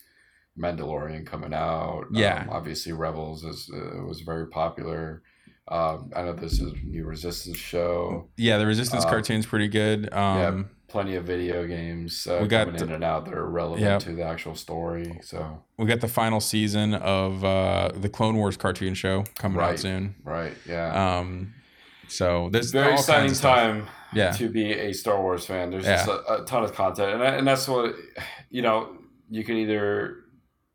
[0.60, 2.06] Mandalorian coming out.
[2.12, 2.42] Yeah.
[2.44, 5.24] Um, obviously, Rebels is uh, was very popular.
[5.68, 8.30] Um, I know this is a new Resistance show.
[8.36, 10.12] Yeah, the Resistance Uh, cartoon's pretty good.
[10.14, 13.34] Um, yeah, plenty of video games uh, we got coming the- in and out that
[13.34, 14.00] are relevant Yep.
[14.02, 15.20] to the actual story.
[15.24, 19.80] So We got the final season of uh, the Clone Wars cartoon show coming out
[19.80, 20.16] soon.
[20.26, 21.20] right, yeah.
[21.20, 21.54] Um,
[22.10, 23.56] so there's Very all exciting kinds of stuff.
[23.56, 25.70] time Yeah, to be a Star Wars fan.
[25.72, 25.96] There's Yeah.
[26.06, 27.96] just a, a ton of content, and and that's what
[28.50, 28.98] you know.
[29.34, 30.21] You can either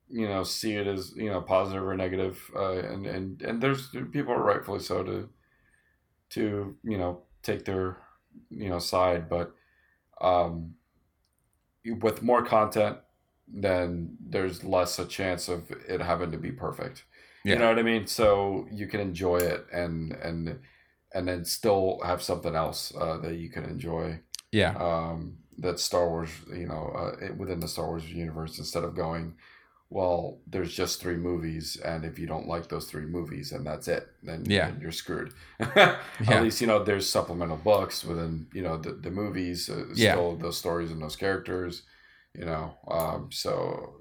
[0.09, 3.89] you know see it as you know positive or negative, uh, and and and there's
[4.13, 5.29] people are rightfully so to
[6.31, 7.99] to you know take their
[8.51, 9.55] you know side, but
[10.21, 10.75] um,
[12.01, 12.99] with more content,
[13.49, 17.05] then there's less a chance of it having to be perfect.
[17.45, 17.55] Yeah.
[17.55, 18.07] You know what I mean?
[18.07, 20.59] So you can enjoy it and and
[21.15, 24.21] and then still have something else uh, that you can enjoy.
[24.53, 28.95] yeah, Um, that Star Wars, you know, uh, within the Star Wars universe, instead of
[28.95, 29.35] going,
[29.89, 33.87] well, there's just three movies, and if you don't like those three movies, and that's
[33.89, 34.71] it, then, Yeah.
[34.71, 35.33] then you're screwed.
[35.61, 35.99] Yeah.
[36.29, 40.13] At least you know there's supplemental books within you know the, the movies, uh, Yeah.
[40.15, 41.83] still those stories and those characters,
[42.35, 42.75] you know.
[42.89, 43.95] Um, so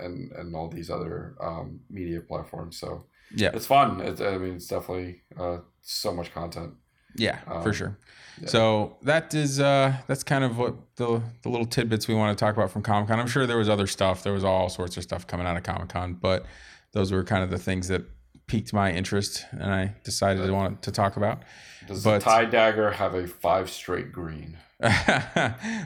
[0.00, 2.78] and and all these other um, media platforms.
[2.78, 4.00] So yeah, it's fun.
[4.00, 6.72] It's, I mean, it's definitely uh, so much content.
[7.18, 7.98] Yeah, for um, sure.
[8.40, 8.48] yeah.
[8.48, 12.42] So that is uh, that's kind of what the the little tidbits we want to
[12.42, 13.20] talk about from Comic Con.
[13.20, 14.22] I'm sure there was other stuff.
[14.22, 16.46] There was all sorts of stuff coming out of Comic Con, but
[16.92, 18.02] those were kind of the things that
[18.46, 21.42] piqued my interest, and I decided to want to talk about.
[21.86, 24.56] Does But- the tie dagger have a five straight green?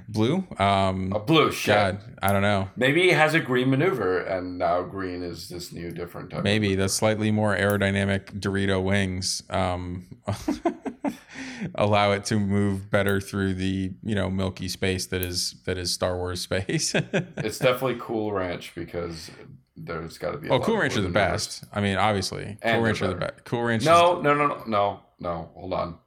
[0.09, 1.75] Blue, um, A blue shit.
[1.75, 2.69] God, I don't know.
[2.77, 6.41] Maybe it has a green maneuver, and now green is this new different type.
[6.41, 10.07] of- Maybe the slightly more aerodynamic Dorito wings um,
[11.75, 15.93] allow it to move better through the you know milky space that is that is
[15.93, 16.95] Star Wars space.
[17.37, 19.31] It's definitely Cool Ranch because
[19.77, 20.49] there's got to be.
[20.49, 21.65] a oh, Cool Ranch are the best.
[21.73, 23.45] I mean, obviously, And Cool Ranch they're the best.
[23.45, 23.85] Cool Ranch.
[23.85, 25.51] No, no, no, no, no, no.
[25.55, 25.99] Hold on.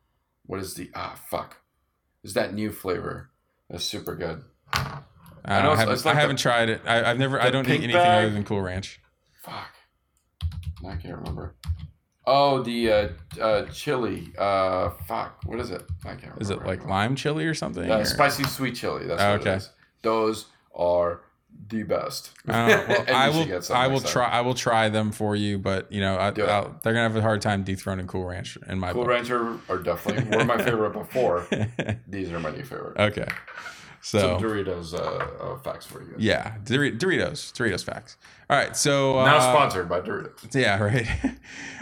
[0.46, 1.58] What is the ah fuck?
[2.24, 3.32] Is that new flavor?
[3.70, 4.44] That's super good.
[4.74, 4.82] Is,
[5.46, 6.82] I, know don't- I haven't, it's like I haven't tried it.
[6.86, 7.40] I, I've never.
[7.42, 8.26] I don't eat anything bag.
[8.26, 9.00] other than Cool Ranch.
[9.44, 9.74] Fuck.
[10.88, 11.56] I can't remember.
[12.28, 13.10] Oh, the uh,
[13.42, 14.32] uh, chili.
[14.38, 15.40] Uh, fuck.
[15.46, 15.84] What is it?
[16.04, 16.42] I can't remember.
[16.42, 17.90] Is it like lime chili or something?
[17.90, 19.06] Uh, or- spicy sweet chili.
[19.06, 19.54] That's Oh, what okay.
[19.54, 19.70] it is.
[20.02, 20.46] Those
[20.76, 21.22] are
[21.70, 22.32] the best.
[22.48, 22.76] I.
[22.88, 23.62] Well, I will.
[23.74, 24.28] I will try.
[24.30, 26.46] I will try them for you, but you know, I, they're
[26.84, 29.10] gonna have a hard time dethroning Cool Ranch in my Cool book.
[29.12, 31.48] Ranch are, are definitely were my favorite before.
[32.08, 33.00] These are my new favorite.
[33.00, 33.28] okay,
[34.06, 34.98] so Some Doritos uh,
[35.44, 36.14] uh, facts for you.
[36.20, 38.18] yeah, Dor- Doritos, Doritos facts.
[38.48, 40.54] All right, so Now uh, sponsored by Doritos.
[40.54, 41.08] Yeah, right.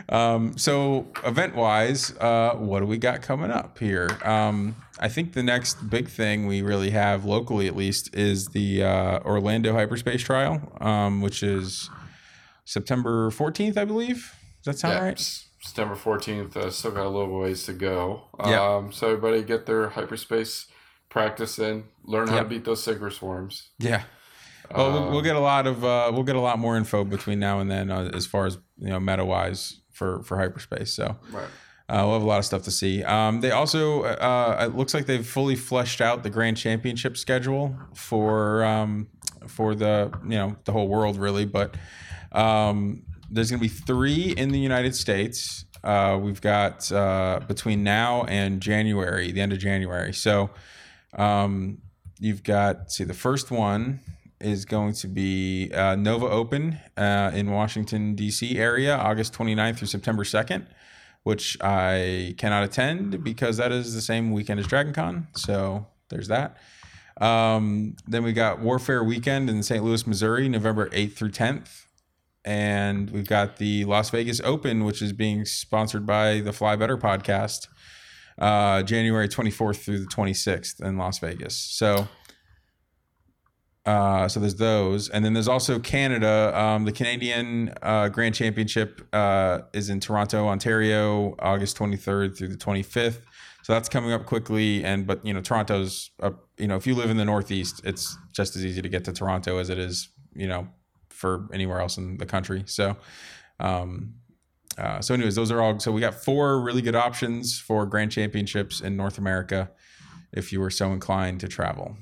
[0.08, 4.08] um, so event wise, uh, what do we got coming up here?
[4.24, 8.84] Um, I think the next big thing we really have locally, at least, is the
[8.86, 11.90] uh, Orlando Hyperspace Trial, um, which is
[12.64, 14.34] September 14th, I believe.
[14.64, 15.20] Does that sound Yeah, right?
[15.60, 16.56] September 14th.
[16.56, 18.24] Uh, still got a little ways to go.
[18.46, 18.76] Yeah.
[18.78, 20.68] Um, so everybody get their hyperspace
[21.14, 21.84] practice in.
[22.04, 22.44] Learn how Yep.
[22.44, 23.70] to beat those Sigma swarms.
[23.80, 24.04] Yeah.
[24.76, 27.04] Well, we'll, we'll Um, get a lot of uh, we'll get a lot more info
[27.04, 30.92] between now and then uh, as far as you know meta wise for for hyperspace.
[30.94, 31.48] So Right.
[31.90, 33.04] Uh, we'll have a lot of stuff to see.
[33.04, 37.76] Um, they also, uh, it looks like they've fully fleshed out the Grand Championship schedule
[37.94, 39.08] for um,
[39.48, 41.46] for the you know the whole world really.
[41.46, 41.76] But
[42.32, 45.66] um, there's going to be three in the United States.
[45.84, 50.14] Uh, we've got uh, between now and January, the end of January.
[50.14, 50.50] So
[51.18, 51.80] um,
[52.20, 54.00] you've got see the first one
[54.40, 58.58] is going to be uh, Nova Open uh, in Washington D.C.
[58.58, 60.66] area, August 29th through September 2nd
[61.24, 65.28] which I cannot attend because that is the same weekend as Dragon Con.
[65.36, 66.58] So there's that.
[67.20, 69.84] Um, then we got Warfare Weekend in St.
[69.84, 71.86] Louis, Missouri, November 8th through 10th.
[72.46, 76.98] And we've got the Las Vegas Open, which is being sponsored by the Fly Better
[76.98, 77.68] podcast,
[78.40, 81.56] uh, January 24th through the 26th in Las Vegas.
[81.56, 82.08] So
[83.86, 86.58] uh, so there's those, and then there's also Canada.
[86.58, 92.58] Um, the Canadian uh, Grand Championship uh, is in Toronto, Ontario, August 23rd through the
[92.58, 93.20] 25th.
[93.64, 96.12] So that's coming up quickly, and but you know Toronto's,
[96.58, 99.14] you know, if you live in the Northeast, it's just as easy to get to
[99.14, 100.68] Toronto as it is, you know,
[101.10, 102.64] for anywhere else in the country.
[102.66, 102.96] So,
[103.60, 104.16] um,
[104.78, 105.80] uh, so anyways, those are all.
[105.80, 109.72] So we got four really good options for Grand Championships in North America,
[110.32, 111.98] if you were so inclined to travel.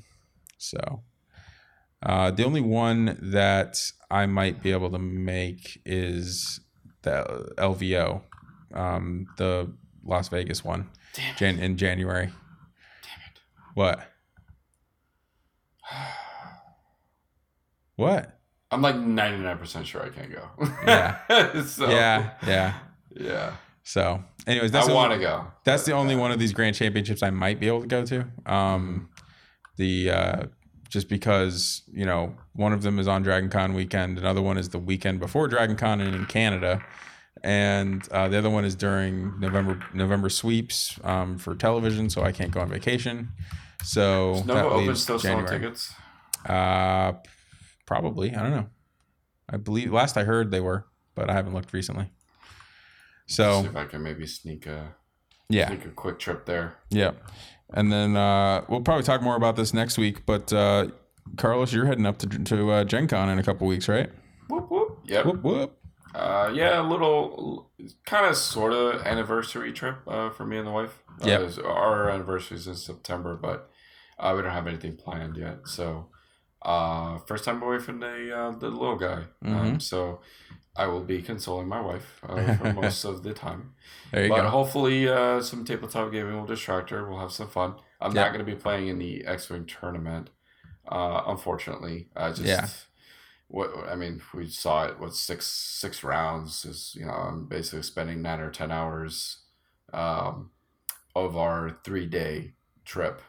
[0.58, 1.04] So.
[2.04, 3.80] Uh, the only one that
[4.10, 6.60] I might be able to make is
[7.04, 8.22] the LVO,
[8.74, 9.72] um, the
[10.04, 10.90] Las Vegas one.
[11.38, 12.28] Jan- in January.
[13.04, 13.40] Damn it.
[13.76, 14.08] What?
[17.98, 18.40] What?
[18.72, 20.48] I'm like 99% sure I can't go.
[20.86, 21.64] Yeah.
[21.66, 22.74] so, Yeah, yeah.
[23.14, 23.56] Yeah.
[23.84, 25.48] So, anyways, that's I want to go.
[25.64, 28.26] That's the only one of these grand championships I might be able to go to.
[28.46, 29.10] Um,
[29.76, 30.44] the uh,
[30.88, 34.70] just because you know one of them is on Dragon Con weekend, another one is
[34.70, 36.84] the weekend before Dragon Con and in Canada,
[37.44, 42.32] and uh, the other one is during November November sweeps um, for television, so I
[42.32, 43.30] can't go on vacation.
[43.84, 45.94] So No that open still selling tickets.
[46.46, 47.14] Uh,
[47.92, 48.34] probably.
[48.34, 48.68] I don't know.
[49.50, 52.06] I believe last I heard they were, but I haven't looked recently.
[53.28, 54.96] See So if I can maybe sneak a
[55.50, 56.78] yeah, sneak a quick trip there.
[56.90, 57.12] yeah,
[57.74, 60.26] and then uh, we'll probably talk more about this next week.
[60.26, 60.88] But uh,
[61.38, 64.10] Carlos, you're heading up to to uh, Gen Con in a couple weeks, right?
[64.50, 65.00] Whoop whoop.
[65.06, 65.26] Yep.
[65.26, 65.78] Whoop whoop.
[66.14, 67.72] Uh, yeah, a little,
[68.06, 71.02] kind of, sort of anniversary trip uh, for me and the wife.
[71.24, 71.60] Uh, Yep.
[71.64, 73.70] Our anniversary is in September, but
[74.20, 75.60] uh, we don't have anything planned yet.
[75.68, 76.08] So,
[76.62, 79.26] uh, first time away from the uh, the little guy.
[79.50, 79.82] Um, Mhm.
[79.82, 80.22] so,
[80.76, 83.76] I will be consoling my wife uh, for most of the time.
[84.12, 84.50] There you but go.
[84.50, 87.10] hopefully, uh, some tabletop gaming will distract her.
[87.10, 87.76] We'll have some fun.
[88.02, 88.22] I'm Yeah.
[88.22, 90.30] not going to be playing in the X Wing tournament,
[90.88, 92.10] uh, unfortunately.
[92.16, 92.68] I just, Yeah.
[93.48, 95.00] what I mean, we saw it.
[95.00, 99.40] What six six rounds is you know I'm basically spending nine or ten hours,
[99.94, 100.52] um,
[101.16, 102.54] of our three day
[102.86, 103.22] trip,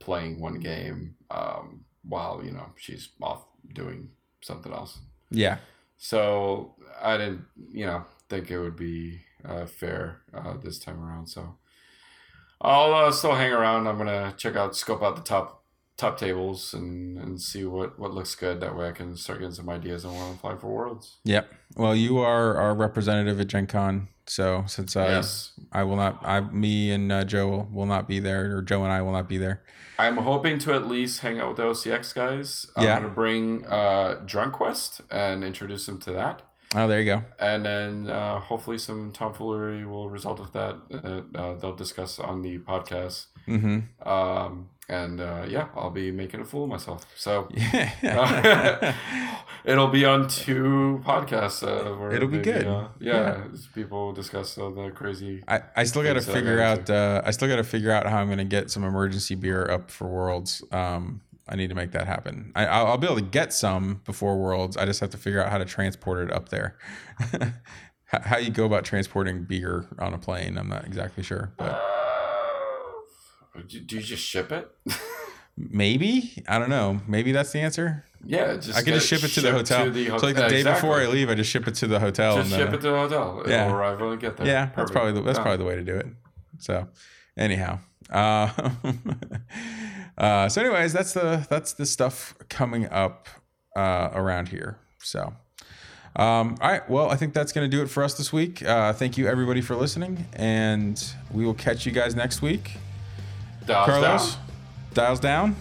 [0.00, 4.08] playing one game, um, while you know she's off doing
[4.40, 4.98] something else.
[5.30, 5.58] yeah,
[5.96, 11.26] So I didn't, you know, think it would be uh, fair uh, this time around.
[11.26, 11.56] So
[12.60, 13.86] I'll uh, still hang around.
[13.86, 15.64] I'm gonna check out, scope out the top
[15.98, 18.60] top tables and and see what what looks good.
[18.60, 21.18] That way I can start getting some ideas on where I'm flying for worlds.
[21.24, 21.52] yep.
[21.76, 26.20] Well, you are our representative at Gen Con, so since I yes, I will not,
[26.24, 29.28] I me and uh, Joe will not be there, or Joe and I will not
[29.28, 29.62] be there.
[30.00, 32.66] I'm hoping to at least hang out with the OCX guys.
[32.76, 33.00] I'm Yeah.
[33.00, 36.42] gonna bring uh, Drunk Quest and introduce them to that.
[36.74, 37.22] Oh, there you go.
[37.40, 40.76] and then uh, hopefully some tomfoolery will result of that.
[40.92, 43.26] Uh, uh, they'll discuss on the podcast.
[43.46, 44.06] Mm-hmm.
[44.08, 47.06] Um, and uh, yeah, I'll be making a fool of myself.
[47.16, 48.94] So Yeah.
[49.64, 51.62] it'll be on two podcasts.
[51.62, 52.66] Uh, where It'll be maybe, good.
[52.66, 55.42] Uh, yeah, as people discuss all the crazy.
[55.48, 56.90] I, I still got to Things that I figure out.
[56.90, 59.70] Uh, I still got to figure out how I'm going to get some emergency beer
[59.70, 60.62] up for Worlds.
[60.72, 62.52] Um, I need to make that happen.
[62.54, 64.76] I, I'll, I'll be able to get some before Worlds.
[64.76, 66.76] I just have to figure out how to transport it up there.
[68.04, 70.58] how, you go about transporting beer on a plane?
[70.58, 71.72] I'm not exactly sure, but
[73.56, 74.70] Uh, do, you just ship it?
[75.56, 77.00] maybe I don't know.
[77.08, 78.04] Maybe that's the answer.
[78.24, 79.90] yeah, just I can just ship it to the hotel.
[79.90, 82.36] the so like the day before I leave, I just ship it to the hotel.
[82.36, 83.42] Just ship then, it to the hotel.
[83.46, 83.64] Yeah.
[83.66, 84.46] It'll arrive when we get there.
[84.46, 85.42] Yeah, that's probably the, that's Yeah.
[85.42, 86.06] probably the way to do it.
[86.58, 86.88] So,
[87.36, 87.80] anyhow,
[88.10, 88.50] uh,
[90.18, 93.28] uh, so anyways, that's the that's the stuff coming up
[93.76, 94.78] uh, around here.
[95.00, 95.32] So,
[96.16, 98.64] um, all right, well, I think that's going to do it for us this week.
[98.64, 102.72] Uh, thank you everybody for listening, and we will catch you guys next week.
[103.64, 104.44] Dials Carlos, down.
[104.94, 105.56] dials down,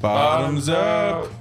[0.00, 1.24] bottoms, Bottoms up.
[1.24, 1.32] up.